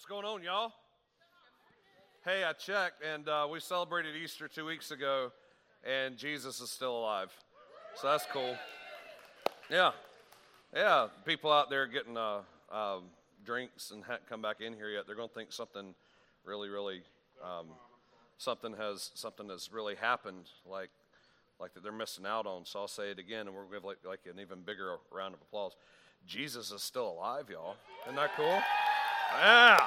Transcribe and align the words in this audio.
What's 0.00 0.08
going 0.08 0.24
on, 0.24 0.42
y'all? 0.42 0.72
Hey, 2.24 2.42
I 2.42 2.54
checked, 2.54 3.04
and 3.04 3.28
uh, 3.28 3.46
we 3.52 3.60
celebrated 3.60 4.16
Easter 4.16 4.48
two 4.48 4.64
weeks 4.64 4.92
ago, 4.92 5.30
and 5.84 6.16
Jesus 6.16 6.58
is 6.62 6.70
still 6.70 7.00
alive. 7.00 7.30
So 7.96 8.08
that's 8.08 8.24
cool. 8.32 8.56
Yeah. 9.68 9.90
Yeah. 10.74 11.08
People 11.26 11.52
out 11.52 11.68
there 11.68 11.86
getting 11.86 12.16
uh, 12.16 12.38
um, 12.72 13.10
drinks 13.44 13.90
and 13.90 14.02
hadn't 14.02 14.26
come 14.26 14.40
back 14.40 14.62
in 14.62 14.72
here 14.72 14.88
yet, 14.88 15.06
they're 15.06 15.14
going 15.14 15.28
to 15.28 15.34
think 15.34 15.52
something 15.52 15.94
really, 16.46 16.70
really, 16.70 17.02
um, 17.44 17.66
something 18.38 18.72
has 18.78 19.10
something 19.12 19.50
has 19.50 19.70
really 19.70 19.96
happened, 19.96 20.46
like 20.64 20.88
like 21.60 21.74
that 21.74 21.82
they're 21.82 21.92
missing 21.92 22.24
out 22.24 22.46
on. 22.46 22.64
So 22.64 22.80
I'll 22.80 22.88
say 22.88 23.10
it 23.10 23.18
again, 23.18 23.48
and 23.48 23.54
we're 23.54 23.64
going 23.64 23.72
to 23.72 23.76
give 23.76 23.84
like, 23.84 23.98
like 24.06 24.20
an 24.34 24.40
even 24.40 24.62
bigger 24.62 24.96
round 25.12 25.34
of 25.34 25.42
applause. 25.42 25.72
Jesus 26.26 26.72
is 26.72 26.82
still 26.82 27.10
alive, 27.10 27.50
y'all. 27.50 27.76
Isn't 28.06 28.16
that 28.16 28.30
cool? 28.34 28.62
Yeah. 29.38 29.86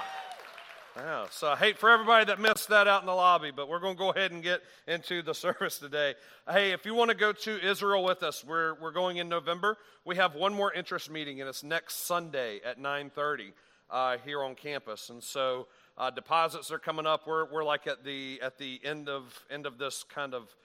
Yeah, 0.95 1.25
so 1.31 1.47
I 1.47 1.55
hate 1.55 1.79
for 1.79 1.89
everybody 1.89 2.25
that 2.25 2.39
missed 2.39 2.69
that 2.69 2.87
out 2.87 3.01
in 3.01 3.07
the 3.07 3.15
lobby, 3.15 3.49
but 3.49 3.67
we're 3.67 3.79
going 3.79 3.95
to 3.95 3.99
go 3.99 4.11
ahead 4.11 4.31
and 4.31 4.43
get 4.43 4.61
into 4.87 5.23
the 5.23 5.33
service 5.33 5.79
today. 5.79 6.13
Hey, 6.47 6.71
if 6.71 6.85
you 6.85 6.93
want 6.93 7.09
to 7.09 7.17
go 7.17 7.31
to 7.31 7.67
Israel 7.67 8.03
with 8.03 8.21
us, 8.21 8.45
we're, 8.45 8.75
we're 8.75 8.91
going 8.91 9.17
in 9.17 9.27
November. 9.27 9.77
We 10.05 10.17
have 10.17 10.35
one 10.35 10.53
more 10.53 10.71
interest 10.71 11.09
meeting, 11.09 11.41
and 11.41 11.49
it's 11.49 11.63
next 11.63 12.05
Sunday 12.05 12.61
at 12.63 12.79
9.30 12.79 13.53
uh, 13.89 14.17
here 14.23 14.43
on 14.43 14.53
campus. 14.53 15.09
And 15.09 15.23
so 15.23 15.65
uh, 15.97 16.11
deposits 16.11 16.69
are 16.69 16.79
coming 16.79 17.07
up. 17.07 17.25
We're, 17.25 17.51
we're 17.51 17.63
like 17.63 17.87
at 17.87 18.03
the, 18.03 18.39
at 18.43 18.59
the 18.59 18.79
end, 18.83 19.09
of, 19.09 19.43
end 19.49 19.65
of 19.65 19.79
this 19.79 20.05
kind 20.07 20.35
of 20.35 20.55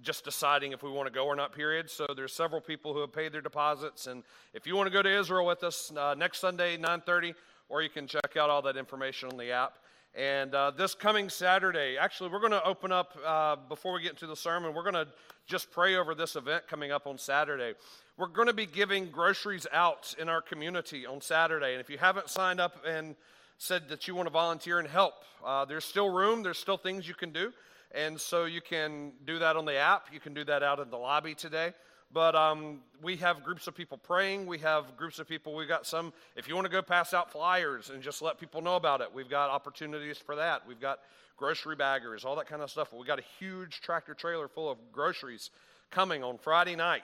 just 0.00 0.24
deciding 0.24 0.70
if 0.70 0.84
we 0.84 0.90
want 0.90 1.06
to 1.06 1.12
go 1.12 1.26
or 1.26 1.36
not 1.36 1.54
period 1.54 1.90
so 1.90 2.06
there's 2.16 2.32
several 2.32 2.62
people 2.62 2.94
who 2.94 3.00
have 3.00 3.12
paid 3.12 3.30
their 3.30 3.42
deposits 3.42 4.06
and 4.06 4.22
if 4.54 4.66
you 4.66 4.74
want 4.74 4.86
to 4.86 4.92
go 4.92 5.02
to 5.02 5.18
israel 5.18 5.44
with 5.44 5.62
us 5.62 5.92
uh, 5.98 6.14
next 6.14 6.38
sunday 6.38 6.78
9.30 6.78 7.34
or 7.68 7.82
you 7.82 7.90
can 7.90 8.06
check 8.06 8.36
out 8.36 8.50
all 8.50 8.62
that 8.62 8.76
information 8.76 9.28
on 9.30 9.38
the 9.38 9.50
app. 9.50 9.78
And 10.14 10.54
uh, 10.54 10.72
this 10.72 10.94
coming 10.94 11.30
Saturday, 11.30 11.96
actually, 11.98 12.28
we're 12.30 12.40
going 12.40 12.52
to 12.52 12.64
open 12.64 12.92
up, 12.92 13.16
uh, 13.24 13.56
before 13.68 13.94
we 13.94 14.02
get 14.02 14.10
into 14.10 14.26
the 14.26 14.36
sermon, 14.36 14.74
we're 14.74 14.82
going 14.82 15.06
to 15.06 15.08
just 15.46 15.70
pray 15.70 15.96
over 15.96 16.14
this 16.14 16.36
event 16.36 16.68
coming 16.68 16.92
up 16.92 17.06
on 17.06 17.16
Saturday. 17.16 17.72
We're 18.18 18.26
going 18.26 18.48
to 18.48 18.54
be 18.54 18.66
giving 18.66 19.10
groceries 19.10 19.66
out 19.72 20.14
in 20.18 20.28
our 20.28 20.42
community 20.42 21.06
on 21.06 21.22
Saturday. 21.22 21.72
And 21.72 21.80
if 21.80 21.88
you 21.88 21.96
haven't 21.96 22.28
signed 22.28 22.60
up 22.60 22.84
and 22.86 23.16
said 23.56 23.88
that 23.88 24.06
you 24.06 24.14
want 24.14 24.26
to 24.26 24.32
volunteer 24.32 24.78
and 24.78 24.88
help, 24.88 25.14
uh, 25.44 25.64
there's 25.64 25.84
still 25.84 26.10
room, 26.10 26.42
there's 26.42 26.58
still 26.58 26.76
things 26.76 27.08
you 27.08 27.14
can 27.14 27.32
do. 27.32 27.52
And 27.94 28.20
so 28.20 28.44
you 28.44 28.60
can 28.60 29.12
do 29.24 29.38
that 29.38 29.56
on 29.56 29.64
the 29.64 29.76
app, 29.76 30.06
you 30.12 30.20
can 30.20 30.34
do 30.34 30.44
that 30.44 30.62
out 30.62 30.78
in 30.78 30.90
the 30.90 30.96
lobby 30.96 31.34
today. 31.34 31.72
But 32.12 32.34
um, 32.34 32.80
we 33.02 33.16
have 33.16 33.42
groups 33.42 33.66
of 33.66 33.74
people 33.74 33.96
praying. 33.96 34.46
We 34.46 34.58
have 34.58 34.96
groups 34.96 35.18
of 35.18 35.26
people. 35.26 35.54
We've 35.54 35.68
got 35.68 35.86
some, 35.86 36.12
if 36.36 36.46
you 36.46 36.54
want 36.54 36.66
to 36.66 36.70
go 36.70 36.82
pass 36.82 37.14
out 37.14 37.32
flyers 37.32 37.88
and 37.88 38.02
just 38.02 38.20
let 38.20 38.38
people 38.38 38.60
know 38.60 38.76
about 38.76 39.00
it, 39.00 39.08
we've 39.14 39.30
got 39.30 39.48
opportunities 39.48 40.18
for 40.18 40.36
that. 40.36 40.66
We've 40.66 40.80
got 40.80 41.00
grocery 41.36 41.74
baggers, 41.74 42.24
all 42.24 42.36
that 42.36 42.46
kind 42.46 42.60
of 42.60 42.70
stuff. 42.70 42.92
We've 42.92 43.06
got 43.06 43.18
a 43.18 43.24
huge 43.38 43.80
tractor 43.80 44.12
trailer 44.12 44.46
full 44.46 44.70
of 44.70 44.78
groceries 44.92 45.50
coming 45.90 46.22
on 46.22 46.36
Friday 46.36 46.76
night. 46.76 47.02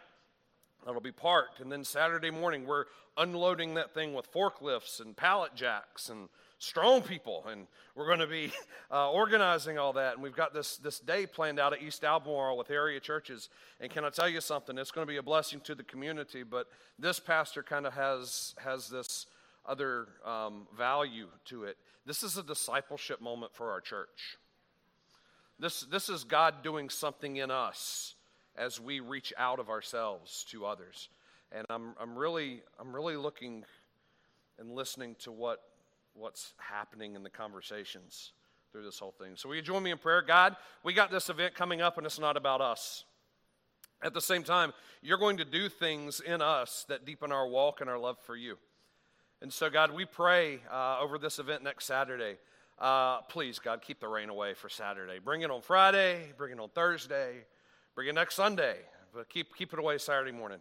That'll 0.85 1.01
be 1.01 1.13
parked. 1.13 1.61
And 1.61 1.73
then 1.73 1.85
Saturday 1.85 2.31
morning, 2.31 2.67
we're 2.67 2.85
unloading 3.17 3.75
that 3.75 3.93
thing 3.95 4.15
with 4.15 4.31
forklifts 4.33 5.01
and 5.01 5.17
pallet 5.17 5.55
jacks 5.55 6.09
and 6.09 6.29
strong 6.59 7.03
people, 7.03 7.45
and 7.51 7.67
we're 7.95 8.07
going 8.07 8.19
to 8.19 8.27
be 8.27 8.53
uh, 8.91 9.11
organizing 9.11 9.79
all 9.79 9.93
that. 9.95 10.15
And 10.15 10.23
we've 10.23 10.37
got 10.37 10.53
this, 10.53 10.77
this 10.77 10.99
day 10.99 11.27
planned 11.27 11.59
out 11.59 11.73
at 11.73 11.83
East 11.83 12.05
Albemarle 12.05 12.57
with 12.57 12.71
area 12.71 13.01
churches. 13.01 13.49
And 13.81 13.91
can 13.91 14.05
I 14.05 14.11
tell 14.11 14.29
you 14.29 14.41
something? 14.41 14.77
It's 14.79 14.91
going 14.91 15.07
to 15.07 15.11
be 15.11 15.19
a 15.19 15.23
blessing 15.23 15.61
to 15.61 15.75
the 15.75 15.83
community, 15.85 16.43
but 16.43 16.67
this 16.99 17.19
pastor 17.19 17.63
kind 17.63 17.87
of 17.87 17.95
has, 17.95 18.55
has 18.59 18.89
this 18.89 19.27
other 19.67 20.09
um, 20.25 20.67
value 20.77 21.29
to 21.47 21.65
it. 21.65 21.77
This 22.07 22.23
is 22.23 22.37
a 22.37 22.43
discipleship 22.43 23.21
moment 23.21 23.53
for 23.55 23.71
our 23.71 23.81
church. 23.81 24.39
This, 25.61 25.83
this 25.83 26.09
is 26.09 26.25
God 26.25 26.63
doing 26.63 26.89
something 26.89 27.37
in 27.37 27.51
us 27.51 28.15
as 28.57 28.81
we 28.81 29.01
reach 29.01 29.33
out 29.37 29.59
of 29.59 29.69
ourselves 29.69 30.45
to 30.51 30.65
others. 30.67 31.09
And 31.53 31.67
I'm, 31.71 31.95
I'm, 32.01 32.17
really, 32.17 32.63
I'm 32.79 32.95
really 32.95 33.17
looking 33.17 33.65
and 34.59 34.73
listening 34.73 35.17
to 35.21 35.33
what 35.33 35.63
what's 36.19 36.53
happening 36.59 37.15
in 37.15 37.23
the 37.23 37.31
conversations 37.31 38.33
through 38.73 38.85
this 38.85 38.99
whole 38.99 39.15
thing. 39.19 39.33
So, 39.37 39.49
will 39.49 39.57
you 39.57 39.63
join 39.63 39.83
me 39.83 39.91
in 39.91 39.99
prayer? 39.99 40.23
God, 40.23 40.57
we 40.83 40.93
got 40.93 41.11
this 41.11 41.31
event 41.31 41.55
coming 41.55 41.81
up, 41.81 41.97
and 41.97 42.07
it's 42.07 42.19
not 42.19 42.37
about 42.37 42.61
us. 42.61 43.05
At 44.03 44.15
the 44.15 44.21
same 44.21 44.43
time, 44.43 44.73
you're 45.03 45.19
going 45.19 45.39
to 45.39 45.45
do 45.45 45.69
things 45.69 46.21
in 46.21 46.41
us 46.41 46.85
that 46.89 47.05
deepen 47.05 47.33
our 47.33 47.49
walk 47.49 47.81
and 47.81 47.91
our 47.91 47.99
love 47.99 48.17
for 48.25 48.37
you. 48.37 48.57
And 49.41 49.53
so, 49.53 49.71
God, 49.71 49.93
we 49.93 50.05
pray 50.05 50.61
uh, 50.71 50.99
over 51.01 51.19
this 51.19 51.39
event 51.39 51.63
next 51.63 51.87
Saturday. 51.87 52.39
Uh, 52.79 53.23
please, 53.23 53.59
God, 53.59 53.83
keep 53.83 54.01
the 54.01 54.09
rain 54.09 54.29
away 54.29 54.55
for 54.55 54.69
Saturday. 54.69 55.19
Bring 55.19 55.43
it 55.43 55.51
on 55.51 55.63
Friday, 55.63 56.33
bring 56.37 56.53
it 56.53 56.61
on 56.61 56.69
Thursday, 56.69 57.45
bring 57.95 58.09
it 58.09 58.15
next 58.15 58.35
Sunday, 58.35 58.77
but 59.13 59.29
keep, 59.29 59.55
keep 59.57 59.73
it 59.73 59.79
away 59.79 59.99
Saturday 59.99 60.33
morning. 60.33 60.61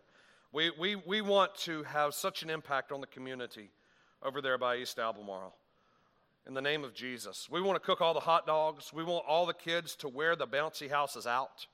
We, 0.52 0.72
we, 0.80 0.96
we 0.96 1.22
want 1.22 1.54
to 1.56 1.84
have 1.84 2.14
such 2.14 2.42
an 2.42 2.50
impact 2.50 2.92
on 2.92 3.02
the 3.02 3.08
community 3.08 3.70
over 4.24 4.42
there 4.42 4.58
by 4.58 4.78
East 4.78 5.00
Albemarle. 5.00 5.56
In 6.48 6.54
the 6.54 6.62
name 6.62 6.84
of 6.84 6.94
Jesus. 6.94 7.48
We 7.52 7.62
want 7.62 7.82
to 7.82 7.86
cook 7.86 8.02
all 8.02 8.14
the 8.14 8.22
hot 8.22 8.48
dogs. 8.48 8.94
We 8.94 9.04
want 9.04 9.26
all 9.28 9.46
the 9.46 9.54
kids 9.54 9.96
to 9.98 10.08
wear 10.08 10.36
the 10.36 10.48
bouncy 10.48 10.90
houses 10.90 11.28
out. 11.28 11.68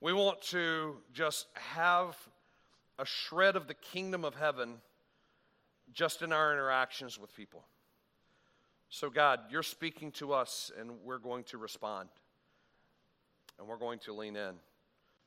We 0.00 0.12
want 0.12 0.40
to 0.42 0.96
just 1.12 1.46
have 1.54 2.16
a 2.98 3.04
shred 3.04 3.56
of 3.56 3.66
the 3.66 3.74
kingdom 3.74 4.24
of 4.24 4.34
heaven 4.34 4.74
just 5.92 6.22
in 6.22 6.32
our 6.32 6.52
interactions 6.52 7.18
with 7.18 7.34
people. 7.34 7.64
So, 8.88 9.10
God, 9.10 9.40
you're 9.50 9.64
speaking 9.64 10.12
to 10.12 10.32
us, 10.32 10.70
and 10.78 10.92
we're 11.04 11.18
going 11.18 11.44
to 11.44 11.58
respond. 11.58 12.08
And 13.58 13.66
we're 13.66 13.78
going 13.78 13.98
to 14.00 14.12
lean 14.12 14.36
in. 14.36 14.54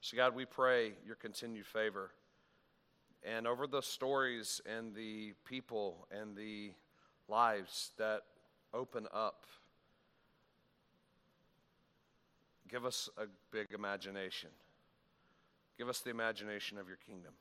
So, 0.01 0.15
God, 0.15 0.33
we 0.33 0.45
pray 0.45 0.93
your 1.05 1.15
continued 1.15 1.65
favor 1.65 2.11
and 3.23 3.47
over 3.47 3.67
the 3.67 3.81
stories 3.81 4.61
and 4.65 4.95
the 4.95 5.33
people 5.45 6.07
and 6.11 6.35
the 6.35 6.71
lives 7.27 7.91
that 7.97 8.21
open 8.73 9.07
up. 9.13 9.45
Give 12.69 12.85
us 12.85 13.09
a 13.17 13.25
big 13.51 13.67
imagination. 13.73 14.49
Give 15.77 15.89
us 15.89 15.99
the 15.99 16.09
imagination 16.09 16.77
of 16.77 16.87
your 16.87 16.97
kingdom. 16.97 17.33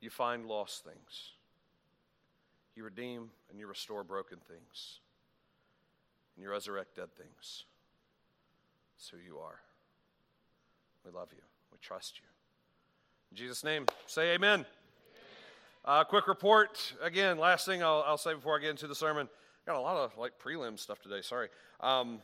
You 0.00 0.10
find 0.10 0.46
lost 0.46 0.84
things. 0.84 1.32
You 2.76 2.84
redeem 2.84 3.30
and 3.48 3.58
you 3.58 3.66
restore 3.66 4.04
broken 4.04 4.38
things. 4.46 5.00
And 6.36 6.42
you 6.42 6.50
resurrect 6.50 6.96
dead 6.96 7.14
things. 7.16 7.64
That's 8.96 9.08
who 9.08 9.18
you 9.18 9.38
are. 9.38 9.60
We 11.04 11.12
love 11.12 11.28
you. 11.32 11.42
We 11.72 11.78
trust 11.80 12.18
you. 12.18 12.33
In 13.34 13.38
Jesus' 13.38 13.64
name, 13.64 13.84
say 14.06 14.32
amen. 14.34 14.64
Uh, 15.84 16.04
quick 16.04 16.28
report. 16.28 16.92
Again, 17.02 17.36
last 17.36 17.66
thing 17.66 17.82
I'll, 17.82 18.04
I'll, 18.06 18.16
say 18.16 18.32
before 18.32 18.56
I 18.56 18.60
get 18.60 18.70
into 18.70 18.86
the 18.86 18.94
sermon. 18.94 19.28
Got 19.66 19.74
a 19.74 19.80
lot 19.80 19.96
of 19.96 20.16
like 20.16 20.38
prelim 20.38 20.78
stuff 20.78 21.02
today. 21.02 21.20
Sorry. 21.20 21.48
Um, 21.80 22.20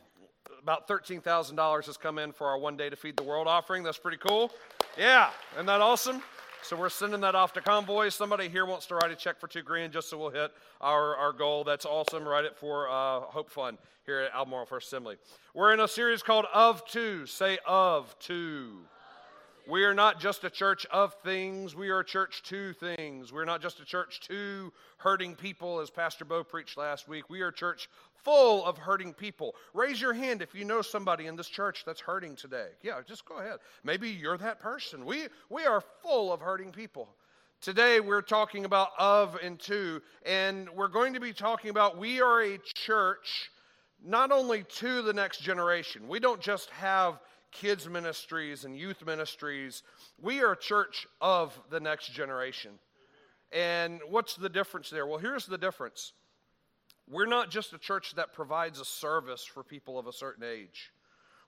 about 0.61 0.87
$13,000 0.87 1.85
has 1.85 1.97
come 1.97 2.17
in 2.17 2.31
for 2.31 2.47
our 2.47 2.57
one 2.57 2.77
day 2.77 2.89
to 2.89 2.95
feed 2.95 3.17
the 3.17 3.23
world 3.23 3.49
offering. 3.49 3.83
That's 3.83 3.97
pretty 3.97 4.19
cool. 4.19 4.53
Yeah. 4.97 5.31
Isn't 5.55 5.65
that 5.65 5.81
awesome? 5.81 6.23
So 6.63 6.77
we're 6.77 6.87
sending 6.87 7.19
that 7.19 7.35
off 7.35 7.51
to 7.53 7.61
Convoy. 7.61 8.07
Somebody 8.07 8.47
here 8.47 8.65
wants 8.65 8.85
to 8.85 8.95
write 8.95 9.11
a 9.11 9.15
check 9.15 9.37
for 9.37 9.47
two 9.47 9.63
grand 9.63 9.91
just 9.91 10.09
so 10.09 10.17
we'll 10.17 10.29
hit 10.29 10.53
our, 10.79 11.17
our 11.17 11.33
goal. 11.33 11.65
That's 11.65 11.85
awesome. 11.85 12.25
Write 12.25 12.45
it 12.45 12.55
for 12.55 12.87
uh, 12.87 13.19
Hope 13.19 13.51
Fund 13.51 13.79
here 14.05 14.19
at 14.19 14.33
Albemarle 14.33 14.65
First 14.65 14.87
Assembly. 14.87 15.17
We're 15.53 15.73
in 15.73 15.81
a 15.81 15.89
series 15.89 16.23
called 16.23 16.45
Of 16.53 16.87
To. 16.91 17.25
Say 17.25 17.59
Of 17.65 18.17
To. 18.19 18.85
We 19.67 19.83
are 19.83 19.93
not 19.93 20.19
just 20.19 20.43
a 20.43 20.49
church 20.49 20.85
of 20.91 21.13
things, 21.23 21.75
we 21.75 21.89
are 21.89 21.99
a 21.99 22.05
church 22.05 22.41
to 22.43 22.73
things. 22.73 23.31
We're 23.31 23.45
not 23.45 23.61
just 23.61 23.79
a 23.79 23.85
church 23.85 24.19
to 24.21 24.73
hurting 24.97 25.35
people, 25.35 25.79
as 25.79 25.89
Pastor 25.89 26.25
Bo 26.25 26.43
preached 26.43 26.77
last 26.77 27.07
week. 27.07 27.29
We 27.29 27.41
are 27.41 27.49
a 27.49 27.53
church 27.53 27.87
full 28.23 28.65
of 28.65 28.77
hurting 28.77 29.13
people. 29.13 29.55
Raise 29.73 30.01
your 30.01 30.13
hand 30.13 30.41
if 30.41 30.55
you 30.55 30.65
know 30.65 30.81
somebody 30.81 31.27
in 31.27 31.35
this 31.35 31.47
church 31.47 31.83
that's 31.85 32.01
hurting 32.01 32.35
today. 32.35 32.69
Yeah, 32.81 33.01
just 33.07 33.25
go 33.25 33.37
ahead. 33.37 33.59
Maybe 33.83 34.09
you're 34.09 34.37
that 34.37 34.59
person. 34.59 35.05
We, 35.05 35.27
we 35.49 35.65
are 35.65 35.81
full 36.01 36.33
of 36.33 36.41
hurting 36.41 36.71
people. 36.71 37.09
Today 37.61 37.99
we're 37.99 38.23
talking 38.23 38.65
about 38.65 38.89
of 38.97 39.37
and 39.43 39.59
to, 39.61 40.01
and 40.25 40.69
we're 40.71 40.87
going 40.87 41.13
to 41.13 41.19
be 41.19 41.33
talking 41.33 41.69
about 41.69 41.97
we 41.97 42.19
are 42.19 42.41
a 42.41 42.57
church 42.57 43.51
not 44.03 44.31
only 44.31 44.63
to 44.63 45.03
the 45.03 45.13
next 45.13 45.41
generation. 45.41 46.07
We 46.07 46.19
don't 46.19 46.41
just 46.41 46.71
have 46.71 47.19
kids' 47.51 47.87
ministries 47.87 48.65
and 48.65 48.77
youth 48.77 49.05
ministries. 49.05 49.83
We 50.21 50.41
are 50.41 50.53
a 50.53 50.57
church 50.57 51.07
of 51.19 51.57
the 51.69 51.79
next 51.79 52.13
generation. 52.13 52.71
And 53.51 53.99
what's 54.09 54.35
the 54.35 54.49
difference 54.49 54.89
there? 54.89 55.05
Well, 55.05 55.19
here's 55.19 55.45
the 55.45 55.57
difference 55.57 56.13
we're 57.09 57.25
not 57.25 57.49
just 57.49 57.73
a 57.73 57.77
church 57.77 58.15
that 58.15 58.33
provides 58.33 58.79
a 58.79 58.85
service 58.85 59.43
for 59.43 59.63
people 59.63 59.99
of 59.99 60.07
a 60.07 60.13
certain 60.13 60.45
age. 60.45 60.91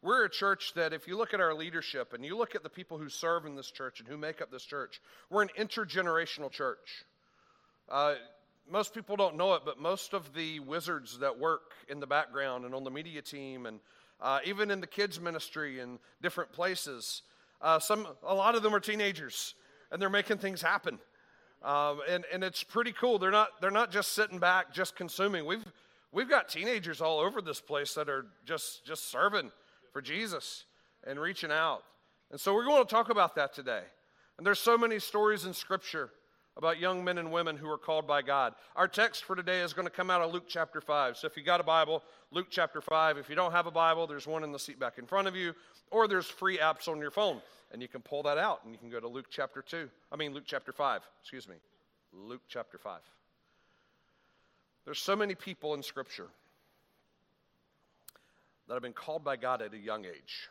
We're 0.02 0.26
a 0.26 0.30
church 0.30 0.74
that, 0.76 0.92
if 0.92 1.08
you 1.08 1.18
look 1.18 1.34
at 1.34 1.40
our 1.40 1.54
leadership 1.54 2.12
and 2.12 2.26
you 2.26 2.36
look 2.36 2.56
at 2.56 2.64
the 2.64 2.70
people 2.70 2.98
who 2.98 3.08
serve 3.08 3.46
in 3.46 3.56
this 3.56 3.72
church 3.72 4.02
and 4.02 4.10
who 4.10 4.18
make 4.18 4.42
up 4.42 4.52
this 4.52 4.66
church, 4.66 5.00
we're 5.30 5.44
an 5.44 5.50
intergenerational 5.58 6.52
church. 6.52 7.06
Uh, 7.88 8.16
most 8.70 8.94
people 8.94 9.16
don't 9.16 9.38
know 9.38 9.54
it, 9.54 9.62
but 9.64 9.80
most 9.80 10.14
of 10.14 10.34
the 10.34 10.60
wizards 10.60 11.20
that 11.20 11.40
work 11.40 11.72
in 11.88 12.02
the 12.02 12.08
background 12.08 12.66
and 12.66 12.76
on 12.76 12.84
the 12.84 12.92
media 12.92 13.22
team 13.22 13.66
and 13.66 13.80
uh, 14.24 14.40
even 14.46 14.72
in 14.72 14.82
the 14.82 14.88
kids 14.88 15.20
ministry 15.20 15.82
and 15.82 16.00
different 16.22 16.52
places, 16.52 17.22
uh, 17.62 17.78
some 17.78 18.08
a 18.26 18.34
lot 18.34 18.56
of 18.56 18.64
them 18.64 18.74
are 18.74 18.80
teenagers 18.80 19.54
and 19.92 20.02
they're 20.02 20.10
making 20.10 20.38
things 20.38 20.62
happen. 20.62 20.98
Um, 21.62 22.00
and, 22.10 22.26
and 22.34 22.44
it's 22.44 22.64
pretty 22.64 22.94
cool. 22.94 23.20
They're 23.20 23.32
not, 23.32 23.50
they're 23.62 23.70
not 23.72 23.92
just 23.92 24.14
sitting 24.14 24.40
back, 24.40 24.74
just 24.74 24.96
consuming. 24.96 25.46
We've, 25.46 25.64
we've 26.12 26.30
got 26.30 26.50
teenagers 26.50 27.00
all 27.00 27.20
over 27.20 27.42
this 27.42 27.62
place 27.62 27.94
that 27.94 28.10
are 28.10 28.26
just, 28.46 28.86
just 28.86 29.12
serving 29.12 29.52
for 29.92 30.02
Jesus 30.02 30.66
and 31.06 31.20
reaching 31.20 31.52
out. 31.52 31.84
And 32.32 32.40
so 32.40 32.54
we're 32.54 32.66
going 32.66 32.84
to 32.84 32.90
talk 32.90 33.10
about 33.10 33.36
that 33.36 33.54
today. 33.54 33.84
And 34.38 34.48
there's 34.48 34.60
so 34.60 34.78
many 34.78 35.00
stories 35.00 35.46
in 35.46 35.54
Scripture 35.54 36.10
about 36.56 36.80
young 36.80 37.04
men 37.04 37.18
and 37.18 37.32
women 37.32 37.58
who 37.58 37.70
are 37.70 37.78
called 37.78 38.08
by 38.08 38.22
God. 38.22 38.54
Our 38.76 38.88
text 38.88 39.24
for 39.24 39.36
today 39.36 39.62
is 39.62 39.74
going 39.74 39.88
to 39.88 39.94
come 39.94 40.10
out 40.10 40.22
of 40.22 40.32
Luke 40.32 40.46
chapter 40.48 40.82
5. 40.82 41.18
So 41.18 41.28
if 41.28 41.36
you 41.36 41.44
got 41.44 41.60
a 41.60 41.64
Bible, 41.64 42.04
Luke 42.32 42.48
chapter 42.50 42.80
5. 42.80 43.18
If 43.18 43.30
you 43.30 43.36
don't 43.36 43.52
have 43.52 43.66
a 43.66 43.72
Bible, 43.72 44.06
there's 44.06 44.28
one 44.28 44.44
in 44.44 44.52
the 44.52 44.60
seat 44.60 44.80
back 44.80 44.98
in 44.98 45.06
front 45.06 45.28
of 45.28 45.36
you, 45.36 45.54
or 45.90 46.08
there's 46.08 46.28
free 46.28 46.58
apps 46.60 46.88
on 46.88 47.00
your 47.00 47.12
phone, 47.12 47.42
and 47.72 47.82
you 47.82 47.88
can 47.88 48.02
pull 48.02 48.24
that 48.24 48.38
out 48.38 48.62
and 48.64 48.74
you 48.74 48.78
can 48.78 48.90
go 48.90 49.00
to 49.00 49.08
Luke 49.08 49.28
chapter 49.30 49.62
2. 49.62 49.90
I 50.12 50.16
mean, 50.16 50.34
Luke 50.34 50.44
chapter 50.46 50.72
5, 50.72 51.02
excuse 51.22 51.48
me. 51.48 51.56
Luke 52.14 52.42
chapter 52.48 52.78
5. 52.78 53.00
There's 54.86 55.00
so 55.00 55.16
many 55.16 55.34
people 55.34 55.74
in 55.74 55.82
Scripture 55.82 56.28
that 58.68 58.74
have 58.74 58.84
been 58.84 58.94
called 58.94 59.24
by 59.24 59.38
God 59.38 59.62
at 59.62 59.74
a 59.74 59.78
young 59.78 60.06
age. 60.06 60.50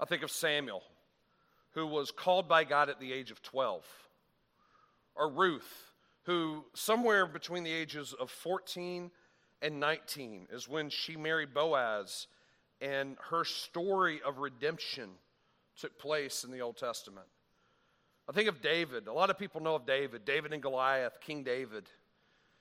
I 0.00 0.06
think 0.06 0.22
of 0.22 0.30
Samuel, 0.30 0.82
who 1.72 1.86
was 1.86 2.10
called 2.10 2.48
by 2.48 2.64
God 2.64 2.88
at 2.88 2.98
the 2.98 3.12
age 3.12 3.30
of 3.30 3.42
12 3.42 3.84
or 5.14 5.30
Ruth, 5.30 5.92
who 6.24 6.64
somewhere 6.74 7.26
between 7.26 7.64
the 7.64 7.72
ages 7.72 8.14
of 8.18 8.30
14 8.30 9.10
and 9.62 9.80
19 9.80 10.48
is 10.50 10.68
when 10.68 10.90
she 10.90 11.16
married 11.16 11.54
Boaz, 11.54 12.26
and 12.80 13.16
her 13.30 13.44
story 13.44 14.20
of 14.24 14.38
redemption 14.38 15.10
took 15.80 15.98
place 15.98 16.44
in 16.44 16.50
the 16.50 16.60
Old 16.60 16.76
Testament. 16.76 17.26
I 18.28 18.32
think 18.32 18.48
of 18.48 18.60
David. 18.60 19.06
A 19.06 19.12
lot 19.12 19.30
of 19.30 19.38
people 19.38 19.60
know 19.60 19.74
of 19.74 19.86
David, 19.86 20.24
David 20.24 20.52
and 20.52 20.62
Goliath, 20.62 21.20
King 21.20 21.42
David. 21.42 21.88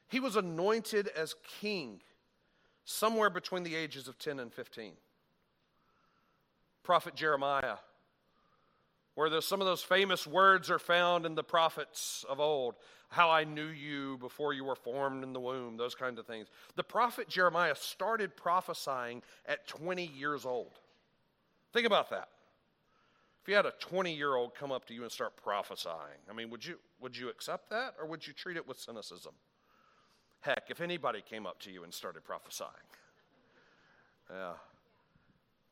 He 0.07 0.19
was 0.19 0.35
anointed 0.35 1.09
as 1.15 1.35
king 1.61 2.01
somewhere 2.85 3.29
between 3.29 3.63
the 3.63 3.75
ages 3.75 4.07
of 4.07 4.19
10 4.19 4.39
and 4.39 4.53
15. 4.53 4.94
Prophet 6.83 7.15
Jeremiah 7.15 7.77
where 9.15 9.30
the, 9.30 9.42
some 9.42 9.62
of 9.62 9.68
those 9.68 9.83
famous 9.83 10.25
words 10.25 10.69
are 10.71 10.80
found 10.80 11.25
in 11.25 11.36
the 11.36 11.44
prophets 11.44 12.25
of 12.27 12.39
old 12.39 12.75
how 13.10 13.30
I 13.30 13.44
knew 13.44 13.68
you 13.68 14.18
before 14.18 14.54
you 14.54 14.63
were 14.63 14.75
formed 14.75 15.24
in 15.24 15.33
the 15.33 15.39
womb, 15.39 15.77
those 15.77 15.94
kinds 15.94 16.18
of 16.18 16.25
things. 16.25 16.48
The 16.75 16.83
prophet 16.83 17.30
Jeremiah 17.30 17.75
started 17.75 18.36
prophesying 18.36 19.21
at 19.45 19.68
20 19.68 20.04
years 20.04 20.48
old. 20.48 20.80
Think 21.74 21.86
about 21.86 22.10
that. 22.10 22.30
If 23.44 23.50
you 23.50 23.56
had 23.56 23.68
a 23.68 23.74
20 23.80 24.15
year 24.15 24.36
old 24.36 24.56
come 24.56 24.71
up 24.71 24.86
to 24.88 24.95
you 24.95 25.04
and 25.04 25.12
start 25.12 25.38
prophesying, 25.38 26.21
I 26.27 26.33
mean, 26.33 26.50
would 26.50 26.65
you, 26.65 26.80
would 27.01 27.15
you 27.15 27.30
accept 27.30 27.69
that 27.69 27.94
or 28.00 28.07
would 28.07 28.25
you 28.25 28.33
treat 28.33 28.57
it 28.57 28.68
with 28.68 28.80
cynicism? 28.80 29.33
Heck, 30.42 30.63
if 30.69 30.81
anybody 30.81 31.21
came 31.21 31.45
up 31.45 31.60
to 31.62 31.71
you 31.71 31.83
and 31.83 31.94
started 31.94 32.24
prophesying. 32.24 32.71
Yeah. 34.30 34.54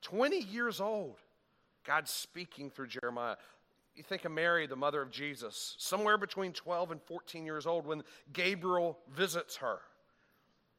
20 0.02 0.38
years 0.38 0.82
old. 0.82 1.16
God's 1.86 2.12
speaking 2.12 2.70
through 2.70 2.88
Jeremiah. 2.88 3.36
You 3.96 4.04
think 4.04 4.26
of 4.26 4.32
Mary, 4.32 4.68
the 4.68 4.76
mother 4.76 5.02
of 5.02 5.12
Jesus, 5.12 5.76
somewhere 5.78 6.18
between 6.18 6.54
12 6.54 6.92
and 6.92 7.02
14 7.02 7.46
years 7.46 7.66
old 7.66 7.86
when 7.86 8.04
Gabriel 8.32 8.98
visits 9.14 9.58
her. 9.58 9.80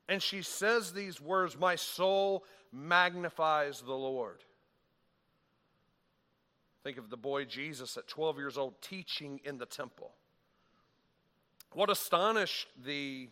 And 0.09 0.23
she 0.23 0.43
says 0.43 0.93
these 0.93 1.21
words 1.21 1.59
My 1.59 1.77
soul 1.77 2.45
magnifies 2.73 3.81
the 3.81 3.93
Lord. 3.93 4.45
Think 6.83 6.99
of 6.99 7.11
the 7.11 7.17
boy 7.17 7.45
Jesus 7.45 7.97
at 7.97 8.09
12 8.09 8.39
years 8.39 8.59
old 8.59 8.81
teaching 8.83 9.41
in 9.45 9.59
the 9.59 9.67
temple. 9.67 10.11
What 11.75 11.91
astonished 11.91 12.69
the 12.85 13.29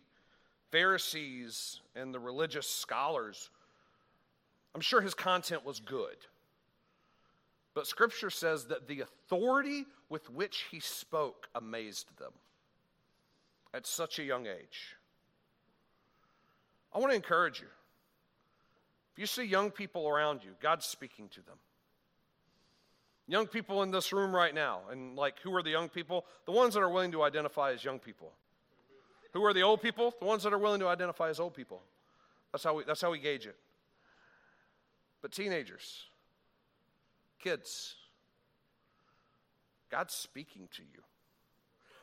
Pharisees 0.71 1.81
and 1.97 2.15
the 2.15 2.21
religious 2.21 2.69
scholars, 2.69 3.51
I'm 4.75 4.81
sure 4.81 5.01
his 5.01 5.15
content 5.15 5.65
was 5.65 5.81
good. 5.81 6.17
But 7.75 7.87
scripture 7.87 8.31
says 8.31 8.67
that 8.67 8.89
the 8.89 9.01
authority 9.01 9.87
with 10.09 10.29
which 10.31 10.67
he 10.71 10.81
spoke 10.81 11.49
amazed 11.55 12.09
them 12.19 12.33
at 13.73 13.87
such 13.87 14.19
a 14.19 14.25
young 14.25 14.47
age. 14.47 14.97
I 16.93 16.99
want 16.99 17.13
to 17.13 17.17
encourage 17.17 17.61
you. 17.61 17.69
If 19.13 19.19
you 19.19 19.27
see 19.27 19.45
young 19.45 19.71
people 19.71 20.09
around 20.09 20.43
you, 20.43 20.51
God's 20.61 20.87
speaking 20.87 21.29
to 21.31 21.43
them. 21.43 21.57
Young 23.29 23.47
people 23.47 23.85
in 23.85 23.93
this 23.93 24.13
room 24.13 24.35
right 24.35 24.53
now, 24.53 24.81
and 24.91 25.15
like 25.15 25.39
who 25.41 25.55
are 25.55 25.63
the 25.63 25.71
young 25.71 25.89
people? 25.89 26.25
The 26.47 26.53
ones 26.53 26.75
that 26.75 26.81
are 26.81 26.91
willing 26.91 27.13
to 27.13 27.23
identify 27.23 27.73
as 27.73 27.85
young 27.85 28.01
people. 28.01 28.33
Who 29.33 29.45
are 29.45 29.53
the 29.53 29.63
old 29.63 29.81
people? 29.81 30.13
The 30.19 30.27
ones 30.27 30.43
that 30.43 30.53
are 30.53 30.59
willing 30.59 30.81
to 30.81 30.89
identify 30.89 31.29
as 31.29 31.39
old 31.39 31.55
people. 31.55 31.81
That's 32.51 32.65
how 32.65 32.75
we, 32.75 32.85
that's 32.85 33.01
how 33.01 33.13
we 33.13 33.21
gauge 33.21 33.47
it. 33.47 33.55
But 35.23 35.31
teenagers, 35.31 36.07
Kids, 37.43 37.97
God's 39.91 40.15
speaking 40.15 40.69
to 40.77 40.83
you. 40.83 41.03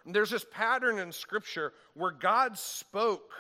And 0.06 0.16
there's 0.16 0.30
this 0.30 0.46
pattern 0.52 1.00
in 1.00 1.12
Scripture 1.12 1.74
where 1.94 2.12
God 2.12 2.58
spoke 2.58 3.32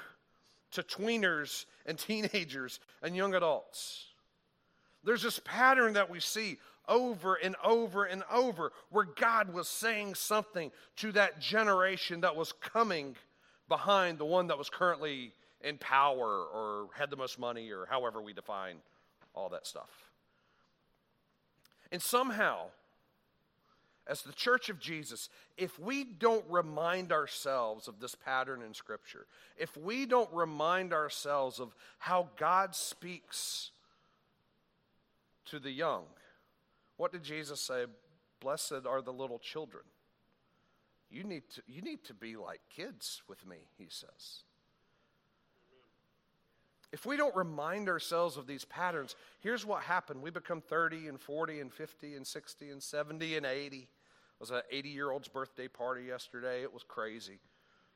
to 0.71 0.83
tweeners 0.83 1.65
and 1.85 1.97
teenagers 1.97 2.79
and 3.01 3.15
young 3.15 3.33
adults. 3.33 4.05
There's 5.03 5.23
this 5.23 5.39
pattern 5.45 5.93
that 5.93 6.09
we 6.09 6.19
see 6.19 6.57
over 6.87 7.35
and 7.35 7.55
over 7.63 8.05
and 8.05 8.23
over 8.31 8.71
where 8.89 9.05
God 9.05 9.53
was 9.53 9.67
saying 9.67 10.15
something 10.15 10.71
to 10.97 11.11
that 11.13 11.39
generation 11.39 12.21
that 12.21 12.35
was 12.35 12.51
coming 12.51 13.15
behind 13.67 14.17
the 14.17 14.25
one 14.25 14.47
that 14.47 14.57
was 14.57 14.69
currently 14.69 15.33
in 15.61 15.77
power 15.77 16.45
or 16.53 16.87
had 16.93 17.09
the 17.09 17.17
most 17.17 17.39
money 17.39 17.71
or 17.71 17.85
however 17.85 18.21
we 18.21 18.33
define 18.33 18.77
all 19.33 19.49
that 19.49 19.65
stuff. 19.65 20.06
And 21.91 22.01
somehow, 22.01 22.67
as 24.07 24.21
the 24.21 24.33
church 24.33 24.69
of 24.69 24.79
Jesus, 24.79 25.29
if 25.57 25.79
we 25.79 26.03
don't 26.03 26.45
remind 26.49 27.11
ourselves 27.11 27.87
of 27.87 27.99
this 27.99 28.15
pattern 28.15 28.61
in 28.61 28.73
Scripture, 28.73 29.25
if 29.57 29.75
we 29.77 30.05
don't 30.05 30.31
remind 30.33 30.93
ourselves 30.93 31.59
of 31.59 31.75
how 31.99 32.29
God 32.37 32.75
speaks 32.75 33.71
to 35.45 35.59
the 35.59 35.71
young, 35.71 36.03
what 36.97 37.11
did 37.11 37.23
Jesus 37.23 37.61
say? 37.61 37.85
Blessed 38.39 38.85
are 38.85 39.01
the 39.01 39.13
little 39.13 39.39
children. 39.39 39.83
You 41.09 41.23
need 41.23 41.43
to, 41.55 41.61
you 41.67 41.81
need 41.81 42.03
to 42.05 42.13
be 42.13 42.35
like 42.35 42.61
kids 42.75 43.21
with 43.27 43.45
me, 43.47 43.57
he 43.77 43.87
says. 43.89 44.43
If 46.91 47.05
we 47.05 47.17
don't 47.17 47.35
remind 47.35 47.89
ourselves 47.89 48.37
of 48.37 48.47
these 48.47 48.63
patterns, 48.63 49.15
here's 49.41 49.65
what 49.65 49.83
happened. 49.83 50.21
We 50.21 50.29
become 50.29 50.61
30 50.61 51.07
and 51.07 51.19
40 51.19 51.59
and 51.59 51.73
50 51.73 52.15
and 52.15 52.25
60 52.25 52.69
and 52.69 52.81
70 52.81 53.37
and 53.37 53.45
80. 53.45 53.77
It 53.77 53.87
was 54.39 54.51
an 54.51 54.61
80 54.71 54.89
year 54.89 55.11
old's 55.11 55.27
birthday 55.27 55.67
party 55.67 56.03
yesterday. 56.03 56.63
It 56.63 56.73
was 56.73 56.83
crazy. 56.83 57.39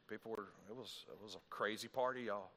People 0.10 0.31
were, 0.31 0.50
it 0.69 0.75
was, 0.75 1.05
it 1.07 1.24
was 1.24 1.36
a 1.36 1.39
crazy 1.50 1.88
party, 1.88 2.24
y'all. 2.24 2.50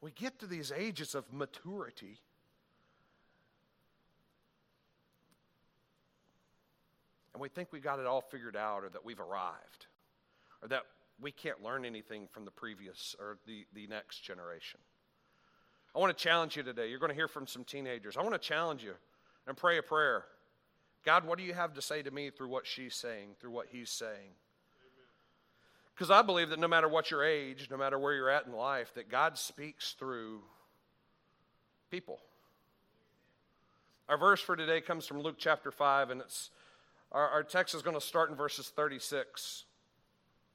We 0.00 0.10
get 0.10 0.40
to 0.40 0.46
these 0.46 0.72
ages 0.72 1.14
of 1.14 1.32
maturity. 1.32 2.18
And 7.32 7.40
we 7.40 7.48
think 7.48 7.68
we 7.70 7.78
got 7.78 8.00
it 8.00 8.06
all 8.06 8.22
figured 8.22 8.56
out 8.56 8.82
or 8.82 8.88
that 8.88 9.04
we've 9.04 9.20
arrived 9.20 9.86
or 10.62 10.68
that 10.68 10.84
we 11.20 11.32
can't 11.32 11.62
learn 11.62 11.84
anything 11.84 12.28
from 12.30 12.44
the 12.44 12.50
previous 12.50 13.14
or 13.18 13.38
the, 13.46 13.66
the 13.74 13.86
next 13.86 14.20
generation. 14.20 14.80
I 15.94 15.98
want 15.98 16.16
to 16.16 16.22
challenge 16.22 16.56
you 16.56 16.62
today. 16.62 16.88
You're 16.88 16.98
going 16.98 17.10
to 17.10 17.16
hear 17.16 17.28
from 17.28 17.46
some 17.46 17.64
teenagers. 17.64 18.16
I 18.16 18.22
want 18.22 18.34
to 18.34 18.38
challenge 18.38 18.84
you 18.84 18.94
and 19.46 19.56
pray 19.56 19.78
a 19.78 19.82
prayer. 19.82 20.24
God, 21.04 21.26
what 21.26 21.38
do 21.38 21.44
you 21.44 21.54
have 21.54 21.74
to 21.74 21.82
say 21.82 22.02
to 22.02 22.10
me 22.10 22.30
through 22.30 22.48
what 22.48 22.66
she's 22.66 22.94
saying, 22.94 23.30
through 23.40 23.50
what 23.50 23.66
he's 23.70 23.90
saying? 23.90 24.34
Because 25.94 26.10
I 26.10 26.22
believe 26.22 26.50
that 26.50 26.58
no 26.58 26.68
matter 26.68 26.88
what 26.88 27.10
your 27.10 27.24
age, 27.24 27.68
no 27.70 27.76
matter 27.76 27.98
where 27.98 28.14
you're 28.14 28.30
at 28.30 28.46
in 28.46 28.52
life, 28.52 28.94
that 28.94 29.10
God 29.10 29.36
speaks 29.36 29.92
through 29.98 30.40
people. 31.90 32.20
Our 34.08 34.16
verse 34.16 34.40
for 34.40 34.56
today 34.56 34.80
comes 34.80 35.06
from 35.06 35.20
Luke 35.20 35.36
chapter 35.38 35.70
5, 35.70 36.10
and 36.10 36.20
it's 36.20 36.50
our, 37.12 37.28
our 37.28 37.42
text 37.42 37.74
is 37.74 37.82
going 37.82 37.96
to 37.96 38.00
start 38.00 38.30
in 38.30 38.36
verses 38.36 38.68
36. 38.68 39.64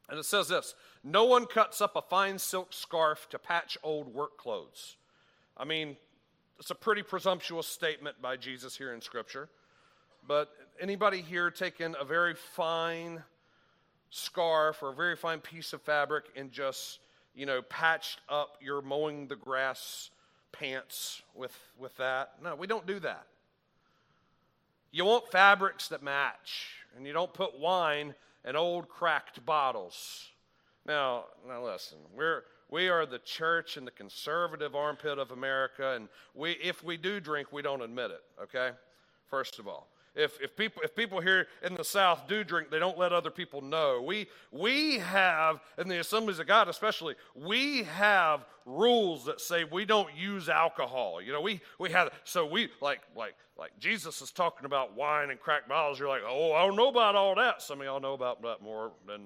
And 0.09 0.19
it 0.19 0.25
says 0.25 0.47
this 0.47 0.75
No 1.03 1.25
one 1.25 1.45
cuts 1.45 1.81
up 1.81 1.95
a 1.95 2.01
fine 2.01 2.39
silk 2.39 2.74
scarf 2.74 3.27
to 3.29 3.39
patch 3.39 3.77
old 3.83 4.13
work 4.13 4.38
clothes. 4.38 4.97
I 5.57 5.65
mean, 5.65 5.97
it's 6.59 6.71
a 6.71 6.75
pretty 6.75 7.03
presumptuous 7.03 7.67
statement 7.67 8.21
by 8.21 8.38
Jesus 8.38 8.77
here 8.77 8.93
in 8.93 9.01
Scripture. 9.01 9.50
But 10.27 10.50
anybody 10.79 11.21
here 11.21 11.51
taking 11.51 11.95
a 12.00 12.03
very 12.03 12.33
fine 12.33 13.24
scarf 14.09 14.81
or 14.81 14.89
a 14.89 14.95
very 14.95 15.15
fine 15.15 15.39
piece 15.39 15.74
of 15.74 15.81
fabric 15.81 16.25
and 16.35 16.51
just, 16.51 17.00
you 17.35 17.45
know, 17.45 17.62
patched 17.62 18.21
up 18.29 18.57
your 18.62 18.81
mowing 18.81 19.27
the 19.27 19.35
grass 19.35 20.09
pants 20.51 21.21
with, 21.33 21.55
with 21.77 21.95
that. 21.97 22.33
No, 22.43 22.55
we 22.55 22.67
don't 22.67 22.88
do 22.88 23.00
that. 23.01 23.27
You 24.91 25.05
want 25.05 25.29
fabrics 25.29 25.89
that 25.89 26.01
match, 26.01 26.77
and 26.95 27.05
you 27.05 27.12
don't 27.12 27.33
put 27.33 27.59
wine 27.59 28.15
in 28.45 28.55
old 28.55 28.87
cracked 28.87 29.45
bottles. 29.45 30.29
Now, 30.85 31.25
now 31.47 31.65
listen, 31.65 31.97
we're 32.15 32.43
we 32.69 32.89
are 32.89 33.05
the 33.05 33.19
church 33.19 33.77
in 33.77 33.85
the 33.85 33.91
conservative 33.91 34.75
armpit 34.75 35.19
of 35.19 35.31
America, 35.31 35.93
and 35.95 36.09
we, 36.33 36.51
if 36.53 36.83
we 36.83 36.97
do 36.97 37.19
drink, 37.19 37.51
we 37.51 37.61
don't 37.61 37.81
admit 37.81 38.11
it, 38.11 38.23
okay? 38.41 38.71
First 39.29 39.59
of 39.59 39.67
all. 39.67 39.87
If, 40.15 40.39
if, 40.41 40.55
people, 40.55 40.81
if 40.81 40.95
people 40.95 41.19
here 41.19 41.48
in 41.62 41.75
the 41.75 41.84
South 41.84 42.27
do 42.27 42.43
drink, 42.43 42.69
they 42.69 42.79
don't 42.79 42.98
let 42.98 43.12
other 43.12 43.29
people 43.29 43.62
know. 43.62 44.01
We, 44.01 44.27
we 44.51 45.00
have, 45.00 45.60
in 45.77 45.89
the 45.89 46.00
assemblies 46.00 46.39
of 46.39 46.48
God 46.48 46.69
especially, 46.69 47.15
we 47.36 47.84
have 47.84 48.45
rules 48.65 49.25
that 49.25 49.41
say 49.41 49.65
we 49.65 49.84
don't 49.84 50.13
use 50.15 50.48
alcohol. 50.48 51.22
You 51.22 51.34
know, 51.34 51.41
we, 51.41 51.60
we 51.79 51.91
have, 51.91 52.12
so 52.24 52.45
we, 52.45 52.69
like, 52.81 53.01
like, 53.15 53.36
like 53.57 53.77
Jesus 53.77 54.22
is 54.22 54.31
talking 54.31 54.65
about 54.65 54.95
wine 54.95 55.31
and 55.31 55.39
cracked 55.39 55.67
bottles. 55.67 56.00
You're 56.00 56.07
like, 56.07 56.24
oh, 56.25 56.53
I 56.53 56.65
don't 56.65 56.77
know 56.77 56.89
about 56.89 57.15
all 57.15 57.36
that. 57.36 57.62
Some 57.62 57.81
of 57.81 57.86
y'all 57.86 58.00
know 58.00 58.13
about 58.13 58.41
that 58.43 58.62
more 58.62 58.91
than, 59.05 59.22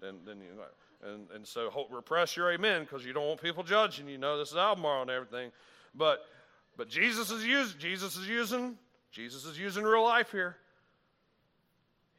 than, 0.00 0.24
than 0.24 0.38
you 0.38 0.54
know. 0.56 1.12
And, 1.12 1.26
and 1.34 1.46
so 1.46 1.86
repress 1.90 2.36
your 2.36 2.52
amen 2.52 2.82
because 2.82 3.04
you 3.04 3.12
don't 3.12 3.26
want 3.26 3.42
people 3.42 3.62
judging. 3.62 4.06
You 4.08 4.18
know 4.18 4.38
this 4.38 4.50
is 4.50 4.56
Albemarle 4.56 5.02
and 5.02 5.10
everything. 5.10 5.50
But, 5.94 6.26
but 6.76 6.88
Jesus 6.88 7.30
is 7.30 7.44
using, 7.44 7.78
Jesus 7.78 8.16
is 8.16 8.28
using, 8.28 8.76
Jesus 9.10 9.44
is 9.44 9.58
using 9.58 9.84
real 9.84 10.04
life 10.04 10.30
here. 10.30 10.56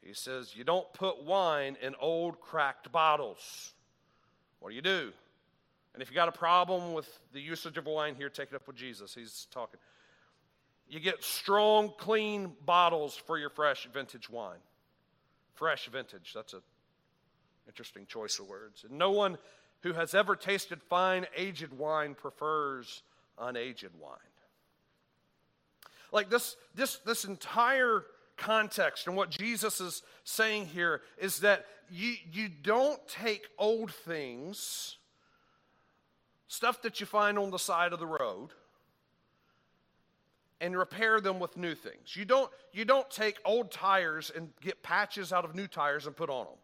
He 0.01 0.13
says, 0.13 0.55
you 0.55 0.63
don't 0.63 0.91
put 0.93 1.23
wine 1.23 1.77
in 1.81 1.93
old 1.99 2.39
cracked 2.41 2.91
bottles. 2.91 3.73
What 4.59 4.69
do 4.69 4.75
you 4.75 4.81
do? 4.81 5.11
And 5.93 6.01
if 6.01 6.09
you 6.09 6.15
got 6.15 6.27
a 6.27 6.33
problem 6.33 6.93
with 6.93 7.07
the 7.33 7.41
usage 7.41 7.77
of 7.77 7.85
wine 7.85 8.15
here, 8.15 8.29
take 8.29 8.49
it 8.49 8.55
up 8.55 8.65
with 8.67 8.75
Jesus. 8.75 9.13
He's 9.13 9.47
talking. 9.51 9.79
You 10.89 10.99
get 10.99 11.23
strong, 11.23 11.93
clean 11.97 12.53
bottles 12.65 13.15
for 13.15 13.37
your 13.37 13.49
fresh 13.49 13.87
vintage 13.93 14.29
wine. 14.29 14.59
Fresh 15.53 15.87
vintage. 15.87 16.31
That's 16.33 16.53
a 16.53 16.61
Interesting 17.67 18.05
choice 18.05 18.39
of 18.39 18.49
words. 18.49 18.83
And 18.83 18.97
no 18.97 19.11
one 19.11 19.37
who 19.81 19.93
has 19.93 20.13
ever 20.13 20.35
tasted 20.35 20.81
fine 20.83 21.25
aged 21.37 21.71
wine 21.71 22.15
prefers 22.15 23.03
unaged 23.39 23.91
wine. 23.99 24.17
Like 26.11 26.29
this, 26.29 26.55
this, 26.75 26.97
this 26.97 27.25
entire 27.25 28.03
context 28.37 29.07
and 29.07 29.15
what 29.15 29.29
Jesus 29.29 29.79
is 29.79 30.01
saying 30.23 30.65
here 30.67 31.01
is 31.17 31.39
that 31.39 31.65
you, 31.89 32.15
you 32.31 32.49
don't 32.49 33.05
take 33.07 33.47
old 33.57 33.93
things, 33.93 34.97
stuff 36.47 36.81
that 36.81 36.99
you 36.99 37.05
find 37.05 37.37
on 37.37 37.51
the 37.51 37.59
side 37.59 37.93
of 37.93 37.99
the 37.99 38.07
road, 38.07 38.49
and 40.59 40.77
repair 40.77 41.19
them 41.19 41.39
with 41.39 41.57
new 41.57 41.73
things. 41.73 42.15
You 42.15 42.23
don't, 42.23 42.51
you 42.71 42.85
don't 42.85 43.09
take 43.09 43.39
old 43.43 43.71
tires 43.71 44.31
and 44.33 44.49
get 44.61 44.83
patches 44.83 45.33
out 45.33 45.43
of 45.43 45.55
new 45.55 45.67
tires 45.67 46.05
and 46.05 46.15
put 46.15 46.29
on 46.29 46.45
them. 46.45 46.57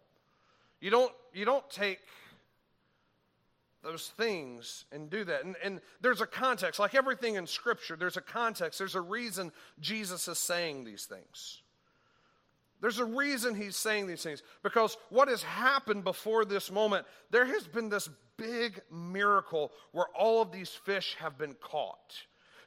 You 0.79 0.91
don't, 0.91 1.11
you 1.33 1.45
don't 1.45 1.67
take 1.69 1.99
those 3.87 4.11
things 4.17 4.85
and 4.91 5.09
do 5.09 5.23
that. 5.23 5.45
And, 5.45 5.55
and 5.63 5.81
there's 6.01 6.21
a 6.21 6.27
context, 6.27 6.79
like 6.79 6.93
everything 6.93 7.35
in 7.35 7.47
Scripture, 7.47 7.95
there's 7.95 8.17
a 8.17 8.21
context. 8.21 8.79
There's 8.79 8.95
a 8.95 9.01
reason 9.01 9.51
Jesus 9.79 10.27
is 10.27 10.37
saying 10.37 10.83
these 10.83 11.05
things. 11.05 11.61
There's 12.79 12.99
a 12.99 13.05
reason 13.05 13.55
he's 13.55 13.75
saying 13.75 14.05
these 14.05 14.21
things 14.21 14.43
because 14.61 14.97
what 15.09 15.29
has 15.29 15.41
happened 15.41 16.03
before 16.03 16.45
this 16.45 16.71
moment, 16.71 17.07
there 17.31 17.45
has 17.45 17.65
been 17.67 17.89
this 17.89 18.09
big 18.37 18.81
miracle 18.91 19.71
where 19.93 20.07
all 20.15 20.41
of 20.41 20.51
these 20.51 20.69
fish 20.69 21.15
have 21.19 21.37
been 21.37 21.55
caught. 21.59 22.13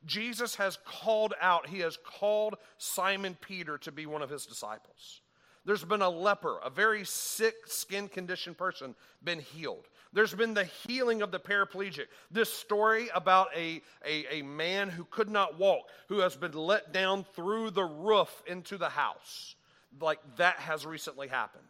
Jesus 0.07 0.57
has 0.57 0.79
called 0.85 1.35
out, 1.41 1.69
he 1.69 1.81
has 1.81 1.97
called 2.03 2.57
Simon 2.79 3.37
Peter 3.41 3.79
to 3.79 3.93
be 3.93 4.07
one 4.07 4.23
of 4.23 4.31
his 4.31 4.47
disciples. 4.47 5.21
There's 5.65 5.85
been 5.85 6.03
a 6.03 6.09
leper, 6.09 6.59
a 6.65 6.71
very 6.71 7.05
sick 7.05 7.55
skin 7.67 8.09
condition 8.09 8.55
person, 8.55 8.95
been 9.23 9.41
healed. 9.41 9.87
There's 10.13 10.35
been 10.35 10.55
the 10.55 10.65
healing 10.65 11.23
of 11.23 11.31
the 11.31 11.39
paraplegic. 11.39 12.07
This 12.31 12.53
story 12.53 13.09
about 13.15 13.49
a, 13.55 13.81
a, 14.05 14.39
a 14.39 14.43
man 14.43 14.89
who 14.89 15.05
could 15.05 15.31
not 15.31 15.59
walk, 15.59 15.89
who 16.09 16.19
has 16.19 16.37
been 16.37 16.53
let 16.53 16.93
down 16.93 17.25
through 17.35 17.71
the 17.71 17.85
roof 17.85 18.43
into 18.47 18.77
the 18.77 18.89
house, 18.89 19.55
like 20.01 20.19
that 20.37 20.57
has 20.57 20.85
recently 20.85 21.29
happened. 21.29 21.63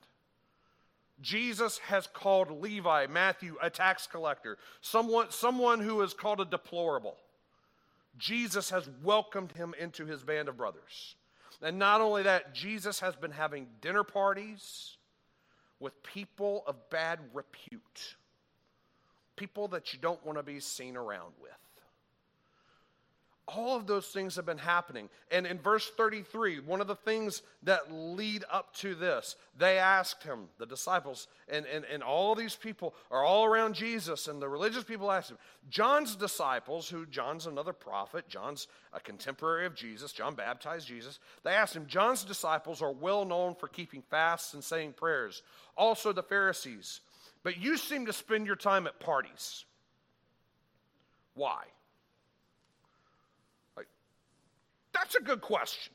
Jesus 1.21 1.79
has 1.79 2.07
called 2.07 2.51
Levi, 2.63 3.07
Matthew, 3.09 3.57
a 3.61 3.69
tax 3.69 4.07
collector, 4.07 4.57
someone, 4.81 5.31
someone 5.31 5.81
who 5.81 6.01
is 6.01 6.15
called 6.15 6.41
a 6.41 6.47
deplorable. 6.47 7.17
Jesus 8.17 8.71
has 8.71 8.89
welcomed 9.03 9.53
him 9.53 9.75
into 9.79 10.07
his 10.07 10.23
band 10.23 10.49
of 10.49 10.57
brothers. 10.57 11.15
And 11.63 11.79
not 11.79 12.01
only 12.01 12.23
that, 12.23 12.55
Jesus 12.55 13.01
has 13.01 13.17
been 13.17 13.31
having 13.33 13.67
dinner 13.83 14.03
parties 14.03 14.97
with 15.79 16.03
people 16.03 16.65
of 16.67 16.89
bad 16.91 17.19
repute, 17.35 18.17
people 19.41 19.69
that 19.69 19.95
you 19.95 19.99
don't 19.99 20.25
want 20.25 20.37
to 20.37 20.43
be 20.43 20.61
seen 20.61 20.99
around 20.99 21.33
with 21.41 21.51
all 23.57 23.77
of 23.77 23.87
those 23.87 24.07
things 24.07 24.37
have 24.37 24.47
been 24.47 24.59
happening. 24.59 25.09
And 25.31 25.47
in 25.47 25.59
verse 25.59 25.91
33, 25.97 26.61
one 26.61 26.81
of 26.81 26.87
the 26.87 26.95
things 26.95 27.43
that 27.65 27.93
lead 27.93 28.45
up 28.51 28.75
to 28.77 28.95
this, 28.95 29.37
they 29.59 29.79
asked 29.79 30.23
him, 30.23 30.49
the 30.59 30.67
disciples, 30.67 31.27
and, 31.49 31.67
and, 31.67 31.85
and 31.85 32.03
all 32.03 32.35
these 32.35 32.55
people 32.55 32.95
are 33.11 33.25
all 33.25 33.45
around 33.45 33.75
Jesus, 33.75 34.29
and 34.29 34.41
the 34.41 34.49
religious 34.49 34.85
people 34.85 35.11
asked 35.11 35.31
him. 35.31 35.39
John's 35.69 36.17
disciples, 36.17 36.89
who 36.89 37.07
John's 37.07 37.47
another 37.47 37.73
prophet, 37.73 38.29
John's 38.29 38.69
a 38.93 39.01
contemporary 39.01 39.67
of 39.67 39.75
Jesus, 39.75 40.13
John 40.13 40.35
baptized 40.35 40.87
Jesus, 40.87 41.19
they 41.45 41.53
asked 41.53 41.75
him, 41.75 41.87
John's 41.87 42.25
disciples 42.25 42.83
are 42.83 42.93
well 42.93 43.25
known 43.25 43.55
for 43.55 43.69
keeping 43.69 44.03
fasts 44.11 44.55
and 44.55 44.63
saying 44.63 44.95
prayers, 44.95 45.43
also 45.77 46.13
the 46.13 46.23
Pharisees. 46.23 47.01
But 47.43 47.59
you 47.59 47.77
seem 47.77 48.07
to 48.07 48.13
spend 48.13 48.47
your 48.47 48.57
time 48.57 48.87
at 48.87 49.01
parties. 49.01 49.65
Why? 51.35 51.65
Like, 53.77 53.89
that's 54.93 55.15
a 55.15 55.23
good 55.23 55.41
question. 55.41 55.93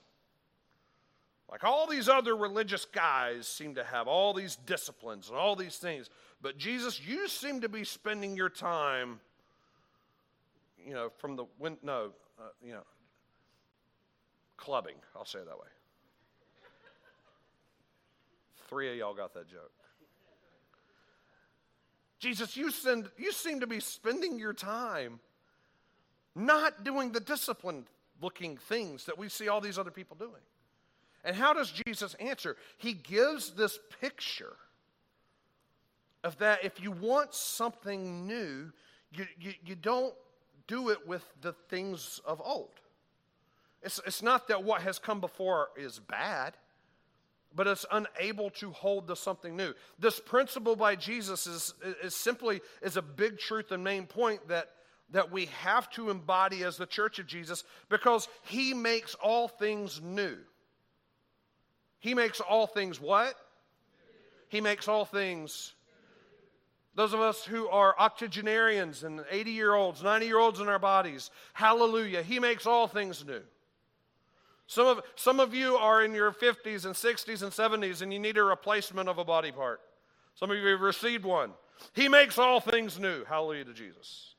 Like 1.52 1.64
all 1.64 1.88
these 1.88 2.10
other 2.10 2.36
religious 2.36 2.86
guys 2.86 3.48
seem 3.48 3.76
to 3.76 3.84
have 3.84 4.08
all 4.08 4.34
these 4.34 4.56
disciplines 4.66 5.30
and 5.30 5.38
all 5.38 5.56
these 5.56 5.78
things, 5.78 6.10
but 6.42 6.58
Jesus, 6.58 7.00
you 7.06 7.28
seem 7.28 7.62
to 7.62 7.70
be 7.70 7.84
spending 7.84 8.36
your 8.36 8.50
time, 8.50 9.20
you 10.86 10.94
know, 10.94 11.10
from 11.20 11.36
the 11.36 11.46
wind, 11.60 11.78
no, 11.84 12.12
uh, 12.40 12.50
you 12.64 12.74
know, 12.74 12.84
clubbing. 14.58 14.96
I'll 15.16 15.26
say 15.26 15.40
it 15.40 15.46
that 15.46 15.58
way. 15.58 15.68
Three 18.68 18.90
of 18.92 18.98
y'all 18.98 19.14
got 19.14 19.34
that 19.36 19.48
joke. 19.48 19.72
Jesus, 22.20 22.56
you, 22.56 22.72
send, 22.72 23.10
you 23.18 23.32
seem 23.32 23.60
to 23.60 23.68
be 23.68 23.80
spending 23.80 24.40
your 24.40 24.54
time 24.54 25.20
not 26.36 26.84
doing 26.84 27.12
the 27.12 27.20
disciplined 27.20 27.86
looking 28.22 28.58
things 28.58 29.06
that 29.06 29.18
we 29.18 29.30
see 29.30 29.48
all 29.48 29.62
these 29.62 29.78
other 29.78 29.92
people 29.92 30.16
doing. 30.18 30.42
And 31.24 31.36
how 31.36 31.54
does 31.54 31.72
Jesus 31.86 32.14
answer? 32.16 32.56
He 32.78 32.94
gives 32.94 33.52
this 33.52 33.80
picture 34.00 34.56
of 36.24 36.38
that 36.38 36.64
if 36.64 36.82
you 36.82 36.92
want 36.92 37.34
something 37.34 38.28
new, 38.28 38.72
you, 39.12 39.26
you, 39.40 39.54
you 39.66 39.76
don't 39.76 40.14
do 40.68 40.90
it 40.90 41.08
with 41.08 41.24
the 41.42 41.54
things 41.70 42.22
of 42.26 42.42
old. 42.44 42.80
It's, 43.82 44.00
it's 44.06 44.24
not 44.24 44.48
that 44.48 44.64
what 44.64 44.82
has 44.82 44.98
come 44.98 45.20
before 45.20 45.70
is 45.78 46.00
bad, 46.00 46.56
but 47.56 47.68
it's 47.68 47.86
unable 47.92 48.50
to 48.52 48.72
hold 48.72 49.08
to 49.08 49.16
something 49.16 49.56
new. 49.56 49.74
This 49.98 50.20
principle 50.20 50.76
by 50.76 50.96
Jesus 50.96 51.48
is, 51.48 51.74
is 52.04 52.16
simply 52.16 52.62
is 52.82 52.98
a 52.98 53.02
big 53.02 53.40
truth 53.40 53.72
and 53.72 53.84
main 53.84 54.06
point 54.06 54.48
that 54.50 54.70
that 55.12 55.32
we 55.32 55.46
have 55.62 55.90
to 55.92 56.10
embody 56.10 56.64
as 56.64 56.78
the 56.78 56.86
church 56.86 57.20
of 57.20 57.28
Jesus 57.28 57.64
because 57.90 58.28
he 58.44 58.74
makes 58.74 59.14
all 59.16 59.48
things 59.48 60.02
new. 60.02 60.36
He 62.00 62.14
makes 62.14 62.40
all 62.40 62.68
things 62.68 63.00
what? 63.00 63.36
He 64.50 64.62
makes 64.62 64.88
all 64.88 65.06
things. 65.06 65.74
Those 66.96 67.14
of 67.14 67.20
us 67.20 67.44
who 67.44 67.68
are 67.68 67.96
octogenarians 68.00 69.04
and 69.04 69.24
80 69.30 69.52
year 69.52 69.74
olds, 69.74 70.02
90 70.02 70.26
year 70.26 70.40
olds 70.40 70.60
in 70.60 70.68
our 70.68 70.80
bodies, 70.80 71.30
hallelujah, 71.54 72.24
He 72.24 72.40
makes 72.40 72.66
all 72.66 72.88
things 72.88 73.24
new. 73.26 73.42
Some 74.68 74.88
of, 74.88 75.02
some 75.16 75.40
of 75.40 75.54
you 75.54 75.76
are 75.76 76.04
in 76.04 76.14
your 76.14 76.32
50s 76.32 76.86
and 76.86 76.96
60s 76.96 77.44
and 77.44 77.52
70s 77.52 78.02
and 78.02 78.12
you 78.12 78.20
need 78.20 78.38
a 78.38 78.44
replacement 78.44 79.08
of 79.08 79.18
a 79.18 79.26
body 79.26 79.52
part. 79.52 79.82
Some 80.34 80.52
of 80.52 80.58
you 80.58 80.66
have 80.68 80.82
received 80.82 81.24
one. 81.24 81.52
He 81.94 82.08
makes 82.08 82.40
all 82.40 82.60
things 82.60 83.00
new. 83.00 83.24
Hallelujah 83.26 83.66
to 83.66 83.74
Jesus. 83.74 84.36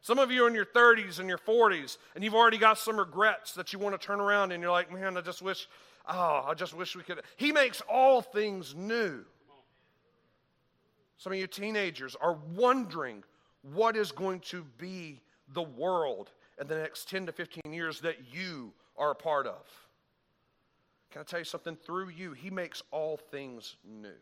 Some 0.00 0.18
of 0.18 0.30
you 0.30 0.44
are 0.44 0.48
in 0.48 0.54
your 0.54 0.66
30s 0.66 1.18
and 1.18 1.28
your 1.28 1.38
40s, 1.38 1.98
and 2.14 2.22
you've 2.22 2.34
already 2.34 2.58
got 2.58 2.78
some 2.78 2.96
regrets 2.96 3.52
that 3.54 3.72
you 3.72 3.78
want 3.78 3.98
to 3.98 4.06
turn 4.06 4.20
around 4.20 4.52
and 4.52 4.62
you're 4.62 4.70
like, 4.70 4.92
man, 4.92 5.16
I 5.16 5.22
just 5.22 5.42
wish, 5.42 5.68
oh, 6.06 6.44
I 6.46 6.54
just 6.54 6.74
wish 6.74 6.94
we 6.94 7.02
could. 7.02 7.20
He 7.36 7.50
makes 7.52 7.80
all 7.82 8.22
things 8.22 8.74
new. 8.74 9.24
Some 11.16 11.32
of 11.32 11.38
you 11.38 11.46
teenagers 11.48 12.16
are 12.20 12.38
wondering 12.54 13.24
what 13.62 13.96
is 13.96 14.12
going 14.12 14.40
to 14.40 14.64
be 14.78 15.20
the 15.52 15.62
world 15.62 16.30
in 16.60 16.68
the 16.68 16.76
next 16.76 17.08
10 17.08 17.26
to 17.26 17.32
15 17.32 17.72
years 17.72 18.00
that 18.00 18.16
you 18.32 18.72
are 18.98 19.10
a 19.10 19.14
part 19.14 19.46
of. 19.46 19.64
Can 21.10 21.20
I 21.20 21.24
tell 21.24 21.38
you 21.38 21.44
something? 21.44 21.76
Through 21.76 22.10
you, 22.10 22.32
He 22.32 22.50
makes 22.50 22.82
all 22.90 23.16
things 23.16 23.76
new. 23.84 24.16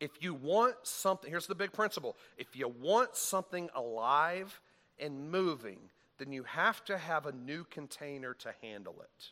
If 0.00 0.20
you 0.20 0.34
want 0.34 0.74
something, 0.82 1.30
here's 1.30 1.46
the 1.46 1.54
big 1.54 1.72
principle 1.72 2.16
if 2.36 2.56
you 2.56 2.66
want 2.68 3.14
something 3.14 3.70
alive 3.74 4.60
and 4.98 5.30
moving, 5.30 5.78
then 6.18 6.32
you 6.32 6.42
have 6.44 6.84
to 6.86 6.98
have 6.98 7.26
a 7.26 7.32
new 7.32 7.64
container 7.64 8.34
to 8.34 8.52
handle 8.62 8.96
it. 9.00 9.30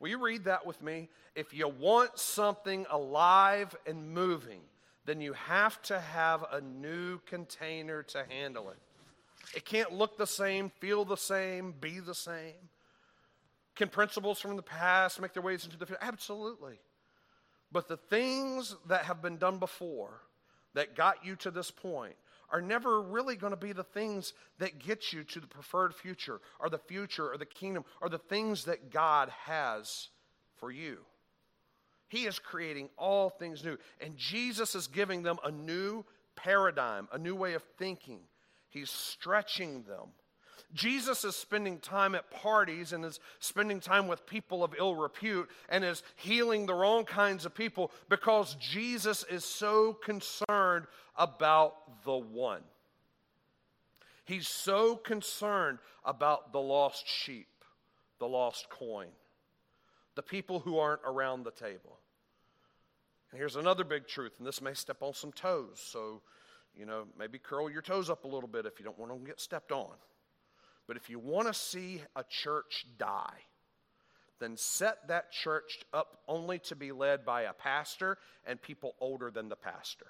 Will 0.00 0.10
you 0.10 0.22
read 0.22 0.44
that 0.44 0.66
with 0.66 0.82
me? 0.82 1.08
If 1.34 1.54
you 1.54 1.68
want 1.68 2.18
something 2.18 2.84
alive 2.90 3.74
and 3.86 4.12
moving, 4.12 4.60
then 5.06 5.20
you 5.20 5.32
have 5.32 5.80
to 5.82 5.98
have 5.98 6.44
a 6.52 6.60
new 6.60 7.18
container 7.26 8.02
to 8.02 8.24
handle 8.28 8.68
it. 8.70 8.76
It 9.54 9.64
can't 9.64 9.92
look 9.92 10.16
the 10.16 10.26
same, 10.26 10.70
feel 10.80 11.04
the 11.04 11.16
same, 11.16 11.74
be 11.80 12.00
the 12.00 12.14
same. 12.14 12.70
Can 13.76 13.88
principles 13.88 14.40
from 14.40 14.56
the 14.56 14.62
past 14.62 15.20
make 15.20 15.32
their 15.32 15.42
ways 15.42 15.64
into 15.64 15.76
the 15.76 15.86
future? 15.86 16.02
Absolutely. 16.02 16.78
But 17.72 17.88
the 17.88 17.96
things 17.96 18.76
that 18.86 19.04
have 19.04 19.20
been 19.20 19.36
done 19.36 19.58
before 19.58 20.20
that 20.74 20.94
got 20.94 21.24
you 21.24 21.34
to 21.36 21.50
this 21.50 21.70
point 21.70 22.14
are 22.50 22.62
never 22.62 23.02
really 23.02 23.34
going 23.34 23.52
to 23.52 23.56
be 23.56 23.72
the 23.72 23.82
things 23.82 24.32
that 24.58 24.78
get 24.78 25.12
you 25.12 25.24
to 25.24 25.40
the 25.40 25.46
preferred 25.46 25.94
future 25.94 26.40
or 26.60 26.68
the 26.68 26.78
future 26.78 27.32
or 27.32 27.36
the 27.36 27.46
kingdom 27.46 27.84
or 28.00 28.08
the 28.08 28.18
things 28.18 28.64
that 28.64 28.90
God 28.90 29.28
has 29.44 30.08
for 30.56 30.70
you. 30.70 30.98
He 32.06 32.26
is 32.26 32.38
creating 32.38 32.90
all 32.96 33.30
things 33.30 33.64
new. 33.64 33.76
And 34.00 34.16
Jesus 34.16 34.76
is 34.76 34.86
giving 34.86 35.22
them 35.22 35.38
a 35.42 35.50
new 35.50 36.04
paradigm, 36.36 37.08
a 37.12 37.18
new 37.18 37.34
way 37.34 37.54
of 37.54 37.64
thinking. 37.76 38.20
He's 38.74 38.90
stretching 38.90 39.84
them. 39.84 40.08
Jesus 40.74 41.24
is 41.24 41.36
spending 41.36 41.78
time 41.78 42.16
at 42.16 42.28
parties 42.32 42.92
and 42.92 43.04
is 43.04 43.20
spending 43.38 43.78
time 43.78 44.08
with 44.08 44.26
people 44.26 44.64
of 44.64 44.74
ill 44.76 44.96
repute 44.96 45.48
and 45.68 45.84
is 45.84 46.02
healing 46.16 46.66
the 46.66 46.74
wrong 46.74 47.04
kinds 47.04 47.46
of 47.46 47.54
people 47.54 47.92
because 48.08 48.56
Jesus 48.56 49.24
is 49.30 49.44
so 49.44 49.92
concerned 49.92 50.86
about 51.16 52.02
the 52.04 52.16
one. 52.16 52.62
He's 54.24 54.48
so 54.48 54.96
concerned 54.96 55.78
about 56.04 56.52
the 56.52 56.60
lost 56.60 57.06
sheep, 57.06 57.46
the 58.18 58.26
lost 58.26 58.68
coin, 58.70 59.10
the 60.16 60.22
people 60.22 60.58
who 60.58 60.78
aren't 60.78 61.02
around 61.06 61.44
the 61.44 61.52
table. 61.52 62.00
And 63.30 63.38
here's 63.38 63.54
another 63.54 63.84
big 63.84 64.08
truth, 64.08 64.32
and 64.38 64.46
this 64.46 64.60
may 64.60 64.74
step 64.74 64.96
on 65.00 65.14
some 65.14 65.30
toes. 65.30 65.80
So, 65.80 66.22
you 66.76 66.86
know, 66.86 67.04
maybe 67.18 67.38
curl 67.38 67.70
your 67.70 67.82
toes 67.82 68.10
up 68.10 68.24
a 68.24 68.28
little 68.28 68.48
bit 68.48 68.66
if 68.66 68.78
you 68.78 68.84
don't 68.84 68.98
want 68.98 69.12
to 69.12 69.26
get 69.26 69.40
stepped 69.40 69.72
on. 69.72 69.94
But 70.86 70.96
if 70.96 71.08
you 71.08 71.18
want 71.18 71.48
to 71.48 71.54
see 71.54 72.02
a 72.14 72.24
church 72.28 72.86
die, 72.98 73.40
then 74.40 74.56
set 74.56 75.08
that 75.08 75.30
church 75.30 75.78
up 75.92 76.18
only 76.28 76.58
to 76.60 76.76
be 76.76 76.92
led 76.92 77.24
by 77.24 77.42
a 77.42 77.52
pastor 77.52 78.18
and 78.46 78.60
people 78.60 78.94
older 79.00 79.30
than 79.30 79.48
the 79.48 79.56
pastor. 79.56 80.06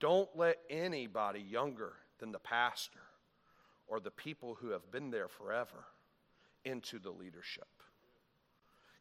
Don't 0.00 0.28
let 0.34 0.58
anybody 0.68 1.40
younger 1.40 1.92
than 2.18 2.32
the 2.32 2.38
pastor 2.38 3.00
or 3.86 4.00
the 4.00 4.10
people 4.10 4.56
who 4.60 4.70
have 4.70 4.90
been 4.90 5.10
there 5.10 5.28
forever 5.28 5.86
into 6.64 6.98
the 6.98 7.10
leadership. 7.10 7.68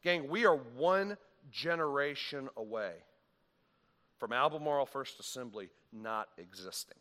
Gang, 0.03 0.29
we 0.29 0.45
are 0.45 0.55
one 0.55 1.17
generation 1.51 2.47
away 2.55 2.93
from 4.23 4.31
Albemarle 4.31 4.85
First 4.85 5.19
Assembly 5.19 5.67
not 5.91 6.29
existing. 6.37 6.95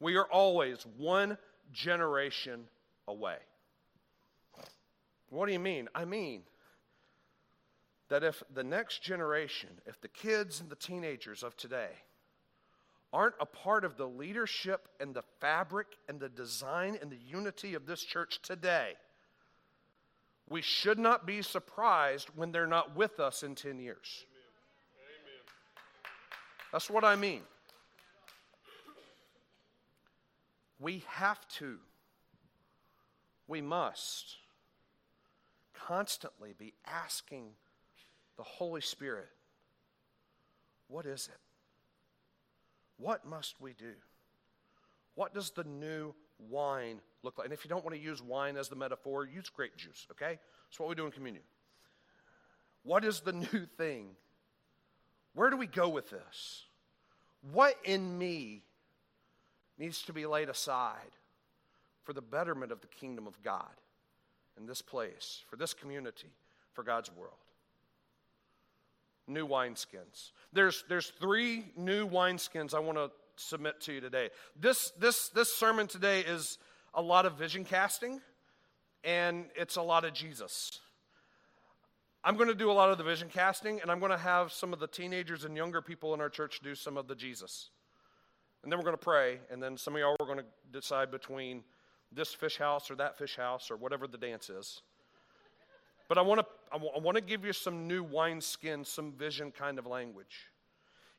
We 0.00 0.16
are 0.16 0.24
always 0.24 0.86
one 0.96 1.36
generation 1.74 2.62
away. 3.06 3.36
What 5.28 5.44
do 5.44 5.52
you 5.52 5.58
mean? 5.58 5.90
I 5.94 6.06
mean 6.06 6.40
that 8.08 8.24
if 8.24 8.42
the 8.54 8.64
next 8.64 9.02
generation, 9.02 9.68
if 9.84 10.00
the 10.00 10.08
kids 10.08 10.58
and 10.58 10.70
the 10.70 10.74
teenagers 10.74 11.42
of 11.42 11.54
today 11.54 11.90
aren't 13.12 13.34
a 13.40 13.44
part 13.44 13.84
of 13.84 13.98
the 13.98 14.08
leadership 14.08 14.88
and 15.00 15.12
the 15.12 15.24
fabric 15.38 15.88
and 16.08 16.18
the 16.18 16.30
design 16.30 16.96
and 16.98 17.10
the 17.10 17.20
unity 17.28 17.74
of 17.74 17.84
this 17.84 18.02
church 18.02 18.40
today, 18.40 18.94
we 20.48 20.62
should 20.62 20.98
not 20.98 21.26
be 21.26 21.42
surprised 21.42 22.30
when 22.36 22.52
they're 22.52 22.66
not 22.66 22.96
with 22.96 23.20
us 23.20 23.42
in 23.42 23.54
10 23.54 23.80
years. 23.80 24.24
That's 26.72 26.88
what 26.88 27.04
I 27.04 27.16
mean. 27.16 27.42
We 30.78 31.04
have 31.08 31.46
to, 31.58 31.78
we 33.46 33.60
must 33.60 34.36
constantly 35.74 36.54
be 36.56 36.72
asking 36.86 37.50
the 38.36 38.42
Holy 38.42 38.80
Spirit, 38.80 39.28
what 40.88 41.04
is 41.04 41.28
it? 41.30 41.40
What 42.96 43.26
must 43.26 43.60
we 43.60 43.72
do? 43.72 43.92
What 45.14 45.34
does 45.34 45.50
the 45.50 45.64
new 45.64 46.14
wine 46.48 47.00
look 47.22 47.38
like? 47.38 47.46
And 47.46 47.52
if 47.52 47.64
you 47.64 47.68
don't 47.68 47.84
want 47.84 47.96
to 47.96 48.02
use 48.02 48.22
wine 48.22 48.56
as 48.56 48.68
the 48.68 48.76
metaphor, 48.76 49.26
use 49.26 49.48
grape 49.48 49.76
juice, 49.76 50.06
okay? 50.12 50.38
That's 50.68 50.80
what 50.80 50.88
we 50.88 50.94
do 50.94 51.04
in 51.06 51.12
communion. 51.12 51.44
What 52.82 53.04
is 53.04 53.20
the 53.20 53.32
new 53.52 53.66
thing? 53.76 54.10
Where 55.34 55.50
do 55.50 55.56
we 55.56 55.66
go 55.66 55.88
with 55.88 56.10
this? 56.10 56.64
What 57.52 57.76
in 57.84 58.18
me 58.18 58.62
needs 59.78 60.02
to 60.02 60.12
be 60.12 60.26
laid 60.26 60.48
aside 60.48 61.16
for 62.02 62.12
the 62.12 62.20
betterment 62.20 62.72
of 62.72 62.80
the 62.80 62.86
kingdom 62.86 63.26
of 63.26 63.40
God 63.42 63.70
in 64.58 64.66
this 64.66 64.82
place, 64.82 65.42
for 65.48 65.56
this 65.56 65.72
community, 65.72 66.28
for 66.72 66.82
God's 66.82 67.10
world? 67.14 67.34
New 69.26 69.46
wineskins. 69.46 70.32
There's, 70.52 70.84
there's 70.88 71.12
three 71.20 71.66
new 71.76 72.08
wineskins 72.08 72.74
I 72.74 72.80
want 72.80 72.98
to 72.98 73.10
submit 73.36 73.80
to 73.82 73.92
you 73.92 74.00
today. 74.00 74.30
This, 74.58 74.90
this, 74.98 75.28
this 75.28 75.52
sermon 75.52 75.86
today 75.86 76.20
is 76.20 76.58
a 76.94 77.00
lot 77.00 77.24
of 77.24 77.38
vision 77.38 77.64
casting, 77.64 78.20
and 79.04 79.46
it's 79.54 79.76
a 79.76 79.82
lot 79.82 80.04
of 80.04 80.12
Jesus. 80.12 80.80
I'm 82.22 82.36
going 82.36 82.48
to 82.48 82.54
do 82.54 82.70
a 82.70 82.72
lot 82.72 82.90
of 82.90 82.98
the 82.98 83.04
vision 83.04 83.28
casting, 83.32 83.80
and 83.80 83.90
I'm 83.90 83.98
going 83.98 84.10
to 84.10 84.18
have 84.18 84.52
some 84.52 84.74
of 84.74 84.78
the 84.78 84.86
teenagers 84.86 85.44
and 85.44 85.56
younger 85.56 85.80
people 85.80 86.12
in 86.12 86.20
our 86.20 86.28
church 86.28 86.60
do 86.62 86.74
some 86.74 86.98
of 86.98 87.08
the 87.08 87.14
Jesus. 87.14 87.70
And 88.62 88.70
then 88.70 88.78
we're 88.78 88.84
going 88.84 88.96
to 88.96 89.02
pray, 89.02 89.38
and 89.50 89.62
then 89.62 89.78
some 89.78 89.94
of 89.94 90.00
y'all 90.00 90.16
are 90.20 90.26
going 90.26 90.38
to 90.38 90.44
decide 90.70 91.10
between 91.10 91.64
this 92.12 92.34
fish 92.34 92.58
house 92.58 92.90
or 92.90 92.96
that 92.96 93.16
fish 93.16 93.36
house 93.36 93.70
or 93.70 93.76
whatever 93.76 94.06
the 94.06 94.18
dance 94.18 94.50
is. 94.50 94.82
But 96.08 96.18
I 96.18 96.22
want 96.22 96.40
to 96.40 96.46
I 96.72 96.76
want 96.76 97.16
to 97.16 97.22
give 97.22 97.44
you 97.44 97.52
some 97.52 97.86
new 97.86 98.02
wineskin, 98.02 98.84
some 98.84 99.12
vision 99.12 99.50
kind 99.50 99.78
of 99.78 99.86
language. 99.86 100.50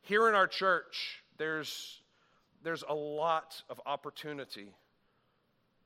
Here 0.01 0.29
in 0.29 0.35
our 0.35 0.47
church, 0.47 1.23
there's 1.37 2.01
there's 2.61 2.83
a 2.87 2.93
lot 2.93 3.61
of 3.69 3.81
opportunity 3.85 4.67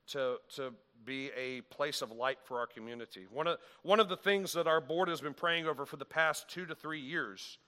to, 0.08 0.36
to 0.56 0.72
be 1.04 1.30
a 1.36 1.60
place 1.62 2.02
of 2.02 2.10
light 2.10 2.38
for 2.44 2.58
our 2.58 2.66
community. 2.66 3.26
One 3.30 3.46
of, 3.46 3.58
one 3.82 4.00
of 4.00 4.08
the 4.08 4.16
things 4.16 4.52
that 4.54 4.66
our 4.66 4.80
board 4.80 5.08
has 5.08 5.20
been 5.20 5.34
praying 5.34 5.66
over 5.66 5.86
for 5.86 5.96
the 5.96 6.04
past 6.04 6.48
two 6.48 6.66
to 6.66 6.74
three 6.74 7.00
years 7.00 7.58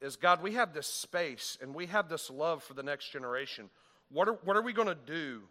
is 0.00 0.16
God, 0.16 0.42
we 0.42 0.52
have 0.52 0.74
this 0.74 0.86
space 0.86 1.58
and 1.60 1.74
we 1.74 1.86
have 1.86 2.08
this 2.08 2.30
love 2.30 2.62
for 2.62 2.74
the 2.74 2.82
next 2.82 3.10
generation. 3.12 3.70
What 4.10 4.28
are, 4.28 4.38
what 4.44 4.56
are 4.56 4.62
we 4.62 4.72
going 4.72 4.88
to 4.88 4.94
do 4.94 5.42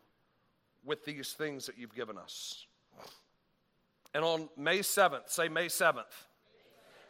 with 0.83 1.05
these 1.05 1.33
things 1.33 1.65
that 1.67 1.77
you've 1.77 1.95
given 1.95 2.17
us? 2.17 2.65
And 4.13 4.23
on 4.23 4.49
May 4.57 4.79
7th, 4.79 5.29
say 5.29 5.47
May 5.47 5.67
7th. 5.67 6.03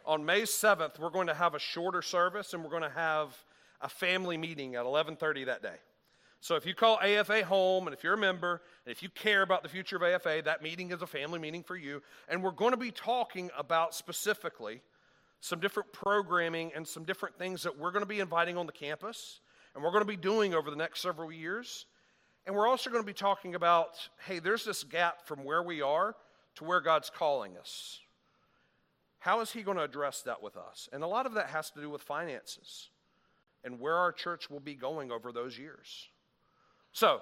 On 0.04 0.24
May 0.24 0.42
7th, 0.42 0.98
we're 0.98 1.10
going 1.10 1.26
to 1.26 1.34
have 1.34 1.54
a 1.54 1.58
shorter 1.58 2.02
service 2.02 2.54
and 2.54 2.62
we're 2.62 2.70
going 2.70 2.82
to 2.82 2.90
have 2.90 3.36
a 3.80 3.88
family 3.88 4.36
meeting 4.36 4.76
at 4.76 4.84
11:30 4.84 5.46
that 5.46 5.62
day. 5.62 5.76
So 6.42 6.56
if 6.56 6.66
you 6.66 6.74
call 6.74 6.98
AFA 7.00 7.44
home 7.44 7.86
and 7.86 7.94
if 7.94 8.02
you're 8.02 8.14
a 8.14 8.18
member 8.18 8.62
and 8.84 8.90
if 8.90 9.00
you 9.00 9.08
care 9.10 9.42
about 9.42 9.62
the 9.62 9.68
future 9.68 9.94
of 9.94 10.02
AFA, 10.02 10.42
that 10.44 10.60
meeting 10.60 10.90
is 10.90 11.00
a 11.00 11.06
family 11.06 11.38
meeting 11.38 11.62
for 11.62 11.76
you. 11.76 12.02
And 12.28 12.42
we're 12.42 12.50
going 12.50 12.72
to 12.72 12.76
be 12.76 12.90
talking 12.90 13.48
about 13.56 13.94
specifically 13.94 14.82
some 15.38 15.60
different 15.60 15.92
programming 15.92 16.72
and 16.74 16.84
some 16.86 17.04
different 17.04 17.38
things 17.38 17.62
that 17.62 17.78
we're 17.78 17.92
going 17.92 18.02
to 18.02 18.08
be 18.08 18.18
inviting 18.18 18.56
on 18.56 18.66
the 18.66 18.72
campus 18.72 19.38
and 19.76 19.84
we're 19.84 19.92
going 19.92 20.02
to 20.02 20.04
be 20.04 20.16
doing 20.16 20.52
over 20.52 20.68
the 20.68 20.76
next 20.76 21.00
several 21.00 21.30
years. 21.30 21.86
And 22.44 22.56
we're 22.56 22.66
also 22.66 22.90
going 22.90 23.04
to 23.04 23.06
be 23.06 23.12
talking 23.12 23.54
about 23.54 24.08
hey, 24.26 24.40
there's 24.40 24.64
this 24.64 24.82
gap 24.82 25.24
from 25.24 25.44
where 25.44 25.62
we 25.62 25.80
are 25.80 26.16
to 26.56 26.64
where 26.64 26.80
God's 26.80 27.08
calling 27.08 27.56
us. 27.56 28.00
How 29.20 29.42
is 29.42 29.52
He 29.52 29.62
going 29.62 29.76
to 29.76 29.84
address 29.84 30.22
that 30.22 30.42
with 30.42 30.56
us? 30.56 30.88
And 30.92 31.04
a 31.04 31.06
lot 31.06 31.24
of 31.24 31.34
that 31.34 31.50
has 31.50 31.70
to 31.70 31.80
do 31.80 31.88
with 31.88 32.02
finances 32.02 32.90
and 33.62 33.78
where 33.78 33.94
our 33.94 34.10
church 34.10 34.50
will 34.50 34.58
be 34.58 34.74
going 34.74 35.12
over 35.12 35.30
those 35.30 35.56
years. 35.56 36.08
So, 36.92 37.20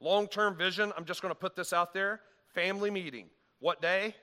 long 0.00 0.26
term 0.28 0.56
vision, 0.56 0.92
I'm 0.96 1.04
just 1.04 1.22
going 1.22 1.32
to 1.32 1.38
put 1.38 1.56
this 1.56 1.72
out 1.72 1.94
there 1.94 2.20
family 2.54 2.90
meeting. 2.90 3.26
What 3.60 3.82
day? 3.82 4.14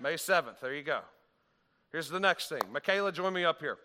May 0.00 0.14
7th. 0.14 0.60
There 0.60 0.74
you 0.74 0.82
go. 0.82 1.00
Here's 1.92 2.08
the 2.08 2.20
next 2.20 2.48
thing. 2.48 2.60
Michaela, 2.72 3.12
join 3.12 3.32
me 3.32 3.44
up 3.44 3.60
here. 3.60 3.78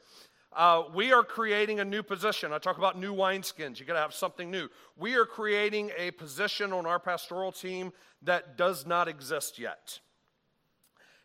Uh, 0.56 0.84
we 0.96 1.12
are 1.12 1.24
creating 1.24 1.80
a 1.80 1.86
new 1.86 2.02
position. 2.02 2.52
I 2.52 2.58
talk 2.58 2.78
about 2.78 2.98
new 2.98 3.14
wineskins. 3.14 3.80
You 3.80 3.86
got 3.86 3.94
to 3.94 4.00
have 4.00 4.14
something 4.14 4.50
new. 4.50 4.70
We 4.96 5.16
are 5.16 5.26
creating 5.26 5.92
a 5.98 6.12
position 6.12 6.74
on 6.74 6.86
our 6.86 7.00
pastoral 7.00 7.52
team 7.52 7.92
that 8.24 8.58
does 8.58 8.86
not 8.86 9.08
exist 9.08 9.60
yet. 9.60 10.00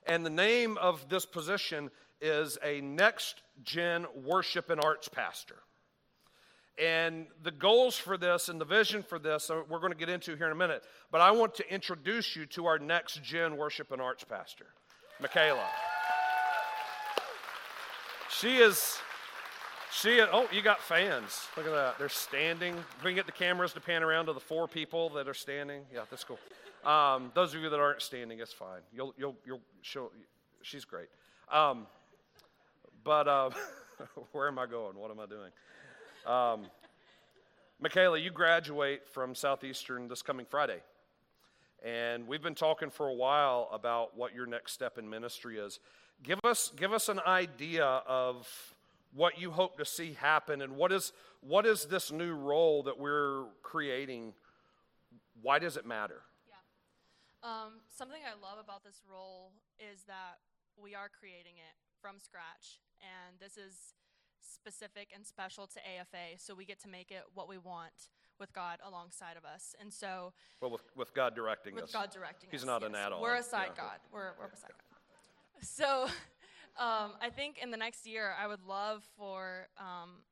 And 0.06 0.26
the 0.26 0.30
name 0.30 0.76
of 0.78 1.08
this 1.08 1.24
position 1.24 1.90
is 2.20 2.58
a 2.62 2.80
next 2.80 3.42
gen 3.62 4.06
worship 4.14 4.68
and 4.68 4.80
arts 4.80 5.08
pastor. 5.08 5.56
And 6.78 7.26
the 7.42 7.50
goals 7.50 7.96
for 7.96 8.16
this 8.16 8.48
and 8.48 8.60
the 8.60 8.64
vision 8.64 9.02
for 9.02 9.18
this, 9.18 9.50
uh, 9.50 9.62
we're 9.68 9.78
going 9.78 9.92
to 9.92 9.98
get 9.98 10.08
into 10.08 10.36
here 10.36 10.46
in 10.46 10.52
a 10.52 10.56
minute. 10.56 10.82
But 11.10 11.20
I 11.20 11.30
want 11.30 11.54
to 11.56 11.72
introduce 11.72 12.34
you 12.34 12.46
to 12.46 12.66
our 12.66 12.78
next 12.78 13.22
gen 13.22 13.56
worship 13.56 13.92
and 13.92 14.00
arts 14.00 14.24
pastor, 14.24 14.66
Michaela. 15.20 15.68
She 18.30 18.56
is, 18.56 18.98
she 19.92 20.20
oh, 20.22 20.48
you 20.50 20.62
got 20.62 20.80
fans. 20.80 21.46
Look 21.56 21.66
at 21.66 21.72
that. 21.72 21.98
They're 21.98 22.08
standing. 22.08 22.74
We 23.04 23.10
can 23.10 23.14
get 23.14 23.26
the 23.26 23.32
cameras 23.32 23.74
to 23.74 23.80
pan 23.80 24.02
around 24.02 24.26
to 24.26 24.32
the 24.32 24.40
four 24.40 24.66
people 24.66 25.10
that 25.10 25.28
are 25.28 25.34
standing. 25.34 25.82
Yeah, 25.92 26.00
that's 26.10 26.24
cool. 26.24 26.38
Um, 26.84 27.30
those 27.34 27.54
of 27.54 27.60
you 27.60 27.68
that 27.68 27.78
aren't 27.78 28.02
standing, 28.02 28.40
it's 28.40 28.52
fine. 28.52 28.80
You'll, 28.92 29.14
you'll, 29.18 29.36
you'll, 29.44 29.60
she'll, 29.82 30.10
she's 30.62 30.84
great. 30.86 31.08
Um, 31.52 31.86
but 33.04 33.28
uh, 33.28 33.50
where 34.32 34.48
am 34.48 34.58
I 34.58 34.66
going? 34.66 34.96
What 34.96 35.10
am 35.10 35.20
I 35.20 35.26
doing? 35.26 35.50
Um, 36.26 36.66
Michaela, 37.80 38.18
you 38.18 38.30
graduate 38.30 39.08
from 39.08 39.34
Southeastern 39.34 40.06
this 40.06 40.22
coming 40.22 40.46
Friday. 40.46 40.80
And 41.84 42.28
we've 42.28 42.42
been 42.42 42.54
talking 42.54 42.90
for 42.90 43.08
a 43.08 43.14
while 43.14 43.68
about 43.72 44.16
what 44.16 44.34
your 44.34 44.46
next 44.46 44.72
step 44.72 44.98
in 44.98 45.10
ministry 45.10 45.58
is. 45.58 45.80
Give 46.22 46.38
us, 46.44 46.72
give 46.76 46.92
us 46.92 47.08
an 47.08 47.18
idea 47.26 47.84
of 47.84 48.48
what 49.14 49.40
you 49.40 49.50
hope 49.50 49.78
to 49.78 49.84
see 49.84 50.12
happen 50.12 50.62
and 50.62 50.76
what 50.76 50.92
is, 50.92 51.12
what 51.40 51.66
is 51.66 51.86
this 51.86 52.12
new 52.12 52.34
role 52.34 52.84
that 52.84 53.00
we're 53.00 53.46
creating? 53.64 54.32
Why 55.42 55.58
does 55.58 55.76
it 55.76 55.84
matter? 55.84 56.22
Yeah. 56.48 57.50
Um, 57.50 57.80
something 57.88 58.20
I 58.24 58.40
love 58.40 58.58
about 58.62 58.84
this 58.84 59.02
role 59.10 59.50
is 59.80 60.04
that 60.04 60.38
we 60.80 60.94
are 60.94 61.08
creating 61.08 61.54
it 61.58 61.74
from 62.00 62.20
scratch. 62.20 62.78
And 63.02 63.40
this 63.40 63.56
is 63.56 63.94
specific 64.42 65.08
and 65.14 65.26
special 65.26 65.66
to 65.66 65.78
AFA, 65.80 66.38
so 66.38 66.54
we 66.54 66.64
get 66.64 66.80
to 66.82 66.88
make 66.88 67.10
it 67.10 67.22
what 67.34 67.48
we 67.48 67.58
want 67.58 68.08
with 68.38 68.52
God 68.52 68.78
alongside 68.86 69.36
of 69.36 69.44
us. 69.44 69.74
And 69.80 69.92
so, 69.92 70.32
well, 70.60 70.70
with, 70.70 70.82
with 70.96 71.14
God 71.14 71.34
directing 71.34 71.74
with 71.74 71.84
us. 71.84 71.88
With 71.88 71.94
God 71.94 72.10
directing 72.10 72.48
He's 72.50 72.62
us. 72.62 72.66
not 72.66 72.82
yes. 72.82 72.90
an 72.90 72.96
add-on. 72.96 73.20
We're 73.22 73.36
a 73.36 73.42
side 73.42 73.70
yeah. 73.76 73.82
God. 73.82 73.98
We're, 74.12 74.32
we're 74.38 74.46
a 74.46 74.56
side 74.56 74.70
God. 74.70 75.62
So, 75.62 76.04
um, 76.76 77.12
I 77.20 77.30
think 77.30 77.58
in 77.62 77.70
the 77.70 77.76
next 77.76 78.06
year, 78.06 78.32
I 78.40 78.46
would 78.46 78.62
love 78.64 79.04
for 79.16 79.68
um, 79.78 80.22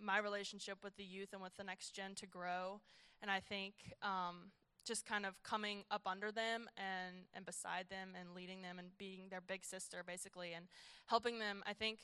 my 0.00 0.18
relationship 0.18 0.78
with 0.82 0.96
the 0.96 1.04
youth 1.04 1.28
and 1.32 1.42
with 1.42 1.56
the 1.56 1.64
next 1.64 1.94
gen 1.94 2.14
to 2.16 2.26
grow. 2.26 2.80
And 3.22 3.30
I 3.30 3.40
think 3.40 3.74
um, 4.02 4.50
just 4.86 5.04
kind 5.04 5.26
of 5.26 5.40
coming 5.42 5.84
up 5.90 6.02
under 6.06 6.32
them 6.32 6.68
and, 6.76 7.26
and 7.34 7.44
beside 7.44 7.86
them 7.90 8.10
and 8.18 8.34
leading 8.34 8.62
them 8.62 8.78
and 8.78 8.88
being 8.98 9.28
their 9.30 9.42
big 9.42 9.64
sister, 9.64 10.02
basically, 10.06 10.52
and 10.54 10.66
helping 11.06 11.38
them. 11.38 11.62
I 11.66 11.74
think 11.74 11.98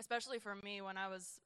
especially 0.00 0.38
for 0.38 0.56
me 0.56 0.80
when 0.80 0.96
I 0.96 1.08
was, 1.08 1.38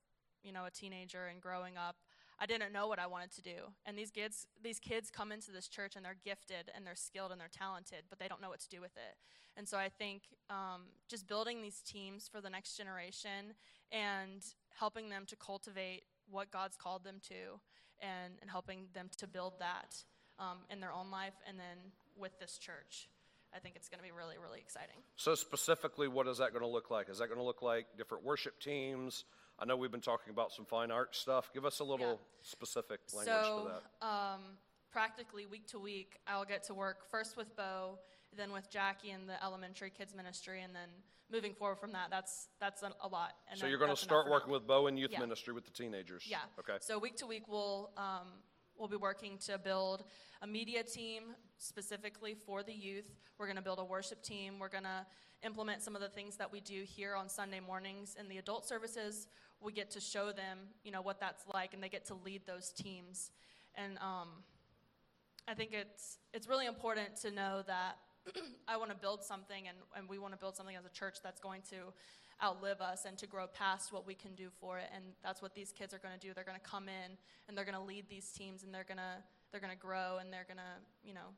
you 0.42 0.52
know, 0.52 0.64
a 0.64 0.70
teenager 0.70 1.26
and 1.26 1.40
growing 1.40 1.76
up, 1.76 1.96
I 2.38 2.46
didn't 2.46 2.72
know 2.72 2.88
what 2.88 2.98
I 2.98 3.06
wanted 3.06 3.32
to 3.32 3.42
do. 3.42 3.72
And 3.84 3.96
these 3.98 4.10
kids, 4.10 4.46
these 4.62 4.80
kids 4.80 5.10
come 5.10 5.30
into 5.30 5.52
this 5.52 5.68
church 5.68 5.94
and 5.96 6.04
they're 6.04 6.16
gifted 6.24 6.70
and 6.74 6.86
they're 6.86 6.96
skilled 6.96 7.30
and 7.32 7.40
they're 7.40 7.48
talented, 7.52 8.04
but 8.08 8.18
they 8.18 8.28
don't 8.28 8.40
know 8.40 8.48
what 8.48 8.60
to 8.60 8.68
do 8.68 8.80
with 8.80 8.96
it. 8.96 9.16
And 9.56 9.68
so 9.68 9.76
I 9.78 9.88
think 9.88 10.22
um, 10.50 10.82
just 11.08 11.28
building 11.28 11.62
these 11.62 11.80
teams 11.80 12.28
for 12.28 12.40
the 12.40 12.50
next 12.50 12.76
generation 12.76 13.54
and 13.92 14.42
helping 14.76 15.08
them 15.10 15.24
to 15.26 15.36
cultivate 15.36 16.04
what 16.28 16.50
God's 16.50 16.76
called 16.76 17.04
them 17.04 17.20
to 17.28 17.60
and, 18.00 18.34
and 18.40 18.50
helping 18.50 18.86
them 18.94 19.10
to 19.18 19.26
build 19.26 19.54
that 19.60 19.96
um, 20.38 20.58
in 20.70 20.80
their 20.80 20.92
own 20.92 21.10
life 21.10 21.34
and 21.48 21.58
then 21.58 21.92
with 22.16 22.38
this 22.40 22.58
church. 22.58 23.08
I 23.54 23.60
think 23.60 23.76
it's 23.76 23.88
going 23.88 23.98
to 23.98 24.04
be 24.04 24.10
really, 24.10 24.36
really 24.42 24.58
exciting. 24.58 24.96
So, 25.16 25.34
specifically, 25.34 26.08
what 26.08 26.26
is 26.26 26.38
that 26.38 26.50
going 26.50 26.64
to 26.64 26.68
look 26.68 26.90
like? 26.90 27.08
Is 27.08 27.18
that 27.18 27.28
going 27.28 27.38
to 27.38 27.44
look 27.44 27.62
like 27.62 27.86
different 27.96 28.24
worship 28.24 28.58
teams? 28.60 29.24
I 29.58 29.64
know 29.64 29.76
we've 29.76 29.92
been 29.92 30.00
talking 30.00 30.32
about 30.32 30.52
some 30.52 30.64
fine 30.64 30.90
art 30.90 31.14
stuff. 31.14 31.50
Give 31.54 31.64
us 31.64 31.78
a 31.78 31.84
little 31.84 32.06
yeah. 32.06 32.42
specific 32.42 33.00
language 33.14 33.34
so, 33.34 33.68
for 33.68 34.06
that. 34.06 34.06
Um, 34.06 34.40
practically 34.90 35.46
week 35.46 35.68
to 35.68 35.78
week, 35.78 36.18
I'll 36.26 36.44
get 36.44 36.64
to 36.64 36.74
work 36.74 37.08
first 37.10 37.36
with 37.36 37.54
Bo, 37.56 37.98
then 38.36 38.52
with 38.52 38.68
Jackie 38.70 39.10
and 39.10 39.28
the 39.28 39.42
elementary 39.44 39.90
kids 39.90 40.14
ministry, 40.14 40.62
and 40.62 40.74
then 40.74 40.88
moving 41.30 41.54
forward 41.54 41.78
from 41.78 41.92
that, 41.92 42.08
that's 42.10 42.48
that's 42.60 42.82
a, 42.82 43.08
lot. 43.08 43.32
And 43.50 43.58
so 43.58 43.66
you're 43.66 43.78
going 43.78 43.90
to 43.90 43.96
start 43.96 44.30
working 44.30 44.52
with 44.52 44.66
Bo 44.66 44.86
in 44.88 44.96
youth 44.96 45.10
yeah. 45.12 45.20
ministry 45.20 45.52
with 45.52 45.64
the 45.64 45.70
teenagers. 45.70 46.24
Yeah. 46.26 46.38
Okay. 46.58 46.78
So 46.80 46.98
week 46.98 47.16
to 47.18 47.26
week, 47.26 47.48
we'll 47.48 47.90
um, 47.96 48.28
we'll 48.76 48.88
be 48.88 48.96
working 48.96 49.38
to 49.46 49.58
build 49.58 50.04
a 50.42 50.46
media 50.46 50.82
team 50.82 51.22
specifically 51.58 52.34
for 52.46 52.62
the 52.62 52.72
youth. 52.72 53.10
We're 53.38 53.46
going 53.46 53.56
to 53.56 53.62
build 53.62 53.78
a 53.78 53.84
worship 53.84 54.22
team. 54.22 54.58
We're 54.58 54.68
going 54.68 54.84
to 54.84 55.06
implement 55.44 55.82
some 55.82 55.94
of 55.94 56.02
the 56.02 56.08
things 56.08 56.36
that 56.36 56.50
we 56.50 56.60
do 56.60 56.82
here 56.84 57.14
on 57.14 57.28
Sunday 57.28 57.60
mornings 57.60 58.16
in 58.18 58.28
the 58.28 58.38
adult 58.38 58.66
services. 58.66 59.28
We 59.60 59.72
get 59.72 59.90
to 59.92 60.00
show 60.00 60.32
them, 60.32 60.58
you 60.82 60.90
know, 60.90 61.02
what 61.02 61.20
that's 61.20 61.44
like, 61.52 61.74
and 61.74 61.82
they 61.82 61.88
get 61.88 62.06
to 62.06 62.14
lead 62.14 62.42
those 62.46 62.70
teams. 62.70 63.30
And 63.74 63.98
um, 63.98 64.28
I 65.48 65.54
think 65.54 65.72
it's 65.72 66.18
it's 66.32 66.48
really 66.48 66.66
important 66.66 67.16
to 67.22 67.30
know 67.30 67.62
that 67.66 67.98
I 68.68 68.76
want 68.76 68.90
to 68.90 68.96
build 68.96 69.22
something, 69.22 69.68
and, 69.68 69.76
and 69.96 70.08
we 70.08 70.18
want 70.18 70.32
to 70.32 70.38
build 70.38 70.56
something 70.56 70.76
as 70.76 70.84
a 70.84 70.90
church 70.90 71.18
that's 71.22 71.40
going 71.40 71.62
to 71.70 71.92
outlive 72.42 72.80
us 72.80 73.04
and 73.04 73.16
to 73.18 73.26
grow 73.26 73.46
past 73.46 73.92
what 73.92 74.06
we 74.06 74.14
can 74.14 74.34
do 74.34 74.48
for 74.60 74.78
it. 74.78 74.86
And 74.94 75.04
that's 75.22 75.40
what 75.40 75.54
these 75.54 75.72
kids 75.72 75.94
are 75.94 75.98
going 75.98 76.14
to 76.14 76.20
do. 76.20 76.32
They're 76.34 76.44
going 76.44 76.58
to 76.58 76.68
come 76.68 76.88
in 76.88 77.16
and 77.46 77.56
they're 77.56 77.64
going 77.64 77.76
to 77.76 77.82
lead 77.82 78.08
these 78.08 78.30
teams, 78.32 78.62
and 78.62 78.74
they're 78.74 78.84
going 78.84 78.98
to 78.98 79.22
they're 79.50 79.60
going 79.60 79.72
to 79.72 79.78
grow, 79.78 80.18
and 80.20 80.32
they're 80.32 80.46
going 80.48 80.58
to, 80.58 81.06
you 81.06 81.14
know, 81.14 81.30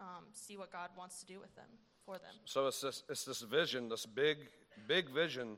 um, 0.00 0.24
see 0.32 0.56
what 0.56 0.72
God 0.72 0.90
wants 0.96 1.20
to 1.20 1.26
do 1.26 1.40
with 1.40 1.54
them, 1.56 1.68
for 2.04 2.14
them. 2.14 2.34
So 2.44 2.66
it's 2.66 2.80
this, 2.80 3.02
it's 3.08 3.24
this 3.24 3.42
vision, 3.42 3.88
this 3.88 4.06
big, 4.06 4.38
big 4.86 5.10
vision 5.10 5.56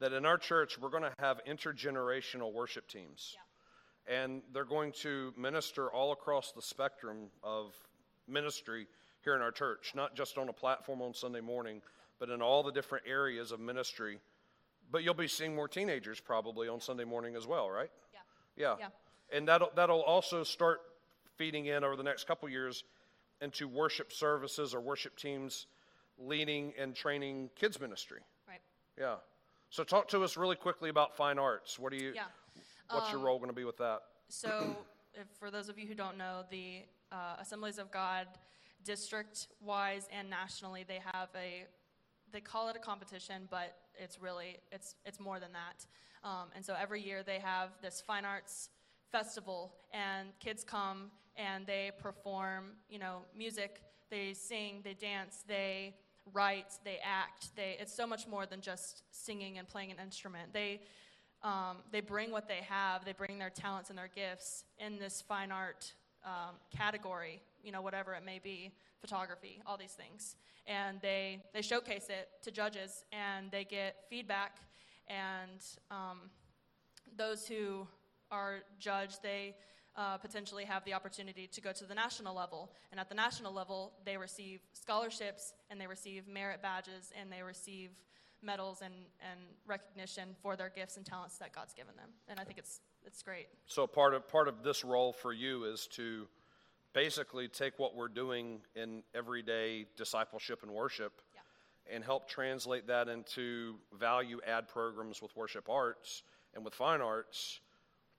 that 0.00 0.12
in 0.12 0.24
our 0.24 0.38
church 0.38 0.78
we're 0.80 0.90
going 0.90 1.02
to 1.02 1.12
have 1.18 1.40
intergenerational 1.48 2.52
worship 2.52 2.88
teams. 2.88 3.34
Yeah. 3.34 4.22
And 4.22 4.42
they're 4.54 4.64
going 4.64 4.92
to 5.02 5.34
minister 5.36 5.90
all 5.90 6.12
across 6.12 6.52
the 6.52 6.62
spectrum 6.62 7.28
of 7.42 7.74
ministry 8.26 8.86
here 9.22 9.34
in 9.34 9.42
our 9.42 9.50
church, 9.50 9.92
not 9.94 10.14
just 10.14 10.38
on 10.38 10.48
a 10.48 10.52
platform 10.52 11.02
on 11.02 11.12
Sunday 11.12 11.40
morning, 11.40 11.82
but 12.18 12.30
in 12.30 12.40
all 12.40 12.62
the 12.62 12.72
different 12.72 13.04
areas 13.06 13.52
of 13.52 13.60
ministry. 13.60 14.18
But 14.90 15.02
you'll 15.02 15.14
be 15.14 15.28
seeing 15.28 15.54
more 15.54 15.68
teenagers 15.68 16.20
probably 16.20 16.68
on 16.68 16.80
Sunday 16.80 17.04
morning 17.04 17.36
as 17.36 17.46
well, 17.46 17.68
right? 17.68 17.90
Yeah. 18.14 18.20
Yeah. 18.56 18.76
yeah. 18.80 19.36
And 19.36 19.46
that'll, 19.48 19.70
that'll 19.76 20.02
also 20.02 20.42
start 20.42 20.80
feeding 21.36 21.66
in 21.66 21.84
over 21.84 21.94
the 21.94 22.02
next 22.02 22.26
couple 22.26 22.48
years 22.48 22.84
into 23.40 23.68
worship 23.68 24.12
services 24.12 24.74
or 24.74 24.80
worship 24.80 25.16
teams 25.16 25.66
leading 26.18 26.72
and 26.78 26.94
training 26.94 27.50
kids 27.54 27.80
ministry. 27.80 28.20
Right. 28.48 28.60
Yeah. 28.98 29.16
So 29.70 29.84
talk 29.84 30.08
to 30.08 30.22
us 30.22 30.36
really 30.36 30.56
quickly 30.56 30.90
about 30.90 31.16
fine 31.16 31.38
arts. 31.38 31.78
What 31.78 31.92
do 31.92 31.98
you? 31.98 32.12
Yeah. 32.14 32.22
What's 32.90 33.06
um, 33.06 33.12
your 33.16 33.26
role 33.26 33.38
going 33.38 33.50
to 33.50 33.54
be 33.54 33.64
with 33.64 33.76
that? 33.78 34.00
So, 34.28 34.76
if, 35.14 35.26
for 35.38 35.50
those 35.50 35.68
of 35.68 35.78
you 35.78 35.86
who 35.86 35.94
don't 35.94 36.16
know, 36.16 36.44
the 36.50 36.84
uh, 37.12 37.36
Assemblies 37.40 37.78
of 37.78 37.90
God, 37.90 38.26
district-wise 38.84 40.08
and 40.16 40.30
nationally, 40.30 40.84
they 40.86 41.00
have 41.12 41.28
a. 41.36 41.64
They 42.30 42.40
call 42.40 42.68
it 42.68 42.76
a 42.76 42.78
competition, 42.78 43.48
but 43.50 43.74
it's 43.98 44.20
really 44.20 44.58
it's 44.70 44.96
it's 45.06 45.18
more 45.18 45.40
than 45.40 45.50
that. 45.52 45.86
Um, 46.28 46.48
and 46.54 46.64
so 46.64 46.74
every 46.78 47.00
year 47.02 47.22
they 47.22 47.38
have 47.38 47.70
this 47.82 48.02
fine 48.06 48.24
arts 48.24 48.68
festival, 49.10 49.72
and 49.92 50.28
kids 50.38 50.62
come 50.64 51.10
and 51.38 51.66
they 51.66 51.92
perform, 51.98 52.72
you 52.90 52.98
know, 52.98 53.20
music, 53.34 53.80
they 54.10 54.34
sing, 54.34 54.80
they 54.82 54.94
dance, 54.94 55.44
they 55.46 55.94
write, 56.32 56.72
they 56.84 56.98
act. 57.02 57.54
They, 57.56 57.76
it's 57.80 57.94
so 57.94 58.06
much 58.06 58.26
more 58.26 58.44
than 58.44 58.60
just 58.60 59.04
singing 59.10 59.56
and 59.58 59.66
playing 59.66 59.92
an 59.92 59.98
instrument. 60.02 60.52
They, 60.52 60.80
um, 61.42 61.78
they 61.92 62.00
bring 62.00 62.32
what 62.32 62.48
they 62.48 62.60
have, 62.68 63.04
they 63.04 63.12
bring 63.12 63.38
their 63.38 63.50
talents 63.50 63.88
and 63.88 63.98
their 63.98 64.10
gifts 64.14 64.64
in 64.78 64.98
this 64.98 65.22
fine 65.22 65.52
art 65.52 65.92
um, 66.24 66.56
category, 66.76 67.40
you 67.62 67.70
know, 67.70 67.80
whatever 67.80 68.14
it 68.14 68.24
may 68.26 68.40
be, 68.42 68.72
photography, 69.00 69.62
all 69.64 69.76
these 69.76 69.92
things. 69.92 70.36
And 70.66 71.00
they, 71.00 71.42
they 71.54 71.62
showcase 71.62 72.08
it 72.10 72.28
to 72.42 72.50
judges 72.50 73.04
and 73.12 73.50
they 73.50 73.64
get 73.64 73.96
feedback. 74.10 74.56
And 75.06 75.62
um, 75.90 76.30
those 77.16 77.46
who 77.46 77.86
are 78.30 78.56
judged, 78.78 79.22
they 79.22 79.54
uh, 79.96 80.16
potentially 80.18 80.64
have 80.64 80.84
the 80.84 80.94
opportunity 80.94 81.46
to 81.48 81.60
go 81.60 81.72
to 81.72 81.84
the 81.84 81.94
national 81.94 82.34
level. 82.34 82.70
And 82.90 83.00
at 83.00 83.08
the 83.08 83.14
national 83.14 83.52
level, 83.52 83.92
they 84.04 84.16
receive 84.16 84.60
scholarships 84.72 85.52
and 85.70 85.80
they 85.80 85.86
receive 85.86 86.28
merit 86.28 86.62
badges 86.62 87.12
and 87.18 87.32
they 87.32 87.42
receive 87.42 87.90
medals 88.42 88.82
and, 88.82 88.94
and 89.20 89.40
recognition 89.66 90.36
for 90.42 90.56
their 90.56 90.70
gifts 90.70 90.96
and 90.96 91.04
talents 91.04 91.38
that 91.38 91.52
God's 91.52 91.74
given 91.74 91.96
them. 91.96 92.10
And 92.28 92.38
I 92.38 92.44
think 92.44 92.58
it's, 92.58 92.80
it's 93.04 93.22
great. 93.22 93.48
So 93.66 93.86
part 93.86 94.14
of, 94.14 94.28
part 94.28 94.48
of 94.48 94.62
this 94.62 94.84
role 94.84 95.12
for 95.12 95.32
you 95.32 95.64
is 95.64 95.88
to 95.92 96.28
basically 96.92 97.48
take 97.48 97.78
what 97.78 97.94
we're 97.94 98.08
doing 98.08 98.60
in 98.74 99.02
everyday 99.14 99.86
discipleship 99.96 100.62
and 100.62 100.70
worship 100.72 101.20
yeah. 101.34 101.94
and 101.94 102.04
help 102.04 102.28
translate 102.28 102.86
that 102.86 103.08
into 103.08 103.76
value 103.98 104.40
add 104.46 104.68
programs 104.68 105.20
with 105.20 105.36
worship 105.36 105.68
arts 105.68 106.22
and 106.54 106.64
with 106.64 106.74
fine 106.74 107.00
arts 107.00 107.60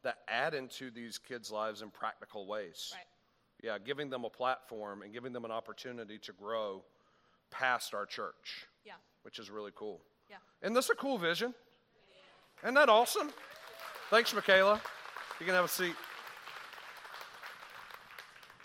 that 0.03 0.19
add 0.27 0.53
into 0.53 0.91
these 0.91 1.17
kids' 1.17 1.51
lives 1.51 1.81
in 1.81 1.89
practical 1.89 2.47
ways. 2.47 2.93
Right. 2.95 3.05
Yeah, 3.61 3.77
giving 3.77 4.09
them 4.09 4.23
a 4.23 4.29
platform 4.29 5.01
and 5.01 5.11
giving 5.13 5.33
them 5.33 5.43
an 5.45 5.51
opportunity 5.51 6.17
to 6.19 6.31
grow 6.31 6.83
past 7.51 7.93
our 7.93 8.05
church, 8.05 8.67
Yeah. 8.85 8.93
which 9.23 9.39
is 9.39 9.49
really 9.49 9.71
cool. 9.75 10.01
Yeah. 10.29 10.37
Isn't 10.61 10.73
this 10.73 10.89
a 10.89 10.95
cool 10.95 11.17
vision? 11.17 11.53
Isn't 12.63 12.75
that 12.75 12.89
awesome? 12.89 13.31
Thanks, 14.09 14.33
Michaela. 14.33 14.81
You 15.39 15.45
can 15.45 15.55
have 15.55 15.65
a 15.65 15.69
seat. 15.69 15.95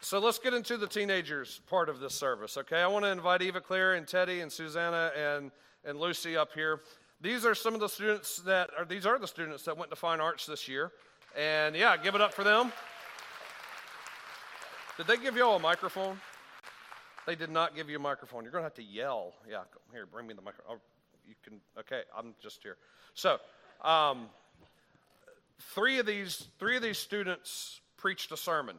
So 0.01 0.19
let's 0.19 0.39
get 0.39 0.53
into 0.53 0.77
the 0.77 0.87
teenagers 0.87 1.61
part 1.67 1.89
of 1.89 1.99
this 1.99 2.15
service, 2.15 2.57
okay? 2.59 2.83
I 2.83 2.87
want 2.87 3.05
to 3.05 3.11
invite 3.11 3.41
Eva 3.41 3.61
Claire 3.61 3.95
and 3.95 4.07
Teddy 4.07 4.41
and 4.41 4.53
Susanna 4.53 5.11
and, 5.17 5.51
and 5.85 5.99
Lucy 5.99 6.37
up 6.37 6.53
here. 6.53 6.81
These 7.21 7.47
are 7.47 7.55
some 7.55 7.73
of 7.73 7.81
the 7.81 7.89
students 7.89 8.37
that 8.39 8.71
are, 8.79 8.85
these 8.85 9.07
are 9.07 9.19
the 9.19 9.27
students 9.27 9.63
that 9.65 9.79
went 9.79 9.91
to 9.91 9.97
Fine 9.97 10.21
Arts 10.21 10.45
this 10.45 10.69
year. 10.69 10.93
And 11.37 11.75
yeah, 11.75 11.97
give 11.97 12.15
it 12.15 12.21
up 12.21 12.33
for 12.33 12.45
them. 12.45 12.73
Did 14.97 15.07
they 15.07 15.17
give 15.17 15.37
y'all 15.37 15.57
a 15.57 15.61
microphone? 15.61 16.21
They 17.27 17.35
did 17.35 17.51
not 17.51 17.75
give 17.75 17.89
you 17.89 17.97
a 17.97 18.01
microphone. 18.01 18.45
You're 18.45 18.53
going 18.53 18.63
to 18.63 18.67
have 18.67 18.75
to 18.75 18.83
yell. 18.83 19.33
Yeah, 19.49 19.63
here, 19.93 20.07
bring 20.07 20.27
me 20.27 20.35
the 20.35 20.43
microphone. 20.43 20.79
You 21.27 21.35
can, 21.43 21.61
okay, 21.79 22.03
I'm 22.17 22.35
just 22.41 22.63
here. 22.63 22.77
So, 23.15 23.39
um, 23.83 24.29
three 25.61 25.99
of 25.99 26.07
these 26.07 26.49
three 26.59 26.77
of 26.77 26.83
these 26.83 26.99
students 26.99 27.81
preached 27.97 28.31
a 28.33 28.37
sermon 28.37 28.77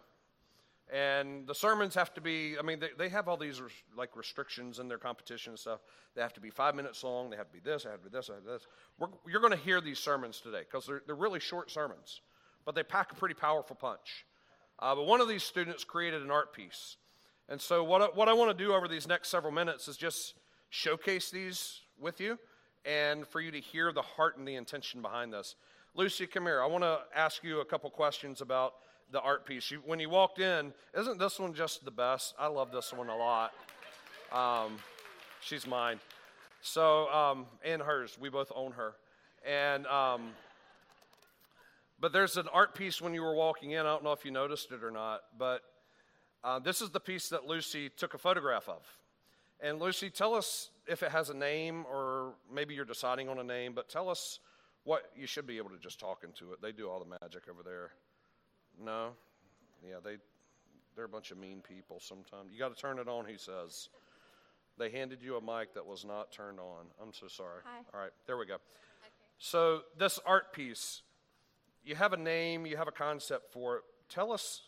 and 0.93 1.47
the 1.47 1.55
sermons 1.55 1.95
have 1.95 2.13
to 2.13 2.21
be 2.21 2.55
i 2.59 2.61
mean 2.61 2.79
they, 2.79 2.89
they 2.97 3.09
have 3.09 3.27
all 3.27 3.37
these 3.37 3.61
res- 3.61 3.71
like 3.97 4.15
restrictions 4.15 4.77
in 4.77 4.87
their 4.87 4.97
competition 4.97 5.51
and 5.51 5.59
stuff 5.59 5.79
they 6.15 6.21
have 6.21 6.33
to 6.33 6.41
be 6.41 6.49
five 6.49 6.75
minutes 6.75 7.03
long 7.03 7.29
they 7.29 7.37
have 7.37 7.47
to 7.47 7.53
be 7.53 7.59
this 7.59 7.83
they 7.83 7.89
have 7.89 8.03
to 8.03 8.09
be 8.09 8.15
this, 8.15 8.27
they 8.27 8.33
have 8.33 8.43
to 8.43 8.47
be 8.47 8.53
this. 8.53 8.67
We're, 8.99 9.07
you're 9.27 9.41
going 9.41 9.53
to 9.53 9.63
hear 9.63 9.81
these 9.81 9.99
sermons 9.99 10.41
today 10.41 10.59
because 10.59 10.85
they're, 10.85 11.01
they're 11.05 11.15
really 11.15 11.39
short 11.39 11.71
sermons 11.71 12.21
but 12.65 12.75
they 12.75 12.83
pack 12.83 13.11
a 13.11 13.15
pretty 13.15 13.35
powerful 13.35 13.75
punch. 13.75 14.25
Uh, 14.79 14.95
but 14.95 15.05
one 15.05 15.21
of 15.21 15.27
these 15.27 15.43
students 15.43 15.83
created 15.83 16.21
an 16.21 16.31
art 16.31 16.53
piece. 16.53 16.97
And 17.47 17.61
so 17.61 17.83
what 17.83 18.01
I, 18.01 18.05
what 18.05 18.27
I 18.27 18.33
want 18.33 18.57
to 18.57 18.63
do 18.63 18.73
over 18.73 18.87
these 18.87 19.07
next 19.07 19.29
several 19.29 19.53
minutes 19.53 19.87
is 19.87 19.97
just 19.97 20.33
showcase 20.69 21.29
these 21.29 21.81
with 21.99 22.19
you 22.19 22.37
and 22.83 23.27
for 23.27 23.39
you 23.39 23.51
to 23.51 23.59
hear 23.59 23.91
the 23.91 24.01
heart 24.01 24.37
and 24.37 24.47
the 24.47 24.55
intention 24.55 25.01
behind 25.01 25.31
this. 25.31 25.55
Lucy 25.93 26.27
come 26.27 26.43
here. 26.43 26.61
I 26.61 26.65
want 26.65 26.83
to 26.83 26.99
ask 27.15 27.43
you 27.43 27.61
a 27.61 27.65
couple 27.65 27.89
questions 27.89 28.41
about 28.41 28.73
the 29.11 29.21
art 29.21 29.45
piece. 29.45 29.71
You, 29.71 29.81
when 29.85 29.99
you 29.99 30.09
walked 30.09 30.39
in 30.39 30.73
isn't 30.97 31.19
this 31.19 31.39
one 31.39 31.53
just 31.53 31.85
the 31.85 31.91
best? 31.91 32.33
I 32.37 32.47
love 32.47 32.71
this 32.71 32.91
one 32.91 33.09
a 33.09 33.15
lot. 33.15 33.53
Um, 34.31 34.77
she's 35.39 35.65
mine. 35.67 35.99
So 36.61 37.09
um, 37.09 37.45
and 37.63 37.81
hers. 37.81 38.17
We 38.19 38.29
both 38.29 38.51
own 38.55 38.71
her. 38.73 38.95
And 39.47 39.85
um, 39.87 40.31
but 41.99 42.11
there's 42.13 42.37
an 42.37 42.47
art 42.51 42.75
piece 42.75 43.01
when 43.01 43.13
you 43.13 43.21
were 43.21 43.35
walking 43.35 43.71
in. 43.71 43.79
I 43.81 43.83
don't 43.83 44.03
know 44.03 44.11
if 44.11 44.25
you 44.25 44.31
noticed 44.31 44.71
it 44.71 44.83
or 44.83 44.91
not 44.91 45.21
but 45.37 45.61
uh, 46.43 46.59
this 46.59 46.81
is 46.81 46.91
the 46.91 46.99
piece 46.99 47.29
that 47.29 47.45
lucy 47.45 47.89
took 47.89 48.13
a 48.13 48.17
photograph 48.17 48.69
of. 48.69 48.83
And 49.61 49.79
lucy 49.79 50.09
tell 50.09 50.35
us 50.35 50.69
if 50.87 51.01
it 51.01 51.11
has 51.11 51.29
a 51.29 51.33
name 51.33 51.85
or 51.91 52.33
maybe 52.53 52.75
you're 52.75 52.85
deciding 52.85 53.29
on 53.29 53.39
a 53.39 53.43
name 53.43 53.73
but 53.73 53.89
tell 53.89 54.09
us 54.09 54.39
what 54.83 55.09
you 55.15 55.25
should 55.25 55.47
be 55.47 55.57
able 55.57 55.71
to 55.71 55.79
just 55.79 55.99
talk 55.99 56.23
into 56.23 56.53
it. 56.53 56.61
They 56.61 56.71
do 56.71 56.89
all 56.89 56.99
the 56.99 57.17
magic 57.21 57.43
over 57.49 57.63
there. 57.63 57.91
No? 58.83 59.09
Yeah 59.87 59.95
they 60.03 60.17
they're 60.95 61.05
a 61.05 61.09
bunch 61.09 61.31
of 61.31 61.37
mean 61.37 61.61
people 61.61 61.99
sometimes. 61.99 62.51
You 62.53 62.59
got 62.59 62.75
to 62.75 62.81
turn 62.81 62.99
it 62.99 63.07
on 63.07 63.25
he 63.25 63.37
says. 63.37 63.89
They 64.77 64.89
handed 64.89 65.21
you 65.21 65.37
a 65.37 65.41
mic 65.41 65.73
that 65.73 65.85
was 65.85 66.03
not 66.03 66.33
turned 66.33 66.59
on. 66.59 66.87
I'm 67.01 67.13
so 67.13 67.27
sorry. 67.27 67.61
Hi. 67.63 67.79
all 67.93 67.99
right 67.99 68.11
there 68.27 68.37
we 68.37 68.45
go. 68.45 68.57
So 69.37 69.81
this 69.97 70.19
art 70.25 70.53
piece 70.53 71.01
you 71.85 71.95
have 71.95 72.13
a 72.13 72.17
name 72.17 72.65
you 72.65 72.75
have 72.77 72.87
a 72.87 72.91
concept 72.91 73.51
for 73.51 73.77
it 73.77 73.83
tell 74.09 74.31
us 74.31 74.63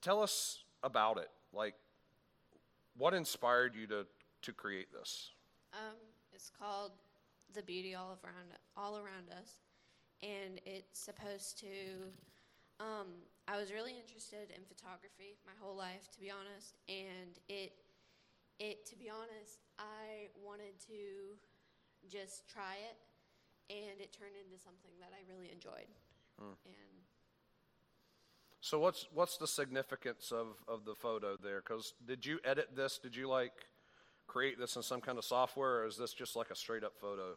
tell 0.00 0.22
us 0.22 0.64
about 0.82 1.18
it 1.18 1.30
like 1.52 1.74
what 2.96 3.12
inspired 3.14 3.74
you 3.74 3.86
to 3.86 4.06
to 4.42 4.52
create 4.52 4.92
this 4.92 5.30
Um, 5.72 5.96
it's 6.32 6.50
called 6.50 6.92
"The 7.52 7.62
Beauty 7.62 7.94
All 7.94 8.18
Around 8.24 8.48
All 8.76 8.96
Around 8.96 9.28
Us," 9.40 9.58
and 10.22 10.60
it's 10.64 10.98
supposed 10.98 11.58
to. 11.60 11.68
Um, 12.80 13.08
I 13.48 13.58
was 13.58 13.72
really 13.72 13.98
interested 13.98 14.54
in 14.54 14.62
photography 14.64 15.36
my 15.44 15.52
whole 15.60 15.74
life, 15.76 16.08
to 16.14 16.18
be 16.20 16.30
honest, 16.30 16.78
and 16.88 17.34
it, 17.48 17.72
it 18.60 18.86
to 18.86 18.94
be 18.96 19.10
honest, 19.10 19.58
I 19.80 20.30
wanted 20.38 20.78
to 20.86 21.34
just 22.06 22.46
try 22.46 22.78
it, 22.78 22.96
and 23.68 23.98
it 24.00 24.12
turned 24.14 24.38
into 24.38 24.62
something 24.62 24.94
that 25.02 25.10
I 25.10 25.26
really 25.26 25.50
enjoyed, 25.50 25.90
and 26.38 26.56
so 28.60 28.78
what's 28.78 29.06
what's 29.14 29.36
the 29.38 29.46
significance 29.46 30.32
of 30.32 30.48
of 30.66 30.84
the 30.84 30.94
photo 30.94 31.36
there? 31.42 31.62
Because 31.66 31.94
did 32.06 32.26
you 32.26 32.38
edit 32.44 32.76
this? 32.76 32.98
Did 32.98 33.16
you 33.16 33.28
like 33.28 33.52
create 34.26 34.58
this 34.58 34.76
in 34.76 34.82
some 34.82 35.00
kind 35.00 35.16
of 35.16 35.24
software 35.24 35.80
or 35.80 35.86
is 35.86 35.96
this 35.96 36.12
just 36.12 36.36
like 36.36 36.50
a 36.50 36.54
straight 36.54 36.84
up 36.84 36.92
photo? 37.00 37.36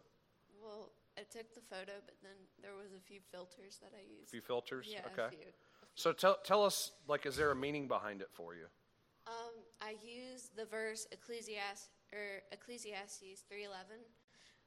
Well, 0.62 0.90
I 1.18 1.22
took 1.22 1.54
the 1.54 1.62
photo, 1.62 1.94
but 2.06 2.16
then 2.22 2.36
there 2.62 2.74
was 2.76 2.92
a 2.92 3.00
few 3.00 3.20
filters 3.32 3.80
that 3.82 3.92
I 3.96 4.02
used. 4.02 4.28
A 4.28 4.32
few 4.32 4.42
filters? 4.42 4.88
Yeah, 4.90 5.00
okay. 5.14 5.28
a 5.28 5.30
few. 5.30 5.52
so 5.96 6.12
tell 6.12 6.38
tell 6.44 6.66
us 6.66 6.92
like 7.08 7.26
is 7.26 7.38
there 7.38 7.52
a 7.52 7.56
meaning 7.56 7.88
behind 7.88 8.22
it 8.22 8.30
for 8.32 8.54
you? 8.54 8.66
Um, 9.28 9.54
I 9.82 9.96
use 10.04 10.50
the 10.58 10.66
verse 10.66 11.08
Ecclesiastes 11.12 11.90
or 12.12 12.42
Ecclesiastes 12.52 13.44
three 13.48 13.64
eleven, 13.64 14.04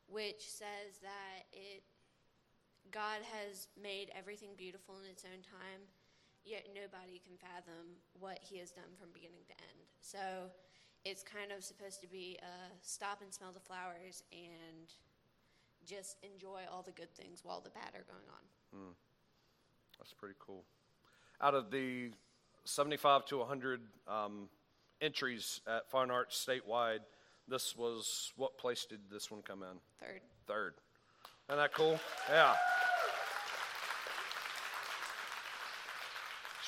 which 0.09 0.49
says 0.49 1.03
that 1.03 1.45
it 1.53 1.83
God 2.95 3.27
has 3.43 3.67
made 3.75 4.15
everything 4.17 4.51
beautiful 4.57 4.95
in 5.03 5.11
its 5.11 5.25
own 5.27 5.43
time, 5.43 5.83
yet 6.45 6.69
nobody 6.71 7.19
can 7.19 7.35
fathom 7.37 7.99
what 8.21 8.39
He 8.41 8.59
has 8.59 8.71
done 8.71 8.95
from 8.95 9.09
beginning 9.13 9.43
to 9.51 9.55
end. 9.59 9.83
So 10.01 10.55
it's 11.05 11.25
kind 11.25 11.51
of 11.51 11.65
supposed 11.65 12.01
to 12.03 12.07
be 12.07 12.39
a 12.41 12.71
stop 12.83 13.21
and 13.21 13.35
smell 13.35 13.51
the 13.53 13.59
flowers 13.59 14.23
and 14.33 14.87
just 15.85 16.17
enjoy 16.23 16.61
all 16.71 16.83
the 16.83 16.93
good 16.93 17.13
things 17.15 17.41
while 17.43 17.61
the 17.61 17.71
bad 17.71 17.91
are 17.95 18.07
going 18.07 18.29
on. 18.31 18.95
that's 19.99 20.15
pretty 20.15 20.37
cool 20.39 20.65
out 21.43 21.55
of 21.55 21.71
the 21.71 22.11
75 22.65 23.27
to 23.27 23.39
100 23.39 23.81
um, 24.09 24.49
entries 25.03 25.61
at 25.67 25.91
fine 25.91 26.11
arts 26.11 26.47
statewide 26.49 27.01
this 27.49 27.77
was 27.77 28.33
what 28.37 28.57
place 28.57 28.87
did 28.89 29.01
this 29.13 29.31
one 29.31 29.43
come 29.43 29.63
in 29.63 29.77
Third. 30.01 30.21
Third. 30.47 30.75
Isn't 31.51 31.59
that 31.59 31.75
cool? 31.75 32.01
Yeah. 32.31 32.55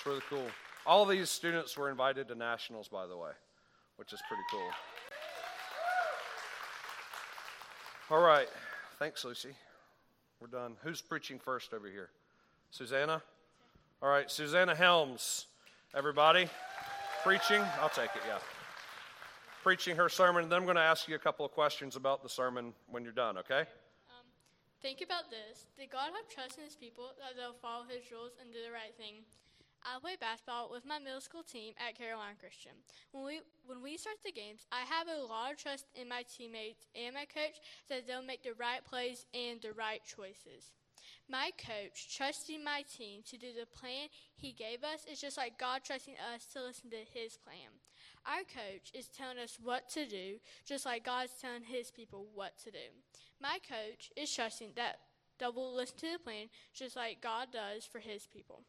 Really 0.07 0.21
cool. 0.31 0.47
All 0.87 1.05
these 1.05 1.31
students 1.31 1.77
were 1.77 1.91
invited 1.91 2.29
to 2.29 2.37
nationals, 2.37 2.87
by 2.87 3.09
the 3.09 3.17
way, 3.17 3.33
which 3.97 4.13
is 4.13 4.23
pretty 4.29 4.45
cool. 4.53 4.71
All 8.11 8.23
right. 8.23 8.49
Thanks, 9.01 9.25
Lucy. 9.25 9.51
We're 10.41 10.47
done. 10.47 10.77
Who's 10.85 11.01
preaching 11.01 11.41
first 11.41 11.75
over 11.75 11.89
here? 11.89 12.11
Susanna? 12.71 13.21
All 14.01 14.09
right, 14.09 14.31
Susanna 14.31 14.77
Helms, 14.77 15.47
everybody. 15.95 16.49
Preaching? 17.25 17.63
I'll 17.81 17.89
take 17.89 18.15
it, 18.15 18.23
yeah. 18.29 18.39
Preaching 19.65 19.97
her 19.97 20.09
sermon, 20.09 20.45
and 20.45 20.53
then 20.53 20.61
I'm 20.61 20.65
going 20.67 20.77
to 20.77 20.83
ask 20.83 21.09
you 21.09 21.17
a 21.17 21.19
couple 21.19 21.45
of 21.45 21.51
questions 21.51 21.97
about 21.97 22.23
the 22.23 22.29
sermon 22.29 22.75
when 22.91 23.03
you're 23.03 23.13
done, 23.13 23.39
okay? 23.39 23.61
Um, 23.61 24.27
think 24.83 25.01
about 25.03 25.31
this. 25.31 25.67
Did 25.77 25.91
God 25.91 26.11
have 26.15 26.29
trust 26.33 26.59
in 26.59 26.65
his 26.65 26.77
people 26.77 27.13
that 27.19 27.35
they'll 27.37 27.59
follow 27.61 27.85
his 27.89 28.09
rules 28.13 28.33
and 28.41 28.53
do 28.53 28.59
the 28.65 28.71
right 28.71 28.95
thing? 28.97 29.25
I 29.87 30.01
play 30.01 30.17
basketball 30.19 30.69
with 30.73 30.85
my 30.85 30.99
middle 30.99 31.21
school 31.21 31.45
team 31.45 31.73
at 31.79 31.95
Carolina 31.95 32.35
Christian. 32.41 32.73
When 33.13 33.25
we 33.25 33.41
when 33.67 33.83
we 33.83 33.97
start 33.97 34.17
the 34.25 34.33
games, 34.33 34.67
I 34.73 34.83
have 34.83 35.07
a 35.07 35.23
lot 35.23 35.53
of 35.53 35.59
trust 35.59 35.87
in 35.95 36.09
my 36.09 36.25
teammates 36.27 36.87
and 36.97 37.15
my 37.15 37.25
coach 37.25 37.63
that 37.89 38.05
they'll 38.07 38.27
make 38.27 38.43
the 38.43 38.59
right 38.59 38.85
plays 38.85 39.27
and 39.33 39.63
the 39.63 39.73
right 39.73 40.03
choices. 40.05 40.75
My 41.31 41.51
coach 41.55 42.17
trusting 42.17 42.65
my 42.65 42.83
team 42.83 43.23
to 43.31 43.39
do 43.39 43.55
the 43.55 43.67
plan 43.67 44.09
he 44.35 44.51
gave 44.51 44.83
us 44.83 45.07
is 45.11 45.21
just 45.21 45.37
like 45.37 45.59
God 45.59 45.83
trusting 45.85 46.15
us 46.35 46.47
to 46.53 46.63
listen 46.63 46.91
to 46.91 47.07
his 47.07 47.39
plan. 47.39 47.71
Our 48.27 48.43
coach 48.43 48.91
is 48.93 49.07
telling 49.07 49.39
us 49.39 49.59
what 49.63 49.89
to 49.91 50.07
do, 50.07 50.39
just 50.67 50.85
like 50.85 51.05
God's 51.05 51.39
telling 51.41 51.63
his 51.63 51.93
people 51.93 52.27
what 52.35 52.59
to 52.65 52.73
do. 52.73 52.91
My 53.41 53.59
coach 53.63 54.11
is 54.17 54.35
trusting 54.35 54.73
that 54.75 54.99
that 55.39 55.55
we'll 55.55 55.75
listen 55.77 55.99
to 55.99 56.13
the 56.13 56.19
plan 56.19 56.49
just 56.75 56.97
like 56.97 57.21
God 57.23 57.49
does 57.53 57.85
for 57.85 58.01
his 58.01 58.27
people. 58.27 58.65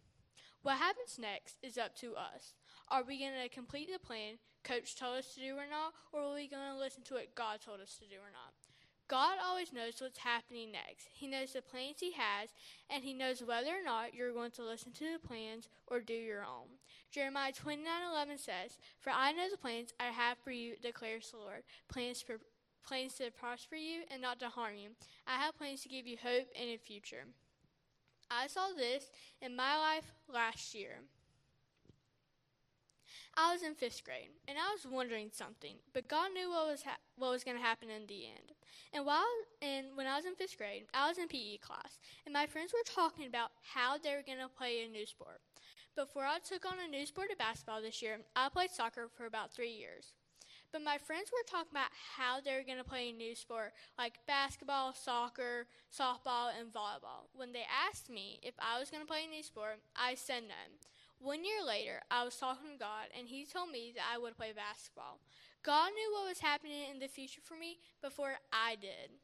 What 0.61 0.77
happens 0.77 1.17
next 1.19 1.57
is 1.63 1.77
up 1.77 1.95
to 1.97 2.15
us. 2.15 2.53
Are 2.89 3.03
we 3.03 3.19
going 3.19 3.33
to 3.41 3.49
complete 3.49 3.89
the 3.91 3.99
plan 3.99 4.35
coach 4.63 4.95
told 4.95 5.17
us 5.17 5.33
to 5.35 5.39
do 5.39 5.55
or 5.55 5.67
not, 5.69 5.93
or 6.11 6.21
are 6.21 6.33
we 6.35 6.47
going 6.47 6.71
to 6.71 6.77
listen 6.77 7.03
to 7.03 7.15
what 7.15 7.35
God 7.35 7.59
told 7.61 7.79
us 7.79 7.95
to 7.95 8.07
do 8.07 8.15
or 8.15 8.31
not? 8.31 8.53
God 9.07 9.37
always 9.41 9.71
knows 9.71 10.01
what's 10.01 10.19
happening 10.19 10.71
next. 10.71 11.07
He 11.13 11.27
knows 11.27 11.53
the 11.53 11.61
plans 11.61 12.01
He 12.01 12.11
has, 12.11 12.49
and 12.89 13.03
He 13.03 13.13
knows 13.13 13.41
whether 13.41 13.69
or 13.69 13.83
not 13.83 14.13
you're 14.13 14.33
going 14.33 14.51
to 14.51 14.65
listen 14.65 14.91
to 14.93 15.13
the 15.13 15.25
plans 15.25 15.69
or 15.87 16.01
do 16.01 16.13
your 16.13 16.43
own. 16.43 16.67
Jeremiah 17.09 17.53
29:11 17.53 18.37
says, 18.37 18.77
"For 18.99 19.11
I 19.11 19.31
know 19.31 19.49
the 19.49 19.57
plans 19.57 19.93
I 19.97 20.07
have 20.07 20.37
for 20.39 20.51
you," 20.51 20.75
declares 20.75 21.31
the 21.31 21.37
Lord, 21.37 21.63
plans 21.87 22.21
for 22.21 22.41
plans 22.85 23.15
to 23.15 23.31
prosper 23.31 23.75
you 23.75 24.03
and 24.09 24.21
not 24.21 24.39
to 24.39 24.49
harm 24.49 24.75
you. 24.75 24.95
I 25.25 25.37
have 25.37 25.57
plans 25.57 25.81
to 25.83 25.89
give 25.89 26.07
you 26.07 26.17
hope 26.17 26.47
and 26.55 26.69
a 26.69 26.77
future. 26.77 27.27
I 28.29 28.47
saw 28.47 28.69
this 28.75 29.09
in 29.41 29.55
my 29.55 29.77
life 29.77 30.11
last 30.27 30.75
year. 30.75 30.99
I 33.39 33.53
was 33.53 33.61
in 33.61 33.75
fifth 33.75 34.03
grade, 34.03 34.29
and 34.47 34.57
I 34.57 34.71
was 34.71 34.91
wondering 34.91 35.29
something, 35.31 35.75
but 35.93 36.07
God 36.07 36.33
knew 36.33 36.49
what 36.49 36.67
was 36.67 36.81
ha- 36.81 36.97
what 37.17 37.29
was 37.29 37.43
going 37.43 37.55
to 37.55 37.63
happen 37.63 37.89
in 37.89 38.07
the 38.07 38.25
end. 38.25 38.53
And 38.91 39.05
while 39.05 39.27
and 39.61 39.95
when 39.95 40.07
I 40.07 40.15
was 40.15 40.25
in 40.25 40.33
fifth 40.35 40.57
grade, 40.57 40.85
I 40.91 41.07
was 41.07 41.19
in 41.19 41.27
PE 41.27 41.57
class, 41.57 41.99
and 42.25 42.33
my 42.33 42.47
friends 42.47 42.73
were 42.73 42.83
talking 42.83 43.27
about 43.27 43.51
how 43.61 43.97
they 43.97 44.15
were 44.15 44.25
going 44.25 44.39
to 44.39 44.49
play 44.49 44.83
a 44.83 44.87
new 44.87 45.05
sport. 45.05 45.39
Before 45.95 46.25
I 46.25 46.39
took 46.39 46.65
on 46.65 46.79
a 46.83 46.89
new 46.89 47.05
sport 47.05 47.31
of 47.31 47.37
basketball 47.37 47.81
this 47.81 48.01
year, 48.01 48.19
I 48.35 48.49
played 48.49 48.71
soccer 48.71 49.07
for 49.15 49.25
about 49.25 49.53
three 49.53 49.71
years. 49.71 50.13
But 50.71 50.83
my 50.83 50.97
friends 50.97 51.31
were 51.31 51.47
talking 51.49 51.71
about 51.71 51.91
how 52.17 52.41
they 52.41 52.53
were 52.53 52.65
going 52.65 52.77
to 52.77 52.83
play 52.83 53.09
a 53.09 53.13
new 53.13 53.35
sport 53.35 53.73
like 53.97 54.19
basketball, 54.27 54.93
soccer, 54.93 55.65
softball, 55.91 56.51
and 56.57 56.73
volleyball. 56.73 57.31
When 57.33 57.53
they 57.53 57.63
asked 57.87 58.09
me 58.09 58.39
if 58.43 58.53
I 58.59 58.79
was 58.79 58.89
going 58.89 59.01
to 59.01 59.07
play 59.07 59.23
a 59.25 59.29
new 59.29 59.43
sport, 59.43 59.79
I 59.95 60.15
said 60.15 60.43
no. 60.47 60.55
One 61.19 61.43
year 61.43 61.65
later, 61.65 62.01
I 62.11 62.23
was 62.23 62.35
talking 62.35 62.73
to 62.73 62.79
God, 62.79 63.09
and 63.17 63.27
He 63.27 63.45
told 63.45 63.71
me 63.71 63.91
that 63.95 64.03
I 64.13 64.19
would 64.19 64.37
play 64.37 64.51
basketball. 64.53 65.19
God 65.63 65.89
knew 65.95 66.11
what 66.13 66.29
was 66.29 66.39
happening 66.39 66.91
in 66.91 66.99
the 66.99 67.07
future 67.07 67.41
for 67.43 67.55
me 67.55 67.79
before 68.01 68.35
I 68.53 68.75
did. 68.75 69.17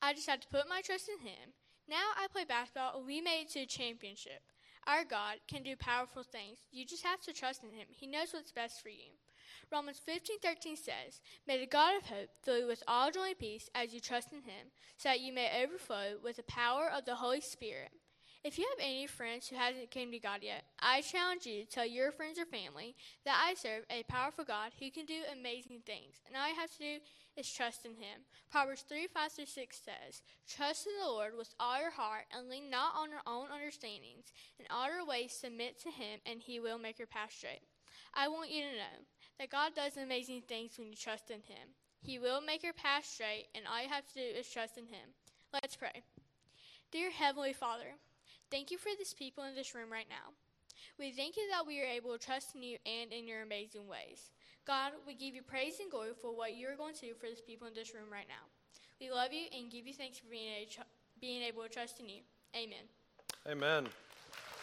I 0.00 0.14
just 0.14 0.28
had 0.28 0.40
to 0.42 0.48
put 0.48 0.68
my 0.68 0.80
trust 0.80 1.08
in 1.08 1.26
Him. 1.26 1.52
Now 1.88 2.14
I 2.16 2.28
play 2.32 2.44
basketball, 2.44 2.96
and 2.96 3.06
we 3.06 3.20
made 3.20 3.42
it 3.42 3.50
to 3.50 3.60
a 3.60 3.66
championship. 3.66 4.42
Our 4.88 5.04
God 5.04 5.36
can 5.46 5.62
do 5.62 5.76
powerful 5.76 6.22
things. 6.22 6.60
You 6.72 6.86
just 6.86 7.04
have 7.04 7.20
to 7.20 7.34
trust 7.34 7.62
in 7.62 7.72
Him. 7.72 7.88
He 7.90 8.06
knows 8.06 8.32
what's 8.32 8.52
best 8.52 8.82
for 8.82 8.88
you. 8.88 9.12
Romans 9.70 10.00
15:13 10.00 10.76
says, 10.76 11.20
"May 11.46 11.58
the 11.58 11.66
God 11.66 11.94
of 11.94 12.06
hope 12.06 12.30
fill 12.42 12.60
you 12.60 12.66
with 12.66 12.82
all 12.88 13.10
joy 13.10 13.28
and 13.28 13.38
peace 13.38 13.68
as 13.74 13.92
you 13.92 14.00
trust 14.00 14.32
in 14.32 14.44
Him, 14.44 14.72
so 14.96 15.10
that 15.10 15.20
you 15.20 15.30
may 15.30 15.62
overflow 15.62 16.16
with 16.16 16.36
the 16.36 16.42
power 16.42 16.88
of 16.88 17.04
the 17.04 17.16
Holy 17.16 17.42
Spirit." 17.42 17.92
If 18.42 18.56
you 18.56 18.66
have 18.70 18.78
any 18.78 19.06
friends 19.06 19.48
who 19.48 19.56
hasn't 19.56 19.90
came 19.90 20.10
to 20.10 20.18
God 20.18 20.42
yet, 20.42 20.64
I 20.78 21.02
challenge 21.02 21.44
you 21.44 21.64
to 21.64 21.70
tell 21.70 21.84
your 21.84 22.10
friends 22.10 22.38
or 22.38 22.46
family 22.46 22.96
that 23.24 23.44
I 23.44 23.52
serve 23.54 23.84
a 23.90 24.04
powerful 24.04 24.44
God 24.44 24.72
who 24.78 24.90
can 24.90 25.04
do 25.04 25.24
amazing 25.26 25.82
things, 25.82 26.22
and 26.24 26.34
all 26.34 26.48
you 26.48 26.54
have 26.54 26.70
to 26.70 26.78
do 26.78 27.00
is 27.38 27.50
trust 27.50 27.84
in 27.84 27.92
Him. 27.92 28.26
Proverbs 28.50 28.84
3 28.88 29.06
5 29.06 29.32
through 29.32 29.46
6 29.46 29.80
says, 29.84 30.22
Trust 30.48 30.86
in 30.86 30.92
the 31.00 31.10
Lord 31.10 31.32
with 31.36 31.54
all 31.60 31.80
your 31.80 31.92
heart, 31.92 32.24
and 32.36 32.48
lean 32.48 32.68
not 32.70 32.94
on 32.96 33.10
your 33.10 33.22
own 33.26 33.46
understandings. 33.54 34.32
In 34.58 34.66
all 34.70 34.92
your 34.92 35.06
ways, 35.06 35.32
submit 35.32 35.80
to 35.82 35.90
Him, 35.90 36.20
and 36.26 36.40
He 36.40 36.60
will 36.60 36.78
make 36.78 36.98
your 36.98 37.06
path 37.06 37.32
straight. 37.32 37.62
I 38.14 38.28
want 38.28 38.50
you 38.50 38.62
to 38.62 38.76
know 38.76 39.06
that 39.38 39.50
God 39.50 39.74
does 39.74 39.96
amazing 39.96 40.42
things 40.48 40.72
when 40.76 40.88
you 40.88 40.96
trust 40.96 41.30
in 41.30 41.40
Him. 41.46 41.72
He 42.02 42.18
will 42.18 42.40
make 42.40 42.62
your 42.62 42.72
path 42.72 43.06
straight, 43.06 43.46
and 43.54 43.64
all 43.66 43.82
you 43.82 43.88
have 43.88 44.06
to 44.08 44.14
do 44.14 44.20
is 44.20 44.48
trust 44.48 44.76
in 44.76 44.84
Him. 44.84 45.14
Let's 45.52 45.76
pray. 45.76 46.02
Dear 46.90 47.10
Heavenly 47.10 47.52
Father, 47.52 47.94
Thank 48.50 48.70
you 48.70 48.78
for 48.78 48.88
these 48.96 49.12
people 49.12 49.44
in 49.44 49.54
this 49.54 49.74
room 49.74 49.92
right 49.92 50.08
now. 50.08 50.32
We 50.98 51.12
thank 51.12 51.36
you 51.36 51.42
that 51.50 51.66
we 51.66 51.80
are 51.82 51.86
able 51.86 52.16
to 52.16 52.18
trust 52.18 52.54
in 52.54 52.62
you 52.62 52.78
and 52.86 53.12
in 53.12 53.28
your 53.28 53.42
amazing 53.42 53.86
ways. 53.86 54.30
God, 54.68 54.92
we 55.06 55.14
give 55.14 55.34
you 55.34 55.40
praise 55.40 55.80
and 55.80 55.90
glory 55.90 56.10
for 56.20 56.28
what 56.28 56.58
you're 56.58 56.76
going 56.76 56.92
to 56.92 57.00
do 57.00 57.14
for 57.18 57.26
these 57.26 57.40
people 57.40 57.66
in 57.66 57.72
this 57.72 57.94
room 57.94 58.12
right 58.12 58.26
now. 58.28 58.44
We 59.00 59.10
love 59.10 59.32
you 59.32 59.46
and 59.58 59.70
give 59.70 59.86
you 59.86 59.94
thanks 59.94 60.18
for 60.18 60.26
being, 60.30 60.46
a, 60.46 60.68
being 61.22 61.42
able 61.42 61.62
to 61.62 61.70
trust 61.70 62.00
in 62.00 62.08
you. 62.10 62.20
Amen. 62.54 62.84
Amen. 63.50 63.86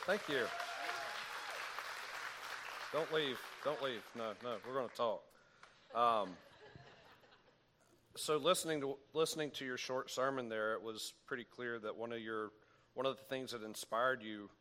Thank 0.05 0.21
you. 0.29 0.43
Don't 2.93 3.11
leave. 3.11 3.39
Don't 3.63 3.81
leave. 3.81 4.01
No, 4.15 4.33
no, 4.43 4.57
we're 4.67 4.75
going 4.75 4.89
to 4.89 4.95
talk. 4.95 5.23
Um, 5.95 6.29
so 8.15 8.37
listening 8.37 8.81
to 8.81 8.97
listening 9.15 9.49
to 9.55 9.65
your 9.65 9.77
short 9.77 10.11
sermon 10.11 10.49
there, 10.49 10.73
it 10.73 10.83
was 10.83 11.13
pretty 11.25 11.45
clear 11.45 11.79
that 11.79 11.97
one 11.97 12.13
of 12.13 12.19
your 12.19 12.51
one 12.93 13.07
of 13.07 13.17
the 13.17 13.23
things 13.23 13.53
that 13.53 13.63
inspired 13.63 14.21
you 14.21 14.51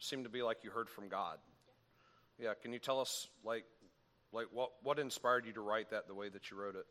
seemed 0.00 0.24
to 0.24 0.30
be 0.30 0.42
like 0.42 0.64
you 0.64 0.70
heard 0.70 0.90
from 0.90 1.08
God. 1.08 1.38
Yeah, 2.36 2.54
can 2.60 2.72
you 2.72 2.80
tell 2.80 2.98
us 2.98 3.28
like 3.44 3.64
like 4.32 4.48
what 4.52 4.72
what 4.82 4.98
inspired 4.98 5.46
you 5.46 5.52
to 5.52 5.60
write 5.60 5.90
that 5.90 6.08
the 6.08 6.14
way 6.14 6.28
that 6.28 6.50
you 6.50 6.56
wrote 6.56 6.76
it? 6.76 6.86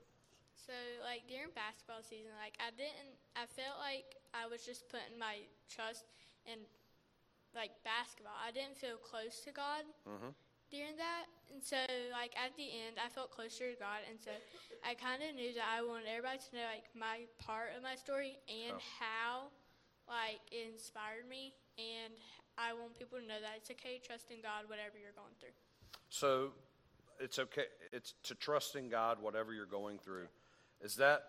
So 0.56 0.74
like 1.04 1.26
during 1.28 1.50
basketball 1.58 2.06
season, 2.06 2.32
like 2.38 2.56
I 2.62 2.70
didn't 2.72 3.18
I 3.36 3.50
felt 3.50 3.82
like 3.82 4.18
I 4.32 4.46
was 4.48 4.62
just 4.62 4.88
putting 4.90 5.18
my 5.18 5.42
trust 5.68 6.06
in 6.46 6.62
like 7.58 7.74
basketball. 7.84 8.38
I 8.38 8.54
didn't 8.54 8.78
feel 8.78 8.96
close 9.02 9.42
to 9.44 9.52
God 9.52 9.84
mm-hmm. 10.08 10.32
during 10.72 10.96
that, 11.02 11.28
and 11.52 11.60
so 11.60 11.82
like 12.14 12.32
at 12.38 12.56
the 12.56 12.70
end, 12.70 13.02
I 13.02 13.10
felt 13.10 13.34
closer 13.34 13.74
to 13.74 13.78
God, 13.78 14.06
and 14.08 14.22
so 14.22 14.32
I 14.86 14.94
kind 14.94 15.26
of 15.26 15.36
knew 15.36 15.52
that 15.58 15.68
I 15.68 15.84
wanted 15.84 16.08
everybody 16.08 16.40
to 16.40 16.50
know 16.56 16.68
like 16.70 16.88
my 16.94 17.28
part 17.42 17.74
of 17.76 17.82
my 17.84 17.98
story 17.98 18.40
and 18.48 18.78
oh. 18.78 18.94
how 19.02 19.34
like 20.06 20.44
it 20.52 20.70
inspired 20.72 21.26
me 21.30 21.56
and 21.80 22.14
I 22.58 22.74
want 22.74 22.98
people 23.00 23.18
to 23.18 23.26
know 23.26 23.40
that 23.40 23.58
it's 23.58 23.72
okay 23.72 23.98
to 23.98 24.04
trust 24.04 24.30
in 24.30 24.44
God 24.44 24.68
whatever 24.68 25.00
you're 25.00 25.16
going 25.16 25.34
through. 25.40 25.56
So 26.10 26.52
it's 27.22 27.40
okay 27.40 27.66
it's 27.92 28.14
to 28.24 28.36
trust 28.36 28.76
in 28.76 28.90
God 28.90 29.22
whatever 29.22 29.54
you're 29.54 29.66
going 29.66 29.98
through. 30.00 30.28
Is 30.82 30.96
that 30.96 31.24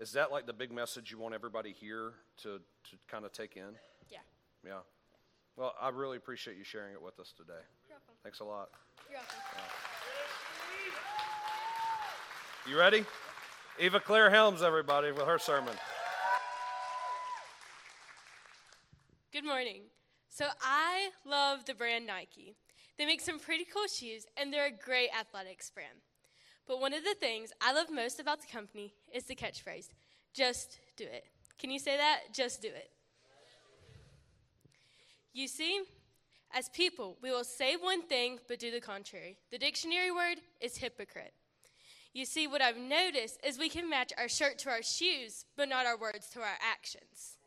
is 0.00 0.12
that 0.12 0.30
like 0.30 0.46
the 0.46 0.52
big 0.52 0.72
message 0.72 1.10
you 1.10 1.18
want 1.18 1.34
everybody 1.34 1.72
here 1.72 2.12
to 2.42 2.58
to 2.58 2.96
kind 3.08 3.24
of 3.24 3.32
take 3.32 3.56
in? 3.56 3.74
Yeah. 4.10 4.18
Yeah. 4.64 4.80
Well, 5.56 5.74
I 5.80 5.88
really 5.90 6.16
appreciate 6.16 6.56
you 6.56 6.64
sharing 6.64 6.92
it 6.92 7.02
with 7.02 7.18
us 7.20 7.32
today. 7.36 7.52
You're 7.88 7.96
welcome. 7.96 8.14
Thanks 8.22 8.40
a 8.40 8.44
lot. 8.44 8.70
You're 9.08 9.18
welcome. 9.18 9.36
Yeah. 12.66 12.72
You 12.72 12.78
ready? 12.78 13.04
Eva 13.78 14.00
Claire 14.00 14.30
Helms, 14.30 14.62
everybody, 14.62 15.12
with 15.12 15.26
her 15.26 15.38
sermon. 15.38 15.74
Good 19.32 19.44
morning. 19.44 19.82
So 20.28 20.46
I 20.62 21.10
love 21.26 21.64
the 21.66 21.74
brand 21.74 22.06
Nike. 22.06 22.56
They 22.96 23.06
make 23.06 23.20
some 23.20 23.38
pretty 23.38 23.64
cool 23.64 23.86
shoes, 23.86 24.26
and 24.36 24.52
they're 24.52 24.66
a 24.66 24.70
great 24.70 25.10
athletics 25.18 25.70
brand. 25.70 25.98
But 26.66 26.80
one 26.80 26.94
of 26.94 27.04
the 27.04 27.14
things 27.14 27.52
I 27.60 27.72
love 27.72 27.90
most 27.90 28.20
about 28.20 28.40
the 28.40 28.46
company 28.46 28.94
is 29.12 29.24
the 29.24 29.34
catchphrase 29.34 29.88
just 30.32 30.78
do 30.96 31.04
it. 31.04 31.24
Can 31.58 31.70
you 31.70 31.78
say 31.78 31.96
that? 31.96 32.34
Just 32.34 32.60
do 32.60 32.68
it. 32.68 32.90
You 35.32 35.48
see, 35.48 35.82
as 36.52 36.68
people, 36.68 37.16
we 37.22 37.30
will 37.30 37.44
say 37.44 37.76
one 37.76 38.02
thing 38.02 38.38
but 38.48 38.58
do 38.58 38.70
the 38.70 38.80
contrary. 38.80 39.36
The 39.50 39.58
dictionary 39.58 40.10
word 40.10 40.40
is 40.60 40.76
hypocrite. 40.76 41.34
You 42.12 42.24
see, 42.24 42.46
what 42.46 42.62
I've 42.62 42.76
noticed 42.76 43.40
is 43.44 43.58
we 43.58 43.68
can 43.68 43.90
match 43.90 44.12
our 44.16 44.28
shirt 44.28 44.58
to 44.60 44.70
our 44.70 44.82
shoes, 44.82 45.46
but 45.56 45.68
not 45.68 45.86
our 45.86 45.98
words 45.98 46.28
to 46.30 46.40
our 46.40 46.56
actions. 46.62 47.38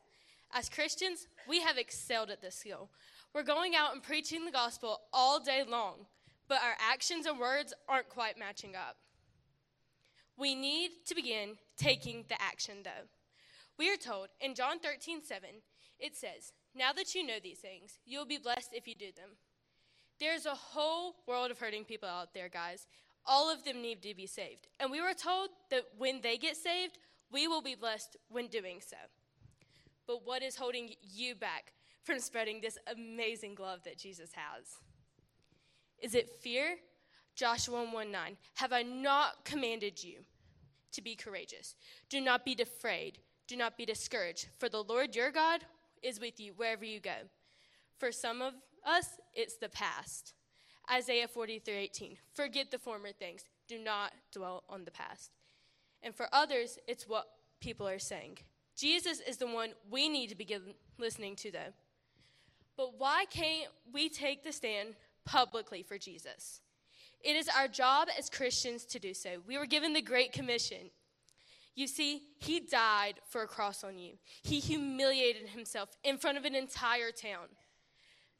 As 0.51 0.67
Christians, 0.67 1.27
we 1.47 1.61
have 1.61 1.77
excelled 1.77 2.29
at 2.29 2.41
this 2.41 2.55
skill. 2.55 2.89
We're 3.33 3.43
going 3.43 3.75
out 3.75 3.93
and 3.93 4.01
preaching 4.01 4.45
the 4.45 4.51
gospel 4.51 5.01
all 5.13 5.39
day 5.39 5.63
long, 5.67 6.05
but 6.47 6.61
our 6.63 6.75
actions 6.79 7.25
and 7.25 7.39
words 7.39 7.73
aren't 7.87 8.09
quite 8.09 8.37
matching 8.37 8.75
up. 8.75 8.97
We 10.37 10.55
need 10.55 10.91
to 11.07 11.15
begin 11.15 11.57
taking 11.77 12.25
the 12.29 12.41
action, 12.41 12.77
though. 12.83 13.07
We 13.77 13.91
are 13.91 13.97
told 13.97 14.29
in 14.41 14.55
John 14.55 14.79
13, 14.79 15.21
7, 15.23 15.49
it 15.99 16.15
says, 16.15 16.53
Now 16.75 16.93
that 16.93 17.13
you 17.13 17.25
know 17.25 17.39
these 17.41 17.59
things, 17.59 17.99
you 18.05 18.19
will 18.19 18.25
be 18.25 18.37
blessed 18.37 18.69
if 18.73 18.87
you 18.87 18.95
do 18.95 19.11
them. 19.15 19.29
There's 20.19 20.45
a 20.45 20.55
whole 20.55 21.15
world 21.27 21.51
of 21.51 21.59
hurting 21.59 21.85
people 21.85 22.09
out 22.09 22.33
there, 22.33 22.49
guys. 22.49 22.87
All 23.25 23.51
of 23.51 23.63
them 23.65 23.81
need 23.81 24.01
to 24.03 24.15
be 24.15 24.25
saved. 24.25 24.67
And 24.79 24.89
we 24.89 25.01
were 25.01 25.13
told 25.13 25.49
that 25.69 25.83
when 25.97 26.21
they 26.21 26.37
get 26.37 26.55
saved, 26.55 26.97
we 27.31 27.47
will 27.47 27.61
be 27.61 27.75
blessed 27.75 28.17
when 28.29 28.47
doing 28.47 28.79
so. 28.79 28.97
But 30.07 30.25
what 30.25 30.41
is 30.41 30.55
holding 30.55 30.91
you 31.01 31.35
back 31.35 31.73
from 32.07 32.19
spreading 32.19 32.61
this 32.61 32.77
amazing 32.87 33.53
glove 33.53 33.81
that 33.83 33.97
Jesus 33.97 34.31
has? 34.33 34.77
Is 35.99 36.15
it 36.15 36.29
fear? 36.41 36.77
Joshua 37.35 37.83
1 37.83 38.11
9. 38.11 38.37
Have 38.55 38.71
I 38.71 38.81
not 38.81 39.43
commanded 39.43 40.01
you 40.01 40.21
to 40.93 41.01
be 41.01 41.15
courageous? 41.15 41.75
Do 42.09 42.21
not 42.21 42.45
be 42.45 42.55
afraid. 42.59 43.19
Do 43.47 43.57
not 43.57 43.77
be 43.77 43.85
discouraged, 43.85 44.47
for 44.57 44.69
the 44.69 44.83
Lord 44.83 45.15
your 45.15 45.31
God 45.31 45.61
is 46.01 46.19
with 46.19 46.39
you 46.39 46.53
wherever 46.55 46.85
you 46.85 46.99
go. 46.99 47.27
For 47.97 48.11
some 48.11 48.41
of 48.41 48.53
us, 48.85 49.19
it's 49.33 49.57
the 49.57 49.69
past. 49.69 50.33
Isaiah 50.91 51.27
43 51.27 51.73
18. 51.75 52.17
Forget 52.33 52.71
the 52.71 52.79
former 52.79 53.11
things. 53.11 53.43
Do 53.67 53.77
not 53.77 54.13
dwell 54.31 54.63
on 54.69 54.85
the 54.85 54.91
past. 54.91 55.31
And 56.01 56.15
for 56.15 56.27
others, 56.31 56.79
it's 56.87 57.07
what 57.07 57.27
people 57.59 57.87
are 57.87 57.99
saying. 57.99 58.37
Jesus 58.77 59.19
is 59.19 59.37
the 59.37 59.47
one 59.47 59.71
we 59.89 60.07
need 60.07 60.29
to 60.29 60.35
begin 60.35 60.61
listening 60.97 61.35
to, 61.37 61.51
though. 61.51 61.73
But 62.77 62.99
why 62.99 63.25
can't 63.29 63.71
we 63.91 64.07
take 64.07 64.43
the 64.43 64.51
stand 64.51 64.95
publicly 65.25 65.81
for 65.81 65.97
Jesus? 65.97 66.61
It 67.21 67.35
is 67.35 67.49
our 67.49 67.67
job 67.67 68.07
as 68.17 68.29
Christians 68.29 68.85
to 68.85 68.99
do 68.99 69.13
so. 69.15 69.37
We 69.47 69.57
were 69.57 69.65
given 69.65 69.93
the 69.93 70.01
Great 70.01 70.31
Commission. 70.31 70.91
You 71.75 71.87
see, 71.87 72.21
he 72.37 72.59
died 72.59 73.15
for 73.29 73.41
a 73.41 73.47
cross 73.47 73.83
on 73.83 73.97
you. 73.97 74.13
He 74.43 74.59
humiliated 74.59 75.49
himself 75.49 75.89
in 76.03 76.17
front 76.17 76.37
of 76.37 76.45
an 76.45 76.55
entire 76.55 77.11
town. 77.11 77.47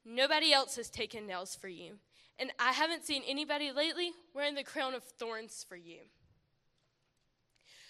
Nobody 0.05 0.53
else 0.53 0.75
has 0.75 0.89
taken 0.89 1.27
nails 1.27 1.55
for 1.55 1.67
you. 1.67 1.95
And 2.39 2.51
I 2.59 2.71
haven't 2.71 3.05
seen 3.05 3.23
anybody 3.27 3.71
lately 3.71 4.11
wearing 4.33 4.55
the 4.55 4.63
crown 4.63 4.93
of 4.93 5.03
thorns 5.03 5.65
for 5.67 5.75
you. 5.75 5.99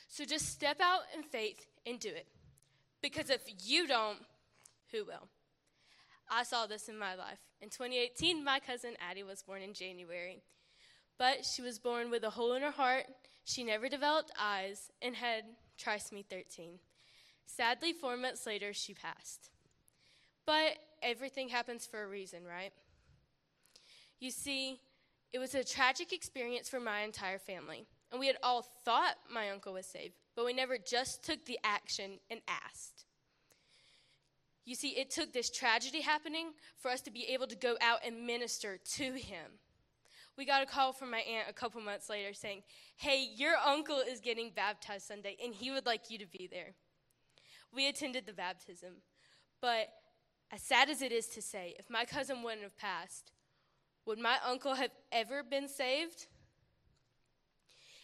So 0.08 0.24
just 0.24 0.50
step 0.50 0.80
out 0.82 1.02
in 1.16 1.24
faith 1.24 1.66
and 1.86 2.00
do 2.00 2.10
it. 2.10 2.28
Because 3.02 3.30
if 3.30 3.42
you 3.66 3.88
don't, 3.88 4.20
who 4.92 5.06
will? 5.06 5.28
I 6.30 6.44
saw 6.44 6.68
this 6.68 6.90
in 6.90 6.98
my 6.98 7.16
life. 7.16 7.40
In 7.62 7.70
2018, 7.70 8.44
my 8.44 8.60
cousin 8.60 8.94
Addie 9.00 9.24
was 9.24 9.44
born 9.44 9.62
in 9.62 9.74
January. 9.74 10.42
But 11.18 11.46
she 11.46 11.62
was 11.62 11.80
born 11.80 12.12
with 12.12 12.24
a 12.24 12.30
hole 12.30 12.54
in 12.54 12.62
her 12.62 12.72
heart. 12.72 13.06
She 13.44 13.64
never 13.64 13.90
developed 13.90 14.32
eyes 14.40 14.92
and 15.02 15.16
had 15.16 15.44
trisomy 15.80 16.26
13. 16.26 16.80
Sadly, 17.46 17.94
four 17.94 18.18
months 18.18 18.46
later, 18.46 18.74
she 18.74 18.94
passed. 18.94 19.50
But 20.46 20.78
everything 21.02 21.50
happens 21.50 21.86
for 21.86 22.04
a 22.04 22.08
reason, 22.08 22.44
right? 22.46 22.74
You 24.20 24.32
see, 24.32 24.80
it 25.34 25.40
was 25.40 25.56
a 25.56 25.64
tragic 25.64 26.14
experience 26.14 26.70
for 26.70 26.80
my 26.80 27.02
entire 27.02 27.40
family, 27.40 27.86
and 28.12 28.20
we 28.20 28.28
had 28.28 28.38
all 28.44 28.62
thought 28.62 29.16
my 29.32 29.50
uncle 29.50 29.74
was 29.74 29.86
saved, 29.86 30.16
but 30.36 30.46
we 30.46 30.54
never 30.54 30.78
just 30.78 31.24
took 31.24 31.46
the 31.46 31.60
action 31.64 32.20
and 32.30 32.42
asked. 32.48 33.06
You 34.68 34.76
see, 34.76 34.90
it 34.90 35.10
took 35.10 35.32
this 35.32 35.50
tragedy 35.50 36.02
happening 36.02 36.48
for 36.78 36.92
us 36.92 37.00
to 37.04 37.10
be 37.10 37.24
able 37.30 37.48
to 37.48 37.56
go 37.56 37.78
out 37.80 38.00
and 38.06 38.28
minister 38.28 38.78
to 38.96 39.14
him. 39.14 39.60
We 40.38 40.44
got 40.44 40.62
a 40.62 40.66
call 40.66 40.92
from 40.92 41.10
my 41.10 41.20
aunt 41.20 41.48
a 41.50 41.54
couple 41.54 41.80
months 41.80 42.10
later 42.10 42.34
saying, 42.34 42.64
Hey, 42.98 43.30
your 43.34 43.56
uncle 43.66 44.02
is 44.06 44.20
getting 44.20 44.52
baptized 44.54 45.08
Sunday, 45.08 45.38
and 45.42 45.56
he 45.56 45.72
would 45.72 45.86
like 45.86 46.10
you 46.12 46.18
to 46.18 46.26
be 46.28 46.50
there. 46.52 46.74
We 47.74 47.88
attended 47.88 48.26
the 48.26 48.34
baptism, 48.34 48.96
but 49.62 49.88
as 50.52 50.64
sad 50.64 50.90
as 50.90 51.02
it 51.02 51.14
is 51.14 51.28
to 51.28 51.42
say, 51.42 51.74
if 51.80 51.90
my 51.90 52.04
cousin 52.04 52.44
wouldn't 52.44 52.64
have 52.64 52.78
passed, 52.78 53.32
would 54.06 54.20
my 54.20 54.36
uncle 54.46 54.74
have 54.74 54.92
ever 55.14 55.44
been 55.44 55.70
saved? 55.70 56.28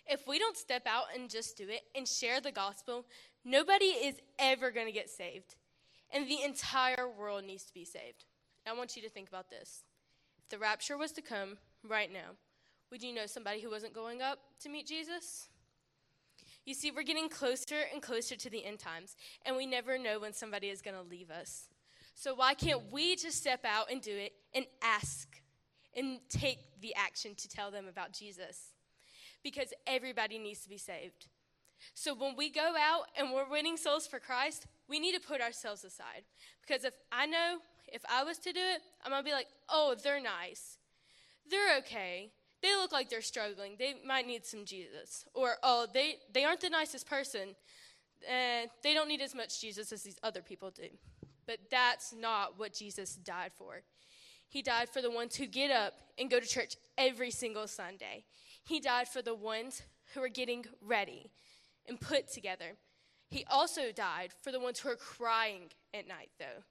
If 0.07 0.25
we 0.29 0.39
don't 0.39 0.55
step 0.55 0.87
out 0.87 1.07
and 1.13 1.29
just 1.29 1.57
do 1.57 1.67
it 1.67 1.81
and 1.93 2.07
share 2.07 2.39
the 2.39 2.53
gospel, 2.53 3.05
nobody 3.43 3.87
is 3.87 4.15
ever 4.39 4.71
going 4.71 4.87
to 4.87 4.93
get 4.93 5.09
saved. 5.09 5.55
And 6.13 6.27
the 6.27 6.43
entire 6.43 7.09
world 7.09 7.43
needs 7.43 7.63
to 7.65 7.73
be 7.73 7.83
saved. 7.85 8.25
I 8.67 8.73
want 8.73 8.95
you 8.95 9.01
to 9.01 9.09
think 9.09 9.27
about 9.27 9.49
this. 9.49 9.83
If 10.37 10.49
the 10.49 10.59
rapture 10.59 10.97
was 10.97 11.11
to 11.13 11.21
come 11.21 11.57
right 11.83 12.11
now, 12.11 12.37
would 12.91 13.01
you 13.01 13.13
know 13.13 13.25
somebody 13.25 13.59
who 13.59 13.69
wasn't 13.69 13.93
going 13.93 14.21
up 14.21 14.39
to 14.61 14.69
meet 14.69 14.87
Jesus? 14.87 15.49
You 16.65 16.73
see, 16.73 16.91
we're 16.91 17.03
getting 17.03 17.27
closer 17.27 17.81
and 17.91 18.01
closer 18.01 18.35
to 18.35 18.49
the 18.49 18.63
end 18.63 18.79
times, 18.79 19.15
and 19.45 19.57
we 19.57 19.65
never 19.65 19.97
know 19.97 20.19
when 20.19 20.31
somebody 20.31 20.69
is 20.69 20.81
going 20.81 20.95
to 20.95 21.01
leave 21.01 21.29
us. 21.29 21.67
So, 22.15 22.35
why 22.35 22.53
can't 22.53 22.91
we 22.91 23.15
just 23.15 23.37
step 23.37 23.65
out 23.65 23.91
and 23.91 24.01
do 24.01 24.15
it 24.15 24.33
and 24.53 24.65
ask 24.81 25.41
and 25.95 26.19
take 26.29 26.59
the 26.81 26.93
action 26.95 27.35
to 27.35 27.49
tell 27.49 27.71
them 27.71 27.87
about 27.87 28.13
Jesus? 28.13 28.71
Because 29.43 29.73
everybody 29.87 30.37
needs 30.37 30.61
to 30.61 30.69
be 30.69 30.77
saved. 30.77 31.27
So, 31.93 32.13
when 32.13 32.35
we 32.37 32.49
go 32.49 32.75
out 32.79 33.07
and 33.17 33.33
we're 33.33 33.49
winning 33.49 33.75
souls 33.75 34.07
for 34.07 34.19
Christ, 34.19 34.67
we 34.89 34.99
need 34.99 35.13
to 35.13 35.21
put 35.21 35.41
ourselves 35.41 35.83
aside. 35.83 36.23
Because 36.65 36.83
if 36.83 36.93
I 37.11 37.25
know 37.25 37.59
if 37.87 38.01
I 38.09 38.23
was 38.23 38.37
to 38.39 38.51
do 38.51 38.59
it, 38.59 38.81
I'm 39.03 39.11
going 39.11 39.23
to 39.23 39.25
be 39.25 39.33
like, 39.33 39.47
oh, 39.69 39.95
they're 40.01 40.21
nice. 40.21 40.77
They're 41.49 41.77
okay. 41.79 42.31
They 42.61 42.75
look 42.75 42.91
like 42.91 43.09
they're 43.09 43.21
struggling. 43.21 43.75
They 43.77 43.95
might 44.05 44.25
need 44.25 44.45
some 44.45 44.65
Jesus. 44.65 45.25
Or, 45.33 45.55
oh, 45.61 45.85
they, 45.93 46.15
they 46.33 46.43
aren't 46.43 46.61
the 46.61 46.69
nicest 46.69 47.07
person. 47.07 47.55
And 48.27 48.69
they 48.81 48.93
don't 48.93 49.09
need 49.09 49.21
as 49.21 49.35
much 49.35 49.59
Jesus 49.59 49.91
as 49.91 50.01
these 50.01 50.17
other 50.23 50.41
people 50.41 50.71
do. 50.71 50.87
But 51.45 51.59
that's 51.69 52.13
not 52.13 52.57
what 52.57 52.73
Jesus 52.73 53.15
died 53.15 53.51
for. 53.57 53.83
He 54.47 54.61
died 54.61 54.89
for 54.89 55.01
the 55.01 55.11
ones 55.11 55.35
who 55.35 55.45
get 55.45 55.71
up 55.71 55.93
and 56.17 56.31
go 56.31 56.39
to 56.39 56.47
church 56.47 56.77
every 56.97 57.31
single 57.31 57.67
Sunday. 57.67 58.23
He 58.63 58.79
died 58.79 59.09
for 59.09 59.21
the 59.21 59.35
ones 59.35 59.81
who 60.13 60.23
are 60.23 60.29
getting 60.29 60.65
ready 60.81 61.31
and 61.87 61.99
put 61.99 62.31
together. 62.31 62.77
He 63.33 63.45
also 63.49 63.91
died 63.91 64.29
for 64.43 64.51
the 64.51 64.59
ones 64.59 64.79
who 64.79 64.89
are 64.89 64.95
crying 64.95 65.71
at 65.91 66.07
night, 66.07 66.29
though. 66.37 66.61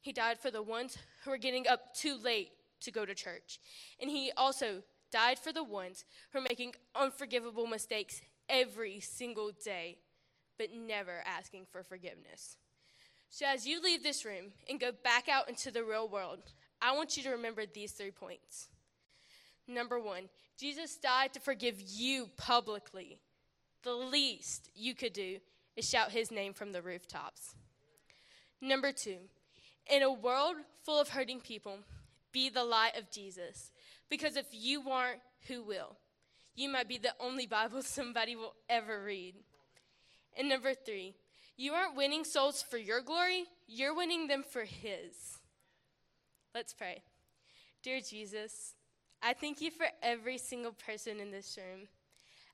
He 0.00 0.12
died 0.12 0.38
for 0.38 0.48
the 0.48 0.62
ones 0.62 0.96
who 1.24 1.32
are 1.32 1.36
getting 1.36 1.66
up 1.66 1.92
too 1.92 2.16
late 2.22 2.52
to 2.82 2.92
go 2.92 3.04
to 3.04 3.16
church. 3.16 3.58
And 4.00 4.08
he 4.08 4.30
also 4.36 4.84
died 5.10 5.40
for 5.40 5.52
the 5.52 5.64
ones 5.64 6.04
who 6.30 6.38
are 6.38 6.46
making 6.48 6.74
unforgivable 6.94 7.66
mistakes 7.66 8.20
every 8.48 9.00
single 9.00 9.50
day, 9.64 9.98
but 10.56 10.68
never 10.72 11.24
asking 11.26 11.66
for 11.72 11.82
forgiveness. 11.82 12.58
So, 13.28 13.46
as 13.46 13.66
you 13.66 13.82
leave 13.82 14.04
this 14.04 14.24
room 14.24 14.52
and 14.70 14.78
go 14.78 14.92
back 14.92 15.28
out 15.28 15.48
into 15.48 15.72
the 15.72 15.82
real 15.82 16.08
world, 16.08 16.38
I 16.80 16.94
want 16.94 17.16
you 17.16 17.24
to 17.24 17.30
remember 17.30 17.64
these 17.66 17.90
three 17.90 18.12
points. 18.12 18.68
Number 19.66 19.98
one, 19.98 20.28
Jesus 20.56 20.96
died 20.96 21.32
to 21.34 21.40
forgive 21.40 21.80
you 21.80 22.30
publicly. 22.36 23.18
The 23.82 23.94
least 23.94 24.70
you 24.76 24.94
could 24.94 25.12
do 25.12 25.38
is 25.76 25.88
shout 25.88 26.12
his 26.12 26.30
name 26.30 26.52
from 26.52 26.72
the 26.72 26.82
rooftops. 26.82 27.54
Number 28.60 28.92
two, 28.92 29.18
in 29.90 30.02
a 30.02 30.12
world 30.12 30.56
full 30.84 31.00
of 31.00 31.10
hurting 31.10 31.40
people, 31.40 31.78
be 32.32 32.48
the 32.48 32.64
light 32.64 32.96
of 32.96 33.10
Jesus. 33.10 33.72
Because 34.08 34.36
if 34.36 34.46
you 34.52 34.88
aren't, 34.88 35.20
who 35.48 35.62
will? 35.62 35.96
You 36.54 36.68
might 36.68 36.88
be 36.88 36.98
the 36.98 37.14
only 37.20 37.46
Bible 37.46 37.82
somebody 37.82 38.36
will 38.36 38.54
ever 38.68 39.02
read. 39.02 39.34
And 40.36 40.48
number 40.48 40.74
three, 40.74 41.14
you 41.56 41.72
aren't 41.72 41.96
winning 41.96 42.24
souls 42.24 42.62
for 42.62 42.78
your 42.78 43.00
glory, 43.00 43.44
you're 43.66 43.94
winning 43.94 44.26
them 44.26 44.42
for 44.42 44.64
His. 44.64 45.38
Let's 46.54 46.72
pray. 46.72 47.02
Dear 47.82 48.00
Jesus, 48.00 48.74
I 49.22 49.34
thank 49.34 49.60
you 49.60 49.70
for 49.70 49.86
every 50.02 50.38
single 50.38 50.72
person 50.72 51.20
in 51.20 51.30
this 51.30 51.56
room. 51.56 51.88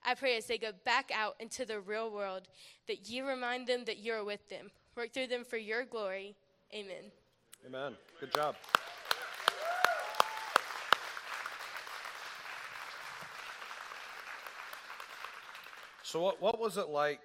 I 0.05 0.15
pray 0.15 0.37
as 0.37 0.47
they 0.47 0.59
go 0.59 0.71
back 0.85 1.11
out 1.15 1.37
into 1.41 1.65
the 1.65 1.81
real 1.81 2.11
world 2.11 2.49
that 2.89 3.09
you 3.09 3.27
remind 3.27 3.67
them 3.67 3.85
that 3.85 3.99
you're 3.99 4.25
with 4.25 4.49
them. 4.49 4.71
Work 4.97 5.13
through 5.13 5.29
them 5.29 5.45
for 5.45 5.57
your 5.57 5.85
glory. 5.85 6.37
Amen. 6.75 7.11
Amen. 7.67 7.97
Good 8.19 8.33
job. 8.35 8.57
So, 16.03 16.21
what, 16.21 16.43
what 16.43 16.59
was 16.59 16.77
it 16.77 16.89
like 16.89 17.21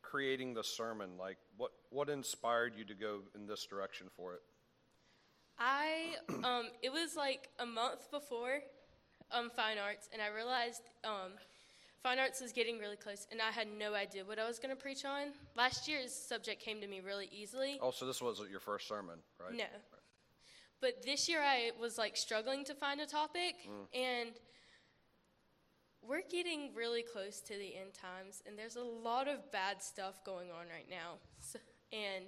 creating 0.00 0.54
the 0.54 0.64
sermon? 0.64 1.10
Like, 1.18 1.36
what, 1.58 1.72
what 1.90 2.08
inspired 2.08 2.72
you 2.74 2.84
to 2.86 2.94
go 2.94 3.20
in 3.34 3.46
this 3.46 3.66
direction 3.66 4.06
for 4.16 4.32
it? 4.32 4.40
I, 5.58 6.14
um, 6.42 6.68
it 6.82 6.90
was 6.90 7.16
like 7.16 7.50
a 7.58 7.66
month 7.66 8.10
before 8.10 8.60
um, 9.30 9.50
fine 9.54 9.76
arts, 9.76 10.08
and 10.12 10.22
I 10.22 10.28
realized 10.28 10.82
um, 11.04 11.32
fine 12.04 12.18
arts 12.18 12.40
was 12.40 12.52
getting 12.52 12.78
really 12.78 12.96
close, 12.96 13.26
and 13.32 13.40
I 13.40 13.50
had 13.50 13.66
no 13.78 13.94
idea 13.94 14.24
what 14.24 14.38
I 14.38 14.46
was 14.46 14.58
going 14.58 14.76
to 14.76 14.80
preach 14.80 15.06
on. 15.06 15.32
Last 15.56 15.88
year's 15.88 16.12
subject 16.12 16.62
came 16.62 16.80
to 16.82 16.86
me 16.86 17.00
really 17.00 17.30
easily. 17.32 17.78
Oh, 17.80 17.90
so 17.90 18.06
this 18.06 18.20
wasn't 18.20 18.50
your 18.50 18.60
first 18.60 18.86
sermon, 18.86 19.18
right? 19.40 19.56
No. 19.56 19.64
But 20.82 21.02
this 21.02 21.30
year 21.30 21.40
I 21.40 21.70
was 21.80 21.96
like 21.96 22.14
struggling 22.14 22.62
to 22.66 22.74
find 22.74 23.00
a 23.00 23.06
topic, 23.06 23.54
mm. 23.66 23.98
and 23.98 24.32
we're 26.06 26.28
getting 26.30 26.74
really 26.76 27.02
close 27.02 27.40
to 27.40 27.54
the 27.54 27.74
end 27.74 27.94
times, 27.94 28.42
and 28.46 28.58
there's 28.58 28.76
a 28.76 28.84
lot 28.84 29.26
of 29.26 29.50
bad 29.50 29.82
stuff 29.82 30.22
going 30.24 30.50
on 30.50 30.66
right 30.68 30.88
now. 30.90 31.14
So, 31.40 31.58
and 31.90 32.26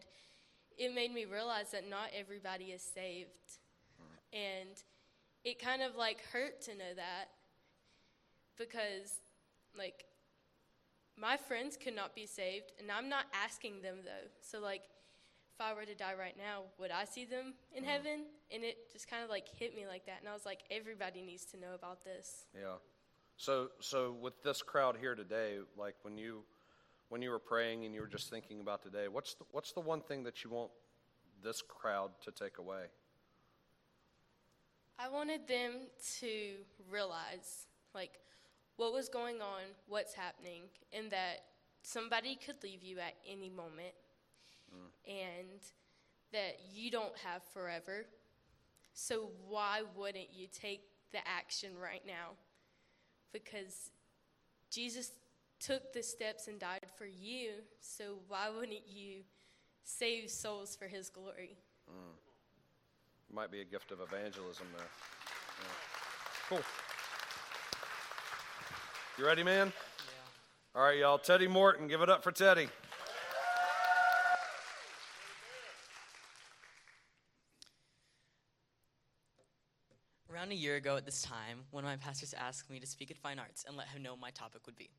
it 0.78 0.94
made 0.94 1.12
me 1.12 1.26
realize 1.26 1.70
that 1.72 1.88
not 1.88 2.08
everybody 2.18 2.66
is 2.66 2.82
saved. 2.82 3.28
Mm. 4.00 4.38
And 4.38 4.82
it 5.44 5.58
kind 5.58 5.82
of 5.82 5.96
like 5.96 6.22
hurt 6.32 6.62
to 6.62 6.70
know 6.72 6.94
that 6.96 7.26
because, 8.56 9.20
like, 9.76 10.04
my 11.18 11.36
friends 11.36 11.76
could 11.76 11.96
not 11.96 12.14
be 12.14 12.26
saved, 12.26 12.72
and 12.78 12.90
I'm 12.90 13.08
not 13.08 13.24
asking 13.32 13.82
them 13.82 13.98
though. 14.04 14.28
So, 14.40 14.60
like, 14.60 14.82
if 15.54 15.64
I 15.64 15.72
were 15.72 15.86
to 15.86 15.94
die 15.94 16.14
right 16.18 16.36
now, 16.36 16.64
would 16.78 16.90
I 16.90 17.06
see 17.06 17.24
them 17.24 17.54
in 17.74 17.82
mm. 17.82 17.86
heaven? 17.86 18.26
And 18.52 18.62
it 18.62 18.92
just 18.92 19.08
kind 19.08 19.24
of 19.24 19.30
like 19.30 19.48
hit 19.48 19.74
me 19.74 19.86
like 19.86 20.04
that. 20.06 20.16
And 20.20 20.28
I 20.28 20.34
was 20.34 20.44
like, 20.44 20.60
everybody 20.70 21.22
needs 21.22 21.46
to 21.46 21.56
know 21.58 21.74
about 21.74 22.04
this. 22.04 22.44
Yeah. 22.54 22.74
So, 23.38 23.68
so 23.80 24.12
with 24.20 24.42
this 24.42 24.60
crowd 24.60 24.96
here 25.00 25.14
today, 25.14 25.58
like 25.78 25.94
when 26.02 26.18
you, 26.18 26.42
when 27.08 27.22
you 27.22 27.30
were 27.30 27.38
praying 27.38 27.86
and 27.86 27.94
you 27.94 28.02
were 28.02 28.06
just 28.06 28.28
thinking 28.28 28.60
about 28.60 28.82
today, 28.82 29.08
what's 29.08 29.34
the, 29.34 29.44
what's 29.52 29.72
the 29.72 29.80
one 29.80 30.02
thing 30.02 30.24
that 30.24 30.44
you 30.44 30.50
want 30.50 30.70
this 31.42 31.62
crowd 31.62 32.10
to 32.24 32.30
take 32.30 32.58
away? 32.58 32.84
I 34.98 35.08
wanted 35.08 35.46
them 35.46 35.72
to 36.20 36.54
realize, 36.90 37.66
like, 37.94 38.20
what 38.76 38.92
was 38.92 39.08
going 39.08 39.40
on, 39.40 39.62
what's 39.88 40.14
happening, 40.14 40.62
and 40.92 41.10
that 41.10 41.44
somebody 41.82 42.36
could 42.36 42.56
leave 42.62 42.82
you 42.82 42.98
at 42.98 43.14
any 43.30 43.48
moment, 43.48 43.94
mm. 44.74 45.10
and 45.10 45.60
that 46.32 46.58
you 46.72 46.90
don't 46.90 47.16
have 47.24 47.42
forever. 47.54 48.06
So, 48.92 49.30
why 49.48 49.82
wouldn't 49.94 50.28
you 50.32 50.46
take 50.52 50.82
the 51.12 51.18
action 51.26 51.70
right 51.80 52.02
now? 52.06 52.32
Because 53.32 53.90
Jesus 54.70 55.12
took 55.58 55.92
the 55.92 56.02
steps 56.02 56.48
and 56.48 56.58
died 56.58 56.86
for 56.96 57.06
you, 57.06 57.50
so 57.80 58.16
why 58.28 58.48
wouldn't 58.50 58.86
you 58.86 59.22
save 59.84 60.30
souls 60.30 60.76
for 60.76 60.86
his 60.86 61.08
glory? 61.08 61.56
Mm. 61.90 63.34
Might 63.34 63.50
be 63.50 63.60
a 63.60 63.64
gift 63.64 63.90
of 63.90 64.00
evangelism 64.00 64.66
there. 64.76 64.86
Yeah. 65.60 65.68
Cool. 66.48 66.85
You 69.18 69.24
ready, 69.24 69.42
man? 69.42 69.68
Yeah. 69.68 70.78
All 70.78 70.82
right, 70.86 70.98
y'all. 70.98 71.16
Teddy 71.16 71.48
Morton, 71.48 71.88
give 71.88 72.02
it 72.02 72.10
up 72.10 72.22
for 72.22 72.32
Teddy. 72.32 72.68
Around 80.30 80.52
a 80.52 80.54
year 80.54 80.76
ago 80.76 80.98
at 80.98 81.06
this 81.06 81.22
time, 81.22 81.60
one 81.70 81.82
of 81.82 81.88
my 81.88 81.96
pastors 81.96 82.34
asked 82.38 82.68
me 82.68 82.78
to 82.78 82.86
speak 82.86 83.10
at 83.10 83.16
Fine 83.16 83.38
Arts 83.38 83.64
and 83.66 83.74
let 83.74 83.88
him 83.88 84.02
know 84.02 84.18
my 84.18 84.28
topic 84.28 84.66
would 84.66 84.76
be, 84.76 84.90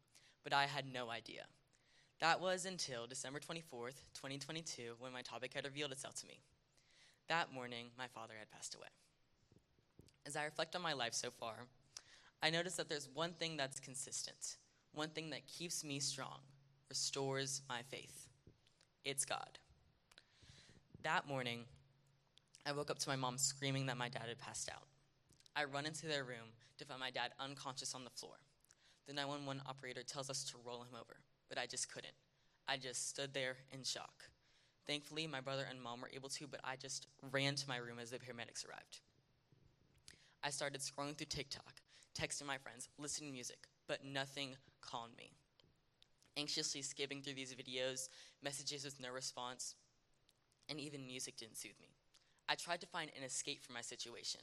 but 0.44 0.52
I 0.52 0.66
had 0.66 0.92
no 0.92 1.12
idea. 1.12 1.44
That 2.20 2.42
was 2.42 2.66
until 2.66 3.06
December 3.06 3.40
24th, 3.40 4.02
2022, 4.16 4.96
when 4.98 5.14
my 5.14 5.22
topic 5.22 5.54
had 5.54 5.64
revealed 5.64 5.92
itself 5.92 6.16
to 6.16 6.26
me. 6.26 6.40
That 7.30 7.54
morning, 7.54 7.90
my 7.96 8.08
father 8.08 8.34
had 8.40 8.50
passed 8.50 8.74
away. 8.74 8.88
As 10.26 10.36
I 10.36 10.46
reflect 10.46 10.76
on 10.76 10.82
my 10.82 10.94
life 10.94 11.14
so 11.14 11.30
far, 11.30 11.68
I 12.42 12.50
notice 12.50 12.76
that 12.76 12.88
there's 12.90 13.10
one 13.14 13.34
thing 13.34 13.58
that's 13.58 13.80
consistent, 13.80 14.58
one 14.94 15.10
thing 15.10 15.32
that 15.32 15.48
keeps 15.48 15.84
me 15.84 16.00
strong, 16.00 16.40
restores 16.90 17.62
my 17.68 17.82
faith. 17.90 18.28
It's 19.04 19.26
God. 19.26 19.58
That 21.04 21.28
morning, 21.28 21.66
I 22.66 22.74
woke 22.74 22.92
up 22.92 23.00
to 23.00 23.10
my 23.10 23.16
mom 23.16 23.38
screaming 23.38 23.86
that 23.88 23.98
my 23.98 24.10
dad 24.10 24.26
had 24.28 24.40
passed 24.40 24.70
out. 24.70 24.84
I 25.56 25.64
run 25.64 25.86
into 25.86 26.06
their 26.06 26.24
room 26.24 26.54
to 26.78 26.86
find 26.86 27.00
my 27.00 27.10
dad 27.10 27.32
unconscious 27.40 27.96
on 27.96 28.04
the 28.04 28.10
floor. 28.12 28.36
The 29.08 29.14
911 29.14 29.64
operator 29.66 30.04
tells 30.04 30.30
us 30.30 30.44
to 30.52 30.58
roll 30.66 30.82
him 30.82 30.94
over, 30.94 31.18
but 31.50 31.58
I 31.58 31.66
just 31.66 31.92
couldn't. 31.92 32.14
I 32.68 32.78
just 32.78 33.10
stood 33.10 33.34
there 33.34 33.56
in 33.72 33.84
shock. 33.84 34.30
Thankfully, 34.86 35.28
my 35.28 35.42
brother 35.42 35.66
and 35.70 35.82
mom 35.82 36.02
were 36.02 36.12
able 36.14 36.30
to, 36.30 36.48
but 36.48 36.60
I 36.64 36.76
just 36.76 37.08
ran 37.32 37.56
to 37.56 37.68
my 37.68 37.78
room 37.78 38.00
as 38.00 38.12
the 38.12 38.18
paramedics 38.20 38.68
arrived. 38.68 39.00
I 40.44 40.50
started 40.50 40.82
scrolling 40.82 41.18
through 41.18 41.28
TikTok, 41.28 41.82
texting 42.18 42.46
my 42.46 42.58
friends, 42.58 42.90
listening 42.98 43.30
to 43.30 43.34
music, 43.34 43.68
but 43.88 44.04
nothing 44.04 44.56
calmed 44.82 45.16
me. 45.18 45.32
Anxiously 46.36 46.82
skipping 46.82 47.22
through 47.22 47.34
these 47.34 47.54
videos, 47.54 48.10
messages 48.44 48.84
with 48.84 49.00
no 49.00 49.10
response, 49.12 49.76
and 50.70 50.80
even 50.80 51.06
music 51.06 51.38
didn't 51.38 51.58
soothe 51.58 51.80
me. 51.80 51.90
I 52.50 52.56
tried 52.56 52.82
to 52.82 52.88
find 52.88 53.12
an 53.16 53.24
escape 53.24 53.64
from 53.64 53.76
my 53.76 53.82
situation. 53.82 54.42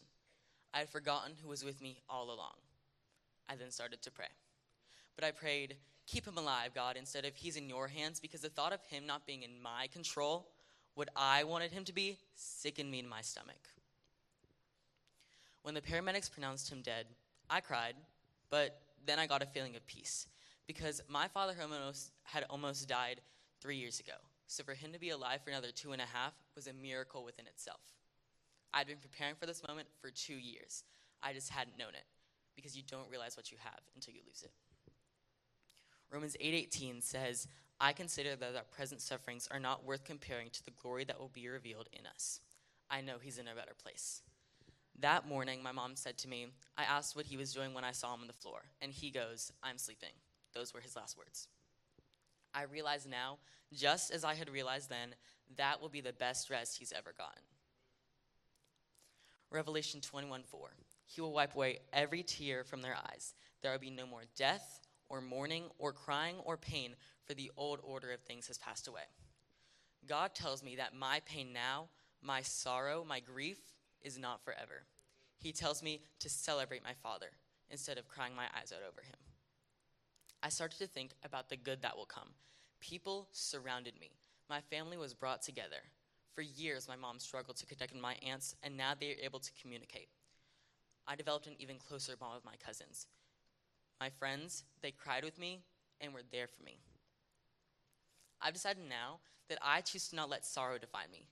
I 0.72 0.78
had 0.78 0.88
forgotten 0.88 1.32
who 1.42 1.48
was 1.48 1.64
with 1.64 1.80
me 1.80 2.00
all 2.08 2.26
along. 2.26 2.54
I 3.48 3.56
then 3.56 3.70
started 3.70 4.02
to 4.02 4.10
pray. 4.10 4.28
But 5.16 5.24
I 5.24 5.30
prayed, 5.30 5.76
Keep 6.06 6.26
him 6.26 6.36
alive, 6.36 6.74
God, 6.74 6.96
instead 6.96 7.24
of 7.24 7.34
He's 7.34 7.56
in 7.56 7.68
your 7.68 7.88
hands, 7.88 8.20
because 8.20 8.42
the 8.42 8.50
thought 8.50 8.72
of 8.72 8.84
him 8.86 9.06
not 9.06 9.26
being 9.26 9.42
in 9.42 9.62
my 9.62 9.86
control, 9.92 10.48
what 10.94 11.08
I 11.16 11.44
wanted 11.44 11.72
him 11.72 11.84
to 11.84 11.94
be, 11.94 12.18
sickened 12.34 12.90
me 12.90 12.98
in 12.98 13.08
my 13.08 13.22
stomach. 13.22 13.68
When 15.62 15.74
the 15.74 15.80
paramedics 15.80 16.30
pronounced 16.30 16.70
him 16.70 16.82
dead, 16.82 17.06
I 17.50 17.60
cried, 17.60 17.94
but 18.50 18.80
then 19.06 19.18
I 19.18 19.26
got 19.26 19.42
a 19.42 19.46
feeling 19.46 19.76
of 19.76 19.86
peace, 19.86 20.26
because 20.66 21.02
my 21.08 21.28
father 21.28 21.54
almost, 21.60 22.12
had 22.22 22.44
almost 22.48 22.88
died 22.88 23.20
three 23.60 23.76
years 23.76 24.00
ago. 24.00 24.14
So 24.46 24.62
for 24.64 24.74
him 24.74 24.92
to 24.92 24.98
be 24.98 25.10
alive 25.10 25.40
for 25.42 25.50
another 25.50 25.70
two 25.70 25.92
and 25.92 26.02
a 26.02 26.06
half 26.06 26.32
was 26.54 26.66
a 26.66 26.72
miracle 26.72 27.24
within 27.24 27.46
itself. 27.46 27.80
I'd 28.72 28.86
been 28.86 28.98
preparing 28.98 29.36
for 29.36 29.46
this 29.46 29.66
moment 29.66 29.88
for 30.00 30.10
two 30.10 30.34
years. 30.34 30.84
I 31.22 31.32
just 31.32 31.50
hadn't 31.50 31.78
known 31.78 31.94
it, 31.94 32.04
because 32.56 32.76
you 32.76 32.82
don't 32.82 33.08
realize 33.10 33.36
what 33.36 33.50
you 33.50 33.58
have 33.60 33.80
until 33.94 34.14
you 34.14 34.20
lose 34.26 34.42
it. 34.42 34.52
Romans 36.10 36.36
8:18 36.40 37.00
says, 37.00 37.48
"I 37.80 37.92
consider 37.92 38.36
that 38.36 38.56
our 38.56 38.64
present 38.64 39.00
sufferings 39.00 39.48
are 39.48 39.58
not 39.58 39.84
worth 39.84 40.04
comparing 40.04 40.50
to 40.50 40.64
the 40.64 40.70
glory 40.70 41.04
that 41.04 41.18
will 41.18 41.28
be 41.28 41.48
revealed 41.48 41.88
in 41.92 42.06
us." 42.06 42.40
I 42.88 43.00
know 43.00 43.18
he's 43.18 43.38
in 43.38 43.48
a 43.48 43.54
better 43.54 43.74
place. 43.74 44.22
That 45.00 45.26
morning, 45.26 45.62
my 45.62 45.72
mom 45.72 45.96
said 45.96 46.18
to 46.18 46.28
me, 46.28 46.46
I 46.78 46.84
asked 46.84 47.16
what 47.16 47.26
he 47.26 47.36
was 47.36 47.52
doing 47.52 47.74
when 47.74 47.84
I 47.84 47.92
saw 47.92 48.14
him 48.14 48.20
on 48.20 48.26
the 48.26 48.32
floor, 48.32 48.62
and 48.80 48.92
he 48.92 49.10
goes, 49.10 49.52
I'm 49.62 49.78
sleeping. 49.78 50.12
Those 50.54 50.72
were 50.72 50.80
his 50.80 50.94
last 50.94 51.18
words. 51.18 51.48
I 52.54 52.62
realize 52.62 53.06
now, 53.06 53.38
just 53.72 54.12
as 54.12 54.24
I 54.24 54.34
had 54.34 54.48
realized 54.48 54.88
then, 54.88 55.14
that 55.56 55.80
will 55.80 55.88
be 55.88 56.00
the 56.00 56.12
best 56.12 56.48
rest 56.48 56.78
he's 56.78 56.92
ever 56.92 57.12
gotten. 57.16 57.42
Revelation 59.50 60.00
21 60.00 60.42
4. 60.44 60.70
He 61.06 61.20
will 61.20 61.32
wipe 61.32 61.54
away 61.54 61.78
every 61.92 62.22
tear 62.22 62.64
from 62.64 62.82
their 62.82 62.96
eyes. 62.96 63.34
There 63.62 63.72
will 63.72 63.78
be 63.78 63.90
no 63.90 64.06
more 64.06 64.22
death, 64.36 64.80
or 65.08 65.20
mourning, 65.20 65.64
or 65.78 65.92
crying, 65.92 66.36
or 66.44 66.56
pain, 66.56 66.94
for 67.24 67.34
the 67.34 67.50
old 67.56 67.80
order 67.82 68.12
of 68.12 68.20
things 68.20 68.46
has 68.46 68.58
passed 68.58 68.88
away. 68.88 69.02
God 70.06 70.34
tells 70.34 70.62
me 70.62 70.76
that 70.76 70.94
my 70.94 71.20
pain 71.26 71.52
now, 71.52 71.88
my 72.22 72.42
sorrow, 72.42 73.04
my 73.06 73.20
grief, 73.20 73.58
is 74.04 74.18
not 74.18 74.44
forever. 74.44 74.84
He 75.38 75.52
tells 75.52 75.82
me 75.82 76.02
to 76.20 76.28
celebrate 76.28 76.84
my 76.84 76.94
father 77.02 77.30
instead 77.70 77.98
of 77.98 78.08
crying 78.08 78.36
my 78.36 78.44
eyes 78.56 78.72
out 78.72 78.82
over 78.88 79.00
him. 79.02 79.16
I 80.42 80.50
started 80.50 80.78
to 80.78 80.86
think 80.86 81.12
about 81.24 81.48
the 81.48 81.56
good 81.56 81.82
that 81.82 81.96
will 81.96 82.04
come. 82.04 82.28
People 82.80 83.28
surrounded 83.32 83.94
me. 83.98 84.10
My 84.48 84.60
family 84.60 84.98
was 84.98 85.14
brought 85.14 85.42
together. 85.42 85.82
For 86.34 86.42
years, 86.42 86.88
my 86.88 86.96
mom 86.96 87.18
struggled 87.18 87.56
to 87.56 87.66
connect 87.66 87.92
with 87.92 88.02
my 88.02 88.16
aunts, 88.26 88.54
and 88.62 88.76
now 88.76 88.92
they 88.98 89.12
are 89.12 89.24
able 89.24 89.38
to 89.38 89.50
communicate. 89.60 90.08
I 91.06 91.16
developed 91.16 91.46
an 91.46 91.54
even 91.58 91.76
closer 91.76 92.16
bond 92.16 92.34
with 92.34 92.44
my 92.44 92.56
cousins. 92.64 93.06
My 94.00 94.10
friends, 94.10 94.64
they 94.82 94.90
cried 94.90 95.24
with 95.24 95.38
me 95.38 95.62
and 96.00 96.12
were 96.12 96.22
there 96.30 96.46
for 96.46 96.62
me. 96.62 96.78
I've 98.40 98.54
decided 98.54 98.82
now 98.88 99.20
that 99.48 99.58
I 99.62 99.80
choose 99.80 100.08
to 100.08 100.16
not 100.16 100.28
let 100.28 100.44
sorrow 100.44 100.78
define 100.78 101.10
me. 101.12 101.26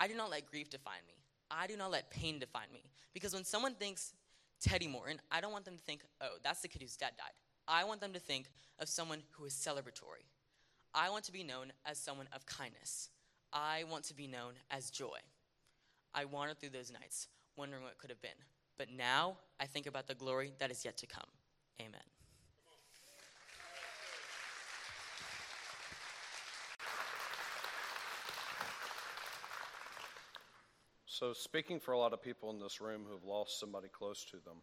I 0.00 0.08
do 0.08 0.14
not 0.14 0.30
let 0.30 0.50
grief 0.50 0.70
define 0.70 1.06
me. 1.06 1.14
I 1.50 1.66
do 1.66 1.76
not 1.76 1.90
let 1.90 2.10
pain 2.10 2.38
define 2.38 2.68
me. 2.72 2.82
Because 3.14 3.32
when 3.34 3.44
someone 3.44 3.74
thinks 3.74 4.12
Teddy 4.60 4.88
Morton, 4.88 5.20
I 5.30 5.40
don't 5.40 5.52
want 5.52 5.64
them 5.64 5.76
to 5.76 5.82
think, 5.82 6.02
oh, 6.20 6.36
that's 6.42 6.60
the 6.60 6.68
kid 6.68 6.82
whose 6.82 6.96
dad 6.96 7.12
died. 7.16 7.32
I 7.68 7.84
want 7.84 8.00
them 8.00 8.12
to 8.12 8.18
think 8.18 8.48
of 8.78 8.88
someone 8.88 9.22
who 9.32 9.44
is 9.44 9.54
celebratory. 9.54 10.26
I 10.94 11.10
want 11.10 11.24
to 11.24 11.32
be 11.32 11.42
known 11.42 11.72
as 11.84 11.98
someone 11.98 12.28
of 12.34 12.46
kindness. 12.46 13.10
I 13.52 13.84
want 13.90 14.04
to 14.04 14.14
be 14.14 14.26
known 14.26 14.54
as 14.70 14.90
joy. 14.90 15.18
I 16.14 16.24
wandered 16.24 16.58
through 16.58 16.70
those 16.70 16.92
nights, 16.92 17.28
wondering 17.56 17.82
what 17.82 17.98
could 17.98 18.10
have 18.10 18.22
been. 18.22 18.30
But 18.78 18.88
now 18.90 19.36
I 19.60 19.66
think 19.66 19.86
about 19.86 20.06
the 20.06 20.14
glory 20.14 20.52
that 20.58 20.70
is 20.70 20.84
yet 20.84 20.96
to 20.98 21.06
come. 21.06 21.28
Amen. 21.80 22.00
So, 31.18 31.32
speaking 31.32 31.80
for 31.80 31.92
a 31.92 31.98
lot 31.98 32.12
of 32.12 32.20
people 32.20 32.50
in 32.50 32.60
this 32.60 32.78
room 32.78 33.06
who've 33.10 33.24
lost 33.24 33.58
somebody 33.58 33.88
close 33.88 34.22
to 34.26 34.36
them, 34.36 34.56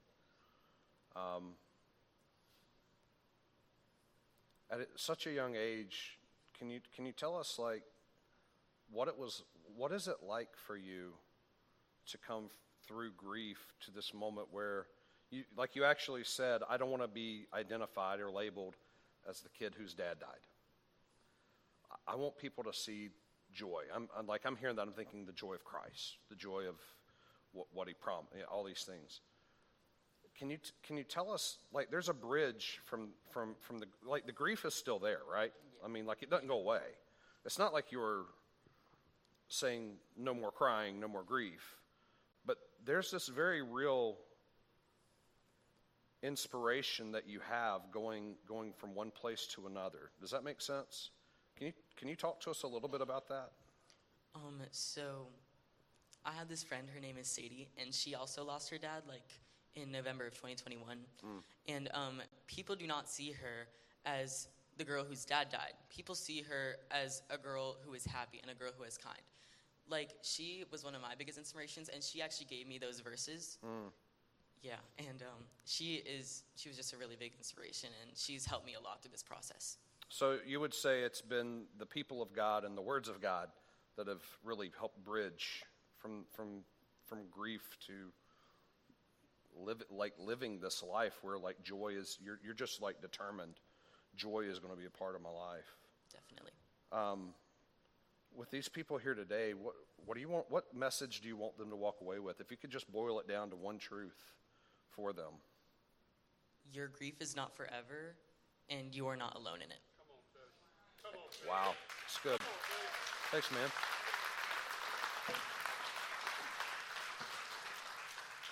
um, 1.16 1.44
at 4.70 4.88
such 4.96 5.26
a 5.26 5.32
young 5.32 5.56
age, 5.56 6.20
can 6.56 6.70
you 6.70 6.80
can 6.96 7.08
you 7.08 7.12
tell 7.12 7.36
us 7.36 7.58
like 7.58 7.82
what 8.92 9.08
it 9.08 9.18
was? 9.18 9.42
What 9.76 9.92
is 9.92 10.08
it 10.08 10.18
like 10.22 10.50
for 10.56 10.78
you 10.78 11.14
to 12.12 12.20
come 12.20 12.52
through 12.88 13.14
grief 13.18 13.74
to 13.86 13.92
this 13.92 14.14
moment 14.14 14.50
where 14.52 14.86
you, 15.32 15.46
like 15.58 15.76
you 15.76 15.86
actually 15.86 16.24
said, 16.24 16.62
I 16.70 16.78
don't 16.78 16.92
want 16.92 17.02
to 17.02 17.08
be 17.08 17.48
identified 17.52 18.20
or 18.20 18.30
labeled 18.30 18.76
as 19.28 19.42
the 19.42 19.50
kid 19.50 19.74
whose 19.76 19.96
dad 19.96 20.20
died. 20.20 20.46
I 22.08 22.16
want 22.16 22.38
people 22.38 22.64
to 22.66 22.74
see 22.74 23.10
joy. 23.54 23.84
I'm, 23.94 24.10
I'm, 24.18 24.28
like 24.28 24.42
I'm 24.46 24.56
hearing 24.56 24.76
that. 24.78 24.84
I'm 24.84 24.94
thinking 24.94 25.26
the 25.26 25.34
joy 25.34 25.54
of 25.54 25.64
Christ, 25.64 26.18
the 26.30 26.36
joy 26.36 26.64
of 26.68 26.76
what, 27.52 27.68
what 27.74 27.88
He 27.88 27.94
promised, 27.94 28.34
you 28.34 28.42
know, 28.42 28.48
all 28.52 28.64
these 28.64 28.84
things. 28.84 29.22
Can 30.38 30.50
you 30.50 30.58
can 30.86 30.98
you 30.98 31.04
tell 31.04 31.32
us 31.32 31.58
like 31.72 31.92
there's 31.92 32.10
a 32.10 32.14
bridge 32.14 32.80
from 32.86 33.10
from 33.32 33.56
from 33.62 33.80
the 33.80 33.86
like 34.04 34.26
the 34.26 34.32
grief 34.32 34.66
is 34.66 34.74
still 34.74 34.98
there, 34.98 35.22
right? 35.32 35.52
Yeah. 35.54 35.86
I 35.86 35.92
mean, 35.92 36.06
like 36.06 36.24
it 36.24 36.30
doesn't 36.30 36.48
go 36.48 36.58
away. 36.58 36.82
It's 37.46 37.60
not 37.60 37.72
like 37.72 37.92
you're 37.92 38.26
saying 39.48 39.94
no 40.18 40.34
more 40.34 40.52
crying, 40.52 41.00
no 41.00 41.08
more 41.08 41.24
grief, 41.24 41.78
but 42.46 42.58
there's 42.84 43.12
this 43.12 43.28
very 43.28 43.62
real 43.62 44.18
inspiration 46.24 47.12
that 47.12 47.28
you 47.28 47.40
have 47.48 47.82
going 47.92 48.36
going 48.48 48.74
from 48.74 48.96
one 48.96 49.12
place 49.12 49.46
to 49.48 49.68
another. 49.68 50.10
Does 50.20 50.32
that 50.32 50.44
make 50.44 50.62
sense? 50.62 51.12
Can 51.58 51.68
you 51.68 51.74
can 51.96 52.08
you 52.08 52.16
talk 52.16 52.40
to 52.42 52.52
us 52.52 52.64
a 52.64 52.68
little 52.68 52.90
bit 52.90 53.02
about 53.02 53.28
that? 53.30 53.52
Um, 54.36 54.62
so 54.72 55.28
I 56.26 56.32
had 56.32 56.50
this 56.50 56.64
friend. 56.64 56.88
Her 56.94 57.00
name 57.00 57.18
is 57.18 57.28
Sadie, 57.28 57.70
and 57.78 57.94
she 57.94 58.16
also 58.16 58.44
lost 58.44 58.70
her 58.70 58.78
dad 58.78 59.04
like 59.08 59.40
in 59.76 59.92
November 59.92 60.26
of 60.26 60.34
2021. 60.34 60.98
Mm. 61.26 61.30
And 61.68 61.90
um, 61.94 62.22
people 62.48 62.76
do 62.76 62.88
not 62.88 63.10
see 63.10 63.32
her 63.32 63.68
as 64.06 64.48
the 64.78 64.84
girl 64.84 65.04
whose 65.04 65.26
dad 65.26 65.50
died. 65.50 65.74
People 65.90 66.16
see 66.16 66.42
her 66.42 66.78
as 66.92 67.22
a 67.30 67.38
girl 67.38 67.78
who 67.86 67.94
is 67.94 68.06
happy 68.06 68.40
and 68.42 68.50
a 68.50 68.56
girl 68.56 68.72
who 68.78 68.84
is 68.84 68.98
kind. 68.98 69.22
Like 69.90 70.12
she 70.22 70.64
was 70.72 70.84
one 70.84 70.96
of 70.96 71.02
my 71.02 71.14
biggest 71.18 71.38
inspirations, 71.38 71.90
and 71.90 72.02
she 72.02 72.22
actually 72.22 72.48
gave 72.48 72.68
me 72.68 72.78
those 72.78 73.00
verses. 73.00 73.58
Mm. 73.66 73.92
Yeah, 74.62 74.76
and 74.98 75.22
um, 75.22 75.44
she 75.66 75.96
is 75.96 76.44
she 76.56 76.70
was 76.70 76.78
just 76.78 76.94
a 76.94 76.98
really 76.98 77.18
big 77.18 77.34
inspiration, 77.38 77.90
and 78.02 78.18
she's 78.18 78.46
helped 78.46 78.66
me 78.66 78.76
a 78.80 78.84
lot 78.84 79.02
through 79.02 79.12
this 79.12 79.24
process. 79.24 79.78
So 80.10 80.38
you 80.46 80.60
would 80.60 80.74
say 80.74 81.02
it's 81.02 81.22
been 81.22 81.64
the 81.80 81.86
people 81.86 82.22
of 82.22 82.34
God 82.34 82.66
and 82.66 82.78
the 82.78 82.82
words 82.82 83.10
of 83.10 83.22
God 83.22 83.50
that 83.98 84.08
have 84.08 84.24
really 84.44 84.72
helped 84.78 85.04
bridge 85.04 85.64
from 85.98 86.26
from 86.32 86.64
from 87.06 87.20
grief 87.32 87.78
to 87.88 88.12
live 89.56 89.84
like 89.92 90.14
living 90.20 90.60
this 90.60 90.84
life 90.84 91.14
where 91.22 91.38
like 91.38 91.62
joy 91.64 91.94
is 91.98 92.18
you're 92.24 92.40
you're 92.44 92.54
just 92.54 92.82
like 92.82 93.02
determined 93.02 93.60
joy 94.16 94.42
is 94.42 94.60
going 94.60 94.74
to 94.74 94.80
be 94.80 94.86
a 94.86 94.90
part 94.90 95.16
of 95.16 95.22
my 95.22 95.30
life. 95.30 95.76
Definitely. 96.12 96.52
Um, 96.92 97.34
with 98.36 98.50
these 98.52 98.70
people 98.70 98.98
here 98.98 99.14
today, 99.14 99.54
what, 99.54 99.74
what 100.06 100.16
do 100.16 100.22
you 100.22 100.30
want? 100.30 100.46
What 100.50 100.74
message 100.76 101.22
do 101.22 101.28
you 101.28 101.38
want 101.38 101.58
them 101.58 101.70
to 101.70 101.76
walk 101.76 101.98
away 102.02 102.20
with? 102.20 102.40
If 102.40 102.52
you 102.52 102.58
could 102.58 102.72
just 102.72 102.92
boil 102.92 103.20
it 103.20 103.28
down 103.28 103.50
to 103.50 103.56
one 103.56 103.78
truth 103.78 104.34
for 104.90 105.14
them. 105.14 105.34
Your 106.72 106.88
grief 106.88 107.16
is 107.20 107.36
not 107.36 107.56
forever, 107.56 108.16
and 108.70 108.96
you 108.96 109.08
are 109.08 109.18
not 109.18 109.36
alone 109.36 109.58
in 109.58 109.72
it. 109.72 109.80
Wow, 111.48 111.74
it's 112.06 112.20
good. 112.24 112.40
Thanks, 113.32 113.52
man. 113.52 113.70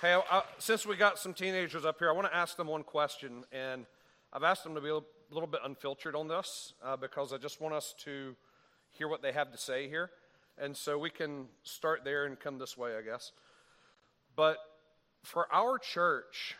Hey, 0.02 0.20
I, 0.30 0.42
since 0.58 0.86
we 0.86 0.96
got 0.98 1.18
some 1.18 1.34
teenagers 1.34 1.86
up 1.86 2.00
here, 2.00 2.10
I 2.10 2.12
want 2.12 2.28
to 2.28 2.36
ask 2.36 2.58
them 2.58 2.68
one 2.68 2.84
question, 2.84 3.46
and 3.52 3.86
I've 4.34 4.44
asked 4.44 4.64
them 4.64 4.76
to 4.76 4.82
be 4.82 4.90
a 4.90 5.00
little 5.30 5.48
bit 5.48 5.62
unfiltered 5.64 6.16
on 6.16 6.28
this 6.28 6.74
uh, 6.84 6.98
because 6.98 7.32
I 7.32 7.38
just 7.38 7.62
want 7.62 7.74
us 7.74 7.94
to 8.00 8.36
hear 8.90 9.08
what 9.08 9.22
they 9.22 9.32
have 9.32 9.52
to 9.52 9.58
say 9.58 9.88
here, 9.88 10.10
and 10.58 10.76
so 10.76 10.98
we 10.98 11.12
can 11.12 11.46
start 11.64 12.04
there 12.04 12.26
and 12.26 12.40
come 12.40 12.58
this 12.58 12.76
way, 12.76 12.98
I 12.98 13.02
guess. 13.04 13.32
But 14.36 14.58
for 15.24 15.48
our 15.54 15.78
church, 15.78 16.56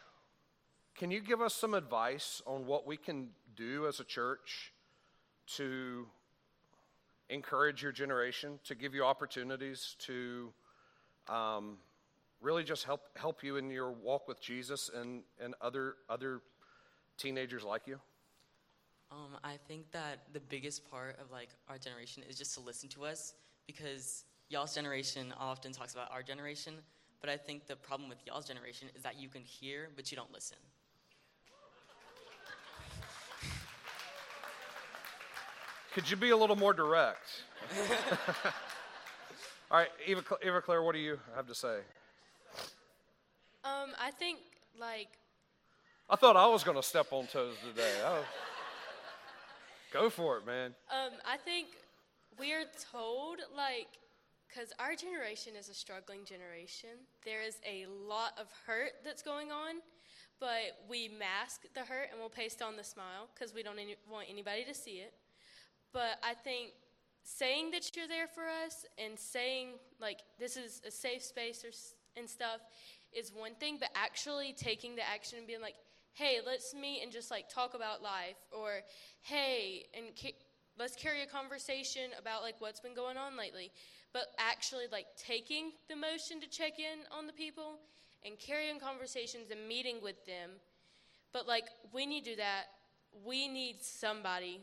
can 0.96 1.12
you 1.12 1.20
give 1.20 1.42
us 1.42 1.54
some 1.54 1.74
advice 1.74 2.42
on 2.46 2.68
what 2.68 2.88
we 2.88 2.96
can 2.96 3.30
do 3.56 3.88
as 3.88 4.00
a 4.00 4.04
church 4.04 4.72
to 5.56 6.06
encourage 7.32 7.82
your 7.82 7.92
generation, 7.92 8.60
to 8.66 8.76
give 8.76 8.94
you 8.94 9.04
opportunities 9.04 9.96
to 10.00 10.54
um, 11.28 11.78
really 12.42 12.64
just 12.64 12.84
help 12.84 13.02
help 13.16 13.44
you 13.44 13.58
in 13.58 13.72
your 13.72 13.92
walk 13.92 14.28
with 14.28 14.42
Jesus 14.42 14.90
and, 14.94 15.24
and 15.40 15.56
other 15.62 15.96
other 16.10 16.42
teenagers 17.18 17.64
like 17.64 17.88
you? 17.88 18.00
Um, 19.12 19.38
I 19.44 19.58
think 19.68 19.92
that 19.92 20.20
the 20.34 20.40
biggest 20.40 20.90
part 20.90 21.18
of 21.20 21.32
like 21.32 21.50
our 21.68 21.78
generation 21.78 22.24
is 22.30 22.38
just 22.38 22.54
to 22.56 22.60
listen 22.60 22.90
to 22.90 23.06
us 23.06 23.34
because 23.68 24.26
y'all's 24.50 24.74
generation 24.76 25.34
often 25.40 25.72
talks 25.72 25.94
about 25.94 26.12
our 26.12 26.24
generation, 26.24 26.76
but 27.20 27.30
I 27.30 27.38
think 27.38 27.68
the 27.68 27.76
problem 27.76 28.10
with 28.10 28.20
y'all's 28.26 28.46
generation 28.46 28.90
is 28.96 29.04
that 29.04 29.20
you 29.20 29.30
can 29.30 29.42
hear 29.42 29.90
but 29.96 30.12
you 30.12 30.18
don't 30.18 30.32
listen. 30.32 30.58
Could 35.94 36.10
you 36.10 36.16
be 36.16 36.30
a 36.30 36.38
little 36.38 36.56
more 36.56 36.74
direct? 36.74 37.44
All 39.70 39.78
right, 39.78 39.90
Eva, 40.06 40.24
Eva 40.46 40.62
Claire, 40.62 40.84
what 40.84 40.94
do 40.94 41.00
you 41.00 41.20
have 41.36 41.48
to 41.48 41.56
say? 41.56 41.80
Um, 43.64 43.92
I 44.02 44.12
think 44.12 44.40
like 44.80 45.10
I 46.10 46.16
thought 46.16 46.36
I 46.36 46.48
was 46.48 46.64
going 46.64 46.78
to 46.78 46.84
step 46.84 47.08
on 47.12 47.28
toes 47.28 47.56
today. 47.68 47.94
Oh. 48.06 48.24
Go 49.94 50.10
for 50.10 50.38
it, 50.38 50.46
man. 50.46 50.74
um, 50.90 51.12
I 51.26 51.38
think 51.38 51.68
we 52.40 52.54
are 52.54 52.64
told 52.92 53.40
like 53.56 53.88
because 54.48 54.72
our 54.80 54.96
generation 54.96 55.54
is 55.58 55.70
a 55.70 55.74
struggling 55.74 56.26
generation. 56.26 56.90
There 57.26 57.42
is 57.42 57.58
a 57.66 57.86
lot 58.08 58.32
of 58.40 58.48
hurt 58.66 58.92
that's 59.04 59.22
going 59.22 59.52
on, 59.52 59.76
but 60.40 60.80
we 60.90 61.10
mask 61.20 61.64
the 61.74 61.82
hurt 61.82 62.10
and 62.12 62.20
we'll 62.20 62.30
paste 62.30 62.62
on 62.62 62.76
the 62.78 62.84
smile 62.84 63.28
because 63.34 63.54
we 63.54 63.64
don't 63.64 63.80
any- 63.80 63.96
want 64.10 64.28
anybody 64.30 64.64
to 64.66 64.74
see 64.74 65.00
it. 65.04 65.14
But 65.94 66.20
I 66.24 66.34
think 66.34 66.72
saying 67.24 67.72
that 67.72 67.96
you're 67.96 68.08
there 68.08 68.28
for 68.28 68.44
us 68.66 68.86
and 68.98 69.18
saying 69.18 69.70
like 70.00 70.20
this 70.40 70.58
is 70.58 70.82
a 70.86 70.92
safe 70.92 71.24
space 71.24 71.64
or 71.64 71.72
and 72.20 72.30
stuff 72.30 72.62
is 73.14 73.32
one 73.34 73.56
thing, 73.56 73.78
but 73.80 73.90
actually 73.96 74.54
taking 74.54 74.96
the 74.96 75.08
action 75.08 75.38
and 75.38 75.48
being 75.48 75.62
like, 75.62 75.76
"Hey, 76.14 76.40
let's 76.46 76.74
meet 76.74 77.02
and 77.02 77.12
just 77.12 77.32
like 77.32 77.50
talk 77.50 77.74
about 77.74 78.02
life," 78.02 78.38
or 78.52 78.82
"Hey, 79.22 79.86
and 79.94 80.16
ca- 80.18 80.36
let's 80.78 80.96
carry 80.96 81.22
a 81.22 81.26
conversation 81.26 82.12
about 82.18 82.42
like 82.42 82.56
what's 82.60 82.80
been 82.80 82.94
going 82.94 83.18
on 83.18 83.38
lately." 83.38 83.72
But 84.14 84.34
actually 84.38 84.88
like 84.92 85.08
taking 85.18 85.72
the 85.88 85.96
motion 85.96 86.42
to 86.42 86.48
check 86.48 86.80
in 86.80 87.06
on 87.12 87.28
the 87.28 87.34
people 87.34 87.80
and 88.24 88.38
carrying 88.40 88.80
conversations 88.80 89.52
and 89.52 89.68
meeting 89.68 90.02
with 90.02 90.26
them. 90.26 90.52
But 91.34 91.48
like 91.48 91.66
when 91.92 92.12
you 92.12 92.22
do 92.22 92.36
that, 92.38 92.66
we 93.26 93.48
need 93.48 93.84
somebody 93.84 94.62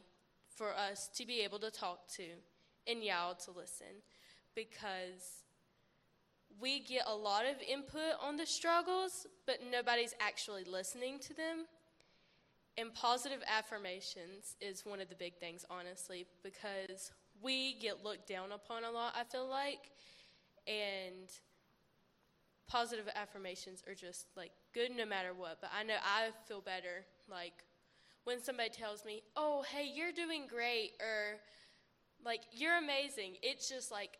for 0.59 0.75
us 0.77 1.09
to 1.15 1.25
be 1.25 1.41
able 1.41 1.61
to 1.61 1.71
talk 1.71 2.09
to 2.17 2.25
and 2.89 3.05
y'all 3.05 3.35
to 3.37 3.53
listen 3.53 4.03
because 4.57 5.45
we 6.61 6.81
get 6.81 7.05
a 7.07 7.15
lot 7.15 7.45
of 7.45 7.57
input 7.63 8.15
on 8.21 8.37
the 8.37 8.45
struggles, 8.45 9.27
but 9.47 9.59
nobody's 9.71 10.15
actually 10.21 10.65
listening 10.65 11.21
to 11.21 11.35
them. 11.35 11.67
And 12.77 12.93
positive 12.95 13.43
affirmations 13.49 14.57
is 14.61 14.85
one 14.85 15.01
of 15.01 15.09
the 15.09 15.15
big 15.15 15.37
things, 15.39 15.65
honestly, 15.71 16.27
because 16.43 17.13
we 17.41 17.75
get 17.81 18.05
looked 18.05 18.29
down 18.29 18.53
upon 18.53 18.85
a 18.85 18.91
lot, 18.91 19.15
I 19.17 19.25
feel 19.25 19.49
like. 19.49 19.93
And 20.67 21.29
positive 22.69 23.09
affirmations 23.15 23.83
are 23.89 23.95
just 23.95 24.27
like 24.37 24.53
good 24.75 24.91
no 24.97 25.07
matter 25.07 25.35
what. 25.37 25.59
But 25.61 25.71
I 25.79 25.85
know 25.85 25.97
I 26.03 26.31
feel 26.47 26.61
better 26.61 27.05
like 27.31 27.65
when 28.29 28.43
somebody 28.43 28.69
tells 28.69 29.07
me, 29.07 29.23
"Oh, 29.37 29.63
hey, 29.63 29.91
you're 29.93 30.13
doing 30.13 30.47
great," 30.47 30.93
or 31.01 31.41
like 32.23 32.43
"You're 32.53 32.77
amazing." 32.77 33.39
It 33.43 33.65
just 33.67 33.91
like 33.91 34.19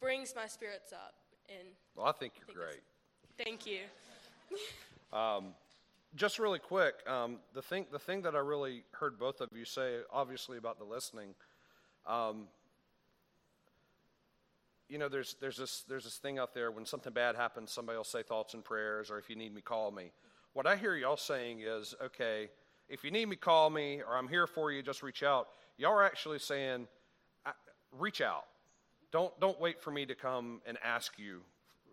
brings 0.00 0.32
my 0.36 0.46
spirits 0.46 0.92
up. 0.92 1.14
And 1.48 1.74
Well, 1.96 2.06
I 2.06 2.12
think 2.12 2.34
you're 2.36 2.46
think 2.46 2.58
great. 2.58 2.82
thank 3.36 3.66
you. 3.66 3.80
Just 6.14 6.38
really 6.38 6.58
quick, 6.58 6.94
um, 7.08 7.38
the 7.54 7.62
thing 7.62 7.86
the 7.90 7.98
thing 7.98 8.20
that 8.22 8.36
I 8.36 8.38
really 8.38 8.84
heard 8.92 9.18
both 9.18 9.40
of 9.40 9.48
you 9.56 9.64
say, 9.64 10.00
obviously 10.12 10.58
about 10.58 10.78
the 10.78 10.84
listening, 10.84 11.34
um, 12.06 12.48
you 14.90 14.98
know, 14.98 15.08
there's 15.08 15.34
there's 15.40 15.56
this 15.56 15.84
there's 15.88 16.04
this 16.04 16.18
thing 16.18 16.38
out 16.38 16.52
there 16.52 16.70
when 16.70 16.84
something 16.84 17.14
bad 17.14 17.34
happens, 17.34 17.72
somebody 17.72 17.96
will 17.96 18.04
say 18.04 18.22
thoughts 18.22 18.52
and 18.52 18.62
prayers, 18.62 19.10
or 19.10 19.18
if 19.18 19.30
you 19.30 19.36
need 19.36 19.54
me, 19.54 19.62
call 19.62 19.90
me. 19.90 20.12
What 20.52 20.66
I 20.66 20.76
hear 20.76 20.94
y'all 20.94 21.16
saying 21.16 21.60
is, 21.62 21.94
okay, 22.04 22.50
if 22.88 23.04
you 23.04 23.10
need 23.10 23.26
me, 23.26 23.36
call 23.36 23.70
me, 23.70 24.02
or 24.06 24.16
I'm 24.16 24.28
here 24.28 24.46
for 24.46 24.70
you, 24.70 24.82
just 24.82 25.02
reach 25.02 25.22
out. 25.22 25.48
Y'all 25.78 25.92
are 25.92 26.04
actually 26.04 26.38
saying, 26.38 26.86
reach 27.98 28.20
out. 28.20 28.44
Don't 29.10 29.38
don't 29.40 29.60
wait 29.60 29.80
for 29.80 29.90
me 29.90 30.06
to 30.06 30.14
come 30.14 30.62
and 30.66 30.78
ask 30.82 31.18
you, 31.18 31.40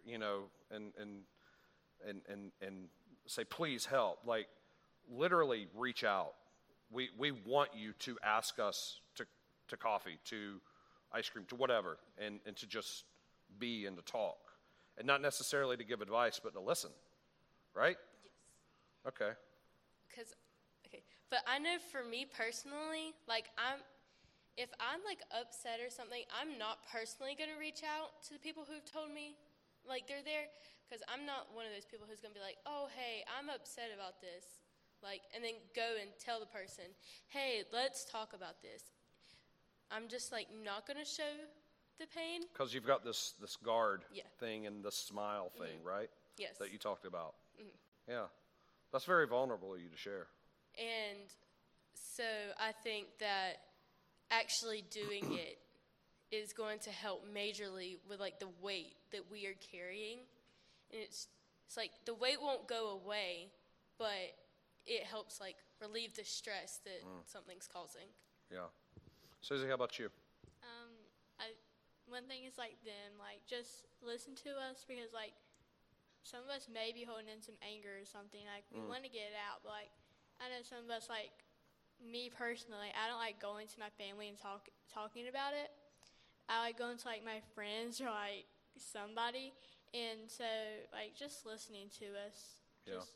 you 0.06 0.18
know, 0.18 0.44
and 0.72 0.94
and 1.00 1.22
and 2.08 2.22
and 2.30 2.52
and 2.62 2.76
say 3.26 3.44
please 3.44 3.86
help. 3.86 4.20
Like 4.26 4.48
literally 5.12 5.68
reach 5.76 6.04
out. 6.04 6.34
We 6.92 7.10
we 7.18 7.32
want 7.32 7.72
you 7.76 7.94
to 8.00 8.18
ask 8.24 8.60
us 8.60 9.02
to 9.16 9.26
to 9.68 9.78
coffee, 9.78 10.18
to 10.26 10.62
ice 11.12 11.30
cream, 11.30 11.46
to 11.50 11.56
whatever, 11.56 11.98
and 12.18 12.40
and 12.46 12.56
to 12.58 12.68
just 12.68 13.04
be 13.60 13.86
and 13.86 13.98
to 13.98 14.04
talk, 14.04 14.38
and 14.98 15.06
not 15.06 15.22
necessarily 15.22 15.76
to 15.76 15.84
give 15.84 16.02
advice, 16.02 16.40
but 16.42 16.54
to 16.54 16.62
listen. 16.62 16.92
Right? 17.76 17.98
Yes. 18.24 19.14
Okay. 19.14 19.32
Cause, 20.16 20.26
okay, 20.26 20.49
but 21.30 21.46
I 21.46 21.60
know 21.62 21.78
for 21.94 22.04
me 22.04 22.26
personally, 22.26 23.14
like 23.30 23.54
I'm, 23.58 23.80
if 24.58 24.70
I'm 24.82 25.00
like 25.06 25.22
upset 25.30 25.80
or 25.80 25.90
something, 25.90 26.26
I'm 26.34 26.58
not 26.58 26.82
personally 26.90 27.38
gonna 27.38 27.58
reach 27.58 27.86
out 27.86 28.22
to 28.28 28.34
the 28.34 28.42
people 28.42 28.66
who've 28.66 28.86
told 28.86 29.14
me, 29.14 29.38
like 29.88 30.10
they're 30.10 30.26
there, 30.26 30.50
cause 30.90 31.06
I'm 31.06 31.26
not 31.26 31.54
one 31.54 31.70
of 31.70 31.72
those 31.72 31.86
people 31.86 32.10
who's 32.10 32.20
gonna 32.20 32.36
be 32.36 32.44
like, 32.44 32.58
oh 32.66 32.90
hey, 32.98 33.22
I'm 33.30 33.48
upset 33.48 33.94
about 33.94 34.20
this, 34.20 34.60
like, 35.06 35.22
and 35.32 35.46
then 35.46 35.62
go 35.78 36.02
and 36.02 36.10
tell 36.18 36.42
the 36.42 36.50
person, 36.50 36.90
hey, 37.30 37.64
let's 37.72 38.04
talk 38.04 38.34
about 38.34 38.62
this. 38.66 38.90
I'm 39.94 40.10
just 40.10 40.34
like 40.34 40.48
not 40.52 40.86
gonna 40.90 41.06
show 41.06 41.46
the 42.00 42.08
pain. 42.10 42.42
Because 42.54 42.74
you've 42.74 42.88
got 42.88 43.04
this 43.04 43.34
this 43.40 43.56
guard 43.58 44.06
Yeah. 44.12 44.24
thing 44.40 44.66
and 44.66 44.84
the 44.84 44.92
smile 44.92 45.50
thing, 45.50 45.80
mm-hmm. 45.80 45.88
right? 45.88 46.10
Yes. 46.38 46.58
That 46.58 46.72
you 46.72 46.78
talked 46.78 47.06
about. 47.06 47.36
Mm-hmm. 47.60 48.12
Yeah. 48.12 48.26
That's 48.92 49.06
very 49.06 49.28
vulnerable 49.28 49.74
of 49.76 49.82
you 49.82 49.90
to 49.90 49.98
share. 49.98 50.28
And 50.80 51.28
so 51.94 52.24
I 52.60 52.72
think 52.72 53.08
that 53.20 53.60
actually 54.32 54.84
doing 54.90 55.34
it 55.34 55.60
is 56.32 56.54
going 56.54 56.80
to 56.80 56.90
help 56.92 57.26
majorly 57.28 57.98
with 58.08 58.20
like 58.20 58.40
the 58.40 58.50
weight 58.62 58.96
that 59.12 59.30
we 59.32 59.46
are 59.46 59.58
carrying. 59.72 60.20
And 60.92 61.02
it's 61.04 61.28
it's 61.68 61.78
like 61.78 61.92
the 62.06 62.16
weight 62.16 62.42
won't 62.42 62.68
go 62.68 62.98
away, 62.98 63.52
but 63.98 64.34
it 64.88 65.04
helps 65.04 65.40
like 65.40 65.58
relieve 65.82 66.16
the 66.16 66.26
stress 66.26 66.80
that 66.86 67.06
something's 67.26 67.68
causing. 67.68 68.10
Yeah. 68.50 68.74
Susie, 69.42 69.68
how 69.68 69.78
about 69.78 70.00
you? 70.00 70.10
Um, 70.66 70.92
I 71.40 71.54
one 72.10 72.26
thing 72.26 72.50
is 72.50 72.58
like 72.58 72.82
them, 72.82 73.22
like 73.22 73.46
just 73.46 73.86
listen 74.02 74.34
to 74.44 74.58
us 74.58 74.82
because 74.88 75.14
like 75.14 75.38
some 76.24 76.42
of 76.42 76.50
us 76.50 76.68
may 76.68 76.92
be 76.92 77.06
holding 77.06 77.30
in 77.30 77.42
some 77.42 77.56
anger 77.62 78.02
or 78.02 78.06
something. 78.06 78.42
Like 78.50 78.66
we 78.74 78.82
want 78.82 79.06
to 79.06 79.12
get 79.14 79.30
it 79.30 79.38
out, 79.38 79.62
but 79.62 79.78
like 79.78 79.94
I 80.40 80.48
know 80.50 80.64
some 80.64 80.84
of 80.84 80.90
us 80.90 81.08
like 81.10 81.32
me 82.00 82.32
personally, 82.32 82.90
I 82.96 83.08
don't 83.12 83.20
like 83.20 83.42
going 83.42 83.68
to 83.68 83.78
my 83.80 83.92
family 84.00 84.30
and 84.30 84.38
talk 84.40 84.68
talking 84.92 85.28
about 85.28 85.54
it. 85.54 85.70
I 86.48 86.64
like 86.66 86.78
going 86.80 86.98
to 86.98 87.08
like 87.08 87.24
my 87.24 87.44
friends 87.54 88.02
or 88.02 88.06
like 88.10 88.48
somebody, 88.80 89.54
and 89.94 90.26
so 90.28 90.48
like 90.92 91.14
just 91.14 91.46
listening 91.46 91.92
to 92.00 92.06
us. 92.26 92.58
Yeah. 92.88 93.04
Just, 93.04 93.14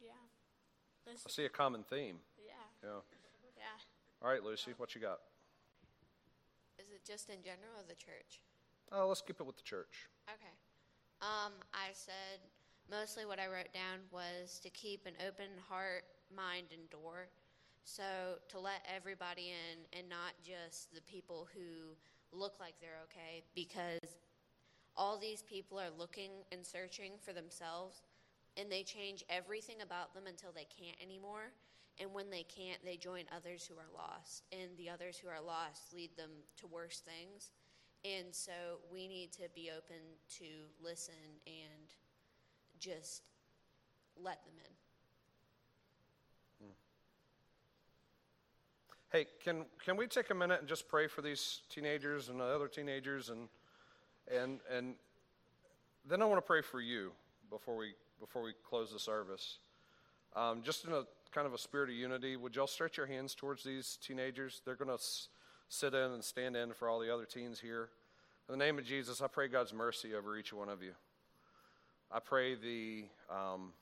yeah. 0.00 0.24
I 1.06 1.12
Listen, 1.12 1.30
see 1.30 1.44
a 1.44 1.52
common 1.52 1.84
theme. 1.84 2.18
yeah. 2.36 2.52
Yeah. 2.82 3.00
Yeah, 3.56 3.78
All 4.22 4.30
right, 4.30 4.42
Lucy, 4.42 4.72
what 4.76 4.94
you 4.94 5.00
got? 5.00 5.18
Is 6.78 6.90
it 6.94 7.04
just 7.04 7.28
in 7.28 7.42
general 7.42 7.74
or 7.76 7.86
the 7.88 7.94
church? 7.98 8.40
Oh, 8.92 9.08
let's 9.08 9.20
keep 9.20 9.40
it 9.40 9.46
with 9.46 9.56
the 9.56 9.62
church. 9.66 10.06
Okay. 10.28 10.54
Um, 11.20 11.52
I 11.74 11.90
said 11.92 12.38
mostly 12.90 13.26
what 13.26 13.38
I 13.40 13.46
wrote 13.46 13.72
down 13.74 13.98
was 14.12 14.60
to 14.62 14.70
keep 14.70 15.06
an 15.06 15.14
open 15.26 15.50
heart, 15.68 16.04
mind, 16.34 16.66
and 16.72 16.88
door. 16.90 17.28
So 17.84 18.36
to 18.48 18.58
let 18.58 18.84
everybody 18.94 19.50
in 19.52 19.98
and 19.98 20.08
not 20.08 20.34
just 20.44 20.94
the 20.94 21.00
people 21.02 21.48
who 21.54 21.96
look 22.32 22.60
like 22.60 22.74
they're 22.80 23.00
okay 23.04 23.42
because 23.54 24.16
all 24.96 25.18
these 25.18 25.42
people 25.42 25.78
are 25.78 25.90
looking 25.96 26.30
and 26.52 26.66
searching 26.66 27.12
for 27.24 27.32
themselves 27.32 28.02
and 28.58 28.70
they 28.70 28.82
change 28.82 29.24
everything 29.30 29.76
about 29.82 30.12
them 30.14 30.24
until 30.26 30.50
they 30.52 30.66
can't 30.66 30.96
anymore. 31.02 31.52
And 32.00 32.12
when 32.12 32.30
they 32.30 32.44
can't, 32.44 32.84
they 32.84 32.96
join 32.96 33.24
others 33.34 33.66
who 33.66 33.74
are 33.74 33.90
lost. 33.94 34.44
And 34.52 34.70
the 34.76 34.90
others 34.90 35.16
who 35.16 35.28
are 35.28 35.40
lost 35.44 35.94
lead 35.94 36.10
them 36.16 36.30
to 36.58 36.66
worse 36.66 37.00
things. 37.00 37.50
And 38.04 38.26
so 38.32 38.52
we 38.92 39.08
need 39.08 39.32
to 39.32 39.48
be 39.54 39.70
open 39.76 40.02
to 40.38 40.44
listen 40.82 41.14
and 41.46 41.94
just 42.78 43.22
let 44.16 44.44
them 44.44 44.54
in. 44.58 44.77
Hey, 49.10 49.26
can 49.42 49.64
can 49.82 49.96
we 49.96 50.06
take 50.06 50.28
a 50.30 50.34
minute 50.34 50.60
and 50.60 50.68
just 50.68 50.86
pray 50.86 51.06
for 51.06 51.22
these 51.22 51.62
teenagers 51.70 52.28
and 52.28 52.40
the 52.40 52.44
other 52.44 52.68
teenagers 52.68 53.30
and 53.30 53.48
and 54.30 54.60
and 54.70 54.96
then 56.06 56.20
I 56.20 56.26
want 56.26 56.38
to 56.38 56.46
pray 56.46 56.60
for 56.60 56.80
you 56.80 57.12
before 57.50 57.76
we 57.76 57.94
before 58.20 58.42
we 58.42 58.52
close 58.68 58.92
the 58.92 58.98
service. 58.98 59.58
Um, 60.36 60.62
just 60.62 60.84
in 60.84 60.92
a 60.92 61.04
kind 61.32 61.46
of 61.46 61.54
a 61.54 61.58
spirit 61.58 61.88
of 61.88 61.94
unity, 61.94 62.36
would 62.36 62.54
y'all 62.54 62.66
stretch 62.66 62.96
your 62.96 63.06
hands 63.06 63.34
towards 63.34 63.64
these 63.64 63.98
teenagers? 64.02 64.60
They're 64.64 64.76
going 64.76 64.88
to 64.88 64.94
s- 64.94 65.28
sit 65.68 65.94
in 65.94 66.12
and 66.12 66.22
stand 66.22 66.56
in 66.56 66.72
for 66.72 66.88
all 66.88 66.98
the 66.98 67.12
other 67.12 67.24
teens 67.24 67.60
here. 67.60 67.88
In 68.48 68.58
the 68.58 68.62
name 68.64 68.78
of 68.78 68.84
Jesus, 68.84 69.20
I 69.20 69.26
pray 69.26 69.48
God's 69.48 69.72
mercy 69.72 70.14
over 70.14 70.36
each 70.36 70.52
one 70.52 70.68
of 70.68 70.82
you. 70.82 70.92
I 72.10 72.20
pray 72.20 72.54
the 72.54 73.04
um, 73.30 73.72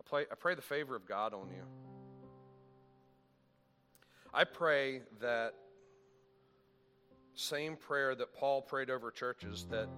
I 0.00 0.08
pray, 0.08 0.22
I 0.30 0.34
pray 0.34 0.54
the 0.54 0.62
favor 0.62 0.96
of 0.96 1.06
God 1.06 1.34
on 1.34 1.48
you. 1.50 1.95
I 4.36 4.44
pray 4.44 5.00
that 5.22 5.54
same 7.32 7.74
prayer 7.74 8.14
that 8.14 8.34
Paul 8.34 8.60
prayed 8.60 8.90
over 8.90 9.10
churches 9.10 9.66
that 9.70 9.88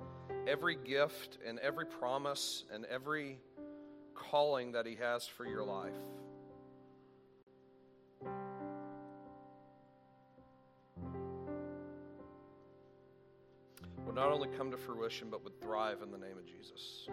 every 0.46 0.76
gift 0.76 1.38
and 1.44 1.58
every 1.58 1.84
promise 1.84 2.62
and 2.72 2.84
every 2.84 3.40
calling 4.14 4.70
that 4.72 4.86
he 4.86 4.94
has 4.94 5.26
for 5.26 5.44
your 5.44 5.64
life 5.64 5.90
would 14.06 14.14
not 14.14 14.30
only 14.30 14.50
come 14.56 14.70
to 14.70 14.76
fruition 14.76 15.30
but 15.30 15.42
would 15.42 15.60
thrive 15.60 16.00
in 16.00 16.12
the 16.12 16.18
name 16.18 16.38
of 16.38 16.46
Jesus. 16.46 17.08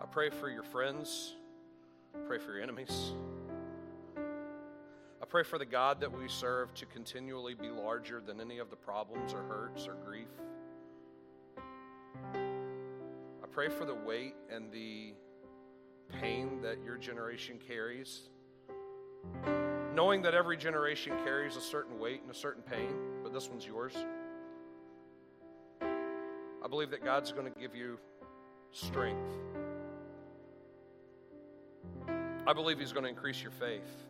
I 0.00 0.06
pray 0.08 0.30
for 0.30 0.48
your 0.48 0.62
friends, 0.62 1.34
pray 2.28 2.38
for 2.38 2.52
your 2.52 2.62
enemies. 2.62 3.12
I 5.26 5.28
pray 5.28 5.42
for 5.42 5.58
the 5.58 5.66
God 5.66 6.00
that 6.02 6.16
we 6.16 6.28
serve 6.28 6.72
to 6.74 6.86
continually 6.86 7.54
be 7.54 7.68
larger 7.68 8.22
than 8.24 8.40
any 8.40 8.58
of 8.58 8.70
the 8.70 8.76
problems 8.76 9.34
or 9.34 9.42
hurts 9.42 9.88
or 9.88 9.94
grief. 10.06 10.28
I 12.32 13.46
pray 13.50 13.68
for 13.68 13.84
the 13.84 13.96
weight 13.96 14.36
and 14.48 14.70
the 14.70 15.14
pain 16.20 16.60
that 16.62 16.76
your 16.84 16.96
generation 16.96 17.58
carries. 17.66 18.28
Knowing 19.96 20.22
that 20.22 20.34
every 20.34 20.56
generation 20.56 21.12
carries 21.24 21.56
a 21.56 21.60
certain 21.60 21.98
weight 21.98 22.22
and 22.22 22.30
a 22.30 22.34
certain 22.34 22.62
pain, 22.62 22.94
but 23.24 23.32
this 23.32 23.48
one's 23.48 23.66
yours. 23.66 23.96
I 25.82 26.68
believe 26.70 26.90
that 26.92 27.04
God's 27.04 27.32
going 27.32 27.52
to 27.52 27.58
give 27.58 27.74
you 27.74 27.98
strength. 28.70 29.28
I 32.46 32.52
believe 32.52 32.78
He's 32.78 32.92
going 32.92 33.02
to 33.02 33.10
increase 33.10 33.42
your 33.42 33.50
faith. 33.50 34.06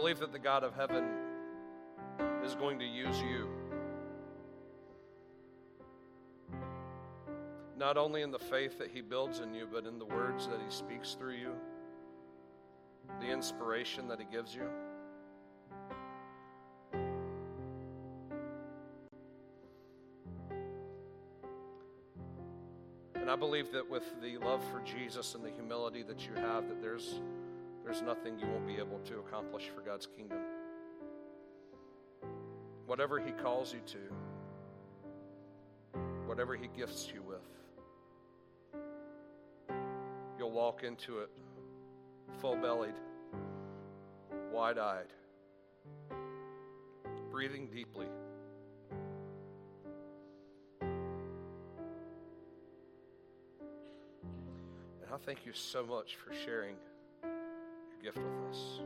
Believe 0.00 0.18
that 0.18 0.32
the 0.32 0.38
God 0.38 0.64
of 0.64 0.74
heaven 0.74 1.04
is 2.42 2.54
going 2.54 2.78
to 2.78 2.86
use 2.86 3.20
you. 3.20 3.46
Not 7.76 7.98
only 7.98 8.22
in 8.22 8.30
the 8.30 8.38
faith 8.38 8.78
that 8.78 8.88
He 8.90 9.02
builds 9.02 9.40
in 9.40 9.52
you, 9.52 9.68
but 9.70 9.84
in 9.84 9.98
the 9.98 10.06
words 10.06 10.46
that 10.46 10.58
He 10.64 10.74
speaks 10.74 11.12
through 11.12 11.34
you, 11.34 11.52
the 13.20 13.26
inspiration 13.26 14.08
that 14.08 14.18
He 14.18 14.24
gives 14.32 14.54
you. 14.54 14.62
And 23.16 23.30
I 23.30 23.36
believe 23.36 23.70
that 23.72 23.90
with 23.90 24.18
the 24.22 24.38
love 24.38 24.64
for 24.72 24.80
Jesus 24.80 25.34
and 25.34 25.44
the 25.44 25.50
humility 25.50 26.02
that 26.04 26.26
you 26.26 26.32
have, 26.36 26.68
that 26.68 26.80
there's 26.80 27.20
there's 27.90 28.02
nothing 28.02 28.38
you 28.38 28.46
won't 28.46 28.68
be 28.68 28.76
able 28.76 29.00
to 29.00 29.18
accomplish 29.18 29.64
for 29.74 29.80
God's 29.80 30.06
kingdom. 30.06 30.38
Whatever 32.86 33.18
He 33.18 33.32
calls 33.32 33.74
you 33.74 33.80
to, 33.86 33.98
whatever 36.24 36.54
He 36.54 36.68
gifts 36.68 37.08
you 37.12 37.20
with, 37.20 37.42
you'll 40.38 40.52
walk 40.52 40.84
into 40.84 41.18
it 41.18 41.30
full 42.40 42.54
bellied, 42.54 42.94
wide 44.52 44.78
eyed, 44.78 45.12
breathing 47.32 47.68
deeply. 47.74 48.06
And 50.80 50.92
I 55.12 55.16
thank 55.26 55.44
you 55.44 55.52
so 55.52 55.84
much 55.84 56.14
for 56.14 56.32
sharing 56.44 56.76
gift 58.02 58.18
with 58.18 58.50
us. 58.50 58.80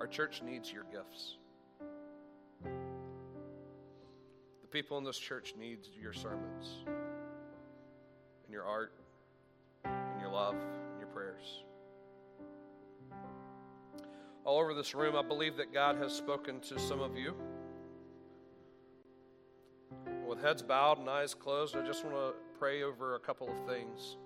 Our 0.00 0.06
church 0.06 0.42
needs 0.44 0.72
your 0.72 0.84
gifts. 0.92 1.36
The 2.62 2.68
people 4.70 4.98
in 4.98 5.04
this 5.04 5.18
church 5.18 5.54
need 5.58 5.78
your 6.00 6.12
sermons, 6.12 6.84
and 6.86 8.52
your 8.52 8.64
art, 8.64 8.92
and 9.84 10.20
your 10.20 10.30
love, 10.30 10.54
and 10.54 10.98
your 10.98 11.08
prayers. 11.08 11.64
All 14.44 14.60
over 14.60 14.74
this 14.74 14.94
room, 14.94 15.16
I 15.16 15.22
believe 15.22 15.56
that 15.56 15.72
God 15.72 15.96
has 15.96 16.12
spoken 16.12 16.60
to 16.60 16.78
some 16.78 17.00
of 17.00 17.16
you. 17.16 17.34
With 20.26 20.42
heads 20.42 20.62
bowed 20.62 20.98
and 20.98 21.08
eyes 21.08 21.34
closed, 21.34 21.76
I 21.76 21.86
just 21.86 22.04
want 22.04 22.16
to 22.16 22.32
pray 22.58 22.82
over 22.82 23.14
a 23.14 23.20
couple 23.20 23.48
of 23.48 23.56
things. 23.66 24.16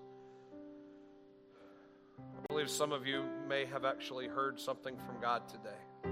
Some 2.69 2.93
of 2.93 3.07
you 3.07 3.25
may 3.49 3.64
have 3.64 3.87
actually 3.87 4.29
heard 4.29 4.61
something 4.61 4.97
from 4.99 5.21
God 5.21 5.49
today. 5.49 6.11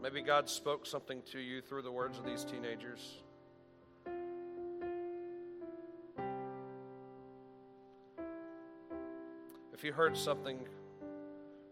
Maybe 0.00 0.22
God 0.22 0.48
spoke 0.48 0.86
something 0.86 1.20
to 1.32 1.40
you 1.40 1.60
through 1.60 1.82
the 1.82 1.90
words 1.90 2.16
of 2.16 2.24
these 2.24 2.44
teenagers. 2.44 3.22
If 9.72 9.84
you 9.84 9.92
heard 9.92 10.16
something 10.16 10.60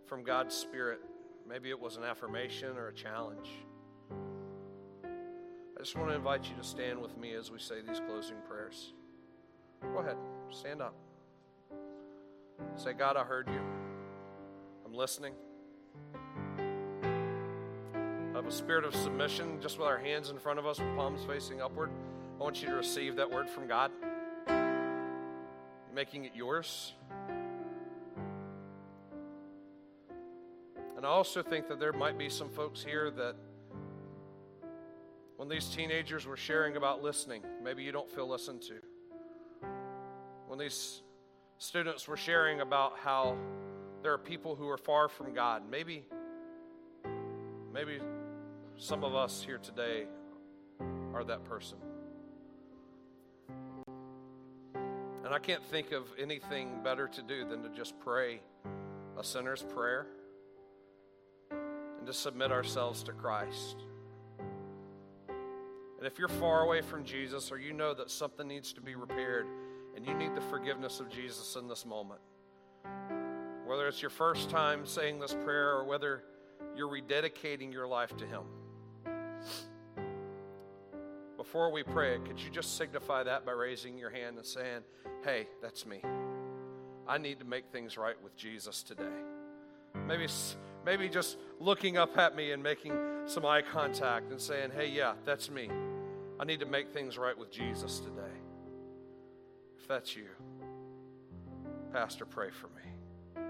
from 0.04 0.24
God's 0.24 0.54
Spirit, 0.54 1.00
maybe 1.48 1.70
it 1.70 1.78
was 1.78 1.96
an 1.96 2.02
affirmation 2.02 2.76
or 2.76 2.88
a 2.88 2.92
challenge. 2.92 3.48
I 5.02 5.78
just 5.78 5.96
want 5.96 6.10
to 6.10 6.16
invite 6.16 6.44
you 6.50 6.56
to 6.56 6.64
stand 6.64 7.00
with 7.00 7.16
me 7.16 7.34
as 7.34 7.50
we 7.50 7.60
say 7.60 7.76
these 7.86 8.00
closing 8.00 8.36
prayers. 8.48 8.92
Go 9.80 10.00
ahead, 10.00 10.16
stand 10.50 10.82
up. 10.82 10.94
Say, 12.76 12.92
God, 12.92 13.16
I 13.16 13.24
heard 13.24 13.48
you. 13.48 13.60
I'm 14.86 14.94
listening. 14.94 15.34
Have 18.34 18.46
a 18.46 18.52
spirit 18.52 18.84
of 18.84 18.94
submission, 18.94 19.60
just 19.60 19.78
with 19.78 19.86
our 19.86 19.98
hands 19.98 20.30
in 20.30 20.38
front 20.38 20.58
of 20.58 20.66
us, 20.66 20.78
with 20.78 20.96
palms 20.96 21.20
facing 21.26 21.60
upward. 21.60 21.90
I 22.38 22.42
want 22.42 22.62
you 22.62 22.68
to 22.68 22.74
receive 22.74 23.16
that 23.16 23.30
word 23.30 23.50
from 23.50 23.66
God, 23.68 23.90
making 25.94 26.24
it 26.24 26.32
yours. 26.34 26.94
And 30.96 31.04
I 31.04 31.08
also 31.08 31.42
think 31.42 31.68
that 31.68 31.78
there 31.78 31.92
might 31.92 32.16
be 32.16 32.28
some 32.28 32.48
folks 32.48 32.82
here 32.82 33.10
that 33.10 33.34
when 35.36 35.48
these 35.48 35.66
teenagers 35.68 36.26
were 36.26 36.36
sharing 36.36 36.76
about 36.76 37.02
listening, 37.02 37.42
maybe 37.62 37.82
you 37.82 37.92
don't 37.92 38.10
feel 38.10 38.28
listened 38.28 38.62
to. 38.62 38.74
When 40.46 40.58
these 40.58 41.02
students 41.60 42.08
were 42.08 42.16
sharing 42.16 42.62
about 42.62 42.98
how 42.98 43.36
there 44.02 44.14
are 44.14 44.18
people 44.18 44.56
who 44.56 44.66
are 44.66 44.78
far 44.78 45.08
from 45.08 45.34
God. 45.34 45.62
Maybe, 45.70 46.06
maybe 47.72 48.00
some 48.76 49.04
of 49.04 49.14
us 49.14 49.42
here 49.44 49.58
today 49.58 50.06
are 51.12 51.22
that 51.22 51.44
person. 51.44 51.76
And 55.22 55.34
I 55.34 55.38
can't 55.38 55.62
think 55.66 55.92
of 55.92 56.04
anything 56.18 56.80
better 56.82 57.06
to 57.08 57.22
do 57.22 57.46
than 57.46 57.62
to 57.62 57.68
just 57.68 58.00
pray 58.00 58.40
a 59.18 59.22
sinner's 59.22 59.62
prayer 59.62 60.06
and 61.50 62.06
to 62.06 62.14
submit 62.14 62.50
ourselves 62.50 63.02
to 63.02 63.12
Christ. 63.12 63.76
And 65.28 66.06
if 66.06 66.18
you're 66.18 66.28
far 66.28 66.62
away 66.62 66.80
from 66.80 67.04
Jesus 67.04 67.52
or 67.52 67.58
you 67.58 67.74
know 67.74 67.92
that 67.92 68.10
something 68.10 68.48
needs 68.48 68.72
to 68.72 68.80
be 68.80 68.94
repaired, 68.94 69.46
and 69.96 70.06
you 70.06 70.14
need 70.14 70.34
the 70.34 70.40
forgiveness 70.40 71.00
of 71.00 71.08
Jesus 71.08 71.56
in 71.56 71.68
this 71.68 71.84
moment, 71.84 72.20
whether 73.66 73.86
it's 73.88 74.02
your 74.02 74.10
first 74.10 74.50
time 74.50 74.86
saying 74.86 75.20
this 75.20 75.34
prayer 75.34 75.70
or 75.76 75.84
whether 75.84 76.24
you're 76.76 76.88
rededicating 76.88 77.72
your 77.72 77.86
life 77.86 78.16
to 78.16 78.26
Him, 78.26 78.42
before 81.36 81.72
we 81.72 81.82
pray, 81.82 82.18
could 82.24 82.38
you 82.38 82.50
just 82.50 82.76
signify 82.76 83.22
that 83.24 83.44
by 83.44 83.52
raising 83.52 83.98
your 83.98 84.10
hand 84.10 84.36
and 84.36 84.46
saying, 84.46 84.82
Hey, 85.24 85.48
that's 85.60 85.84
me. 85.84 86.00
I 87.08 87.18
need 87.18 87.40
to 87.40 87.44
make 87.44 87.72
things 87.72 87.96
right 87.96 88.14
with 88.22 88.36
Jesus 88.36 88.82
today. 88.82 89.02
Maybe, 90.06 90.26
maybe 90.84 91.08
just 91.08 91.38
looking 91.58 91.96
up 91.96 92.16
at 92.18 92.36
me 92.36 92.52
and 92.52 92.62
making 92.62 92.92
some 93.26 93.44
eye 93.44 93.62
contact 93.62 94.30
and 94.30 94.40
saying, 94.40 94.70
Hey, 94.76 94.90
yeah, 94.90 95.14
that's 95.24 95.50
me. 95.50 95.68
I 96.38 96.44
need 96.44 96.60
to 96.60 96.66
make 96.66 96.92
things 96.92 97.18
right 97.18 97.36
with 97.36 97.50
Jesus 97.50 97.98
today. 97.98 98.39
That's 99.90 100.14
you, 100.14 100.28
Pastor, 101.92 102.24
pray 102.24 102.50
for 102.50 102.68
me. 102.68 103.42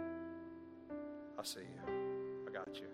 I 1.39 1.43
see 1.43 1.61
you. 1.61 1.93
I 2.49 2.51
got 2.51 2.75
you. 2.77 2.87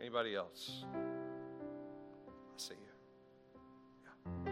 Anybody 0.00 0.34
else? 0.34 0.86
I 0.94 2.56
see 2.56 2.72
you. 4.46 4.50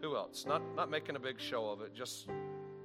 Who 0.00 0.14
else? 0.14 0.46
Not 0.46 0.62
not 0.76 0.88
making 0.88 1.16
a 1.16 1.18
big 1.18 1.40
show 1.40 1.68
of 1.70 1.80
it, 1.80 1.92
just 1.92 2.28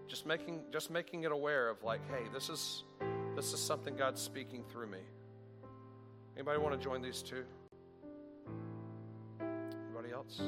just 0.08 0.26
making 0.26 0.62
just 0.74 0.90
making 0.90 1.22
it 1.24 1.32
aware 1.32 1.70
of 1.70 1.84
like, 1.84 2.02
hey, 2.10 2.24
this 2.34 2.50
is 2.50 2.86
this 3.36 3.54
is 3.54 3.60
something 3.60 3.96
God's 3.96 4.20
speaking 4.20 4.64
through 4.68 4.88
me. 4.88 5.04
Anybody 6.36 6.58
want 6.58 6.74
to 6.74 6.84
join 6.84 7.04
these 7.04 7.22
two? 7.22 7.44
Anybody 9.40 10.12
else? 10.12 10.42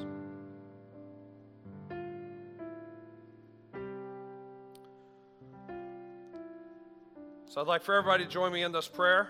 I'd 7.60 7.68
like 7.68 7.82
for 7.82 7.93
everybody 7.93 8.24
to 8.24 8.30
join 8.30 8.53
me 8.53 8.64
in 8.64 8.72
this 8.72 8.88
prayer 8.88 9.28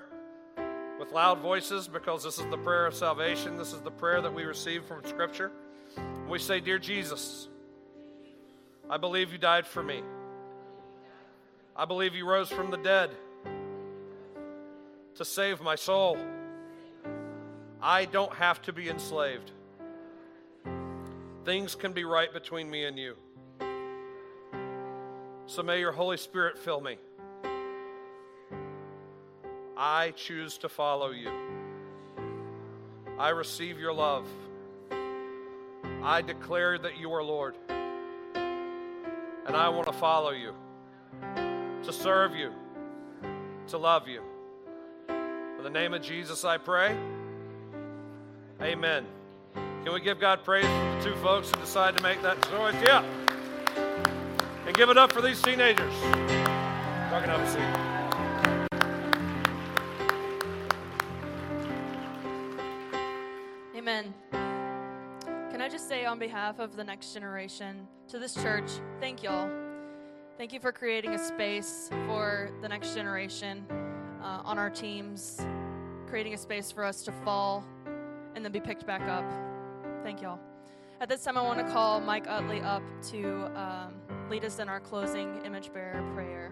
with 0.99 1.11
loud 1.11 1.39
voices 1.39 1.87
because 1.87 2.23
this 2.23 2.37
is 2.37 2.45
the 2.51 2.59
prayer 2.59 2.85
of 2.85 2.93
salvation. 2.93 3.57
This 3.57 3.73
is 3.73 3.81
the 3.81 3.89
prayer 3.89 4.21
that 4.21 4.31
we 4.31 4.43
receive 4.43 4.85
from 4.85 5.03
Scripture. 5.03 5.51
We 6.29 6.37
say, 6.37 6.59
Dear 6.59 6.77
Jesus, 6.77 7.47
I 8.87 8.97
believe 8.97 9.31
you 9.31 9.39
died 9.39 9.65
for 9.65 9.81
me. 9.81 10.03
I 11.75 11.85
believe 11.85 12.13
you 12.13 12.23
rose 12.29 12.49
from 12.49 12.69
the 12.69 12.77
dead 12.77 13.09
to 15.15 15.25
save 15.25 15.59
my 15.59 15.73
soul. 15.73 16.15
I 17.81 18.05
don't 18.05 18.35
have 18.35 18.61
to 18.63 18.73
be 18.73 18.89
enslaved. 18.89 19.49
Things 21.45 21.73
can 21.73 21.93
be 21.93 22.03
right 22.03 22.31
between 22.31 22.69
me 22.69 22.85
and 22.85 22.99
you. 22.99 23.15
So 25.47 25.63
may 25.63 25.79
your 25.79 25.93
Holy 25.93 26.17
Spirit 26.17 26.59
fill 26.59 26.79
me. 26.79 26.99
I 29.81 30.11
choose 30.11 30.57
to 30.57 30.67
follow 30.67 31.11
you. 31.11 31.31
I 33.17 33.29
receive 33.29 33.79
your 33.79 33.93
love. 33.93 34.27
I 36.03 36.21
declare 36.21 36.77
that 36.77 36.97
you 36.99 37.13
are 37.13 37.23
Lord. 37.23 37.55
And 38.35 39.55
I 39.55 39.69
want 39.69 39.87
to 39.87 39.93
follow 39.93 40.31
you, 40.31 40.53
to 41.23 41.93
serve 41.93 42.35
you, 42.35 42.51
to 43.69 43.77
love 43.77 44.09
you. 44.09 44.21
In 45.07 45.63
the 45.63 45.69
name 45.69 45.93
of 45.93 46.01
Jesus, 46.01 46.43
I 46.43 46.57
pray. 46.57 46.93
Amen. 48.61 49.05
Can 49.53 49.93
we 49.93 50.01
give 50.01 50.19
God 50.19 50.43
praise 50.43 50.65
for 50.65 50.97
the 50.97 51.11
two 51.11 51.15
folks 51.21 51.51
who 51.51 51.59
decided 51.61 51.95
to 51.97 52.03
make 52.03 52.21
that 52.21 52.41
choice? 52.49 52.75
Yeah. 52.83 53.05
And 54.67 54.75
give 54.75 54.89
it 54.89 54.97
up 54.97 55.13
for 55.13 55.21
these 55.21 55.41
teenagers. 55.41 55.93
Can 56.01 57.29
have 57.29 57.88
Amen. 63.89 64.13
Can 65.49 65.61
I 65.61 65.67
just 65.67 65.89
say, 65.89 66.05
on 66.05 66.19
behalf 66.19 66.59
of 66.59 66.75
the 66.75 66.83
next 66.83 67.11
generation, 67.11 67.87
to 68.09 68.19
this 68.19 68.35
church, 68.35 68.69
thank 68.99 69.23
y'all. 69.23 69.49
Thank 70.37 70.53
you 70.53 70.59
for 70.59 70.71
creating 70.71 71.15
a 71.15 71.17
space 71.17 71.89
for 72.05 72.51
the 72.61 72.69
next 72.69 72.93
generation 72.93 73.65
uh, 74.21 74.41
on 74.45 74.59
our 74.59 74.69
teams, 74.69 75.41
creating 76.05 76.35
a 76.35 76.37
space 76.37 76.71
for 76.71 76.83
us 76.83 77.01
to 77.01 77.11
fall 77.11 77.65
and 78.35 78.45
then 78.45 78.51
be 78.51 78.59
picked 78.59 78.85
back 78.85 79.01
up. 79.09 79.25
Thank 80.03 80.21
y'all. 80.21 80.39
At 81.01 81.09
this 81.09 81.23
time, 81.23 81.35
I 81.35 81.41
want 81.41 81.57
to 81.57 81.73
call 81.73 81.99
Mike 81.99 82.27
Utley 82.27 82.61
up 82.61 82.83
to 83.09 83.51
um, 83.59 83.95
lead 84.29 84.45
us 84.45 84.59
in 84.59 84.69
our 84.69 84.79
closing 84.79 85.43
image 85.43 85.73
bearer 85.73 86.07
prayer. 86.13 86.51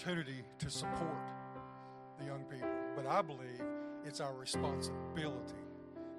Opportunity 0.00 0.42
to 0.58 0.70
support 0.70 1.18
the 2.18 2.24
young 2.24 2.42
people, 2.44 2.70
but 2.96 3.06
I 3.06 3.20
believe 3.20 3.60
it's 4.04 4.20
our 4.20 4.34
responsibility 4.34 5.60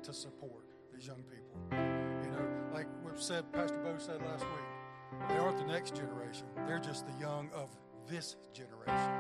to 0.04 0.14
support 0.14 0.66
these 0.94 1.08
young 1.08 1.24
people. 1.24 1.80
You 2.24 2.30
know, 2.30 2.48
like 2.74 2.86
what 3.02 3.20
said 3.20 3.52
Pastor 3.52 3.78
Bo 3.78 3.96
said 3.98 4.22
last 4.22 4.46
week, 4.46 5.30
they 5.30 5.38
aren't 5.38 5.58
the 5.58 5.66
next 5.66 5.96
generation; 5.96 6.46
they're 6.68 6.80
just 6.80 7.08
the 7.08 7.20
young 7.20 7.50
of 7.56 7.70
this 8.08 8.36
generation. 8.54 9.14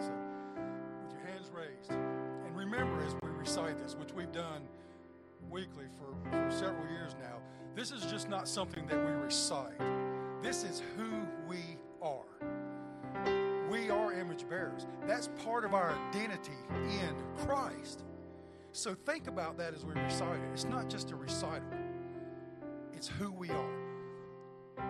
So, 0.00 0.12
with 1.04 1.12
your 1.12 1.24
hands 1.24 1.50
raised, 1.54 1.92
and 1.92 2.56
remember 2.56 3.00
as 3.04 3.14
we 3.22 3.30
recite 3.30 3.78
this, 3.78 3.94
which 3.94 4.12
we've 4.12 4.32
done 4.32 4.62
weekly 5.48 5.84
for, 5.96 6.30
for 6.30 6.50
several 6.50 6.88
years 6.90 7.14
now. 7.22 7.38
This 7.76 7.92
is 7.92 8.04
just 8.10 8.28
not 8.28 8.48
something 8.48 8.84
that 8.88 8.98
we 8.98 9.12
recite. 9.12 9.78
This 10.42 10.64
is 10.64 10.82
who 10.96 11.08
we 11.48 11.77
bearers. 14.48 14.86
That's 15.06 15.28
part 15.44 15.64
of 15.64 15.74
our 15.74 15.96
identity 16.10 16.52
in 16.72 17.14
Christ. 17.46 18.04
So 18.72 18.94
think 18.94 19.26
about 19.26 19.56
that 19.58 19.74
as 19.74 19.84
we 19.84 19.94
recite 19.94 20.36
it. 20.36 20.50
It's 20.52 20.64
not 20.64 20.88
just 20.88 21.10
a 21.10 21.16
recital, 21.16 21.68
it's 22.92 23.08
who 23.08 23.30
we 23.32 23.50
are. 23.50 23.70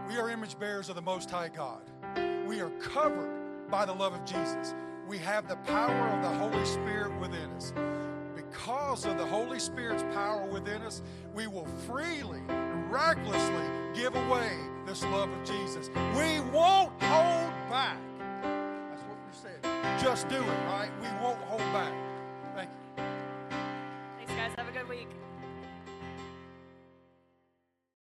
We 0.08 0.16
are 0.18 0.30
image 0.30 0.58
bearers 0.58 0.88
of 0.88 0.96
the 0.96 1.02
Most 1.02 1.30
High 1.30 1.48
God. 1.48 1.82
We 2.46 2.60
are 2.60 2.70
covered 2.80 3.70
by 3.70 3.84
the 3.84 3.92
love 3.92 4.14
of 4.14 4.24
Jesus. 4.24 4.74
We 5.06 5.18
have 5.18 5.48
the 5.48 5.56
power 5.56 6.08
of 6.08 6.22
the 6.22 6.38
Holy 6.38 6.64
Spirit 6.64 7.18
within 7.20 7.50
us 7.52 7.72
because 8.50 9.04
of 9.04 9.18
the 9.18 9.26
Holy 9.26 9.58
Spirit's 9.58 10.02
power 10.14 10.44
within 10.46 10.82
us, 10.82 11.02
we 11.34 11.46
will 11.46 11.66
freely, 11.86 12.40
recklessly 12.88 13.64
give 13.94 14.14
away 14.14 14.52
this 14.86 15.02
love 15.04 15.30
of 15.30 15.44
Jesus. 15.44 15.90
We 16.16 16.40
won't 16.50 16.90
hold 17.02 17.52
back. 17.68 17.98
Just 20.00 20.28
do 20.28 20.36
it, 20.36 20.66
right? 20.68 20.90
We 21.02 21.08
won't 21.20 21.40
hold 21.42 21.60
back. 21.72 21.92
Thank 22.54 22.70
you. 22.70 23.02
Thanks, 24.16 24.32
guys. 24.32 24.52
Have 24.56 24.68
a 24.68 24.72
good 24.72 24.88
week. 24.88 25.08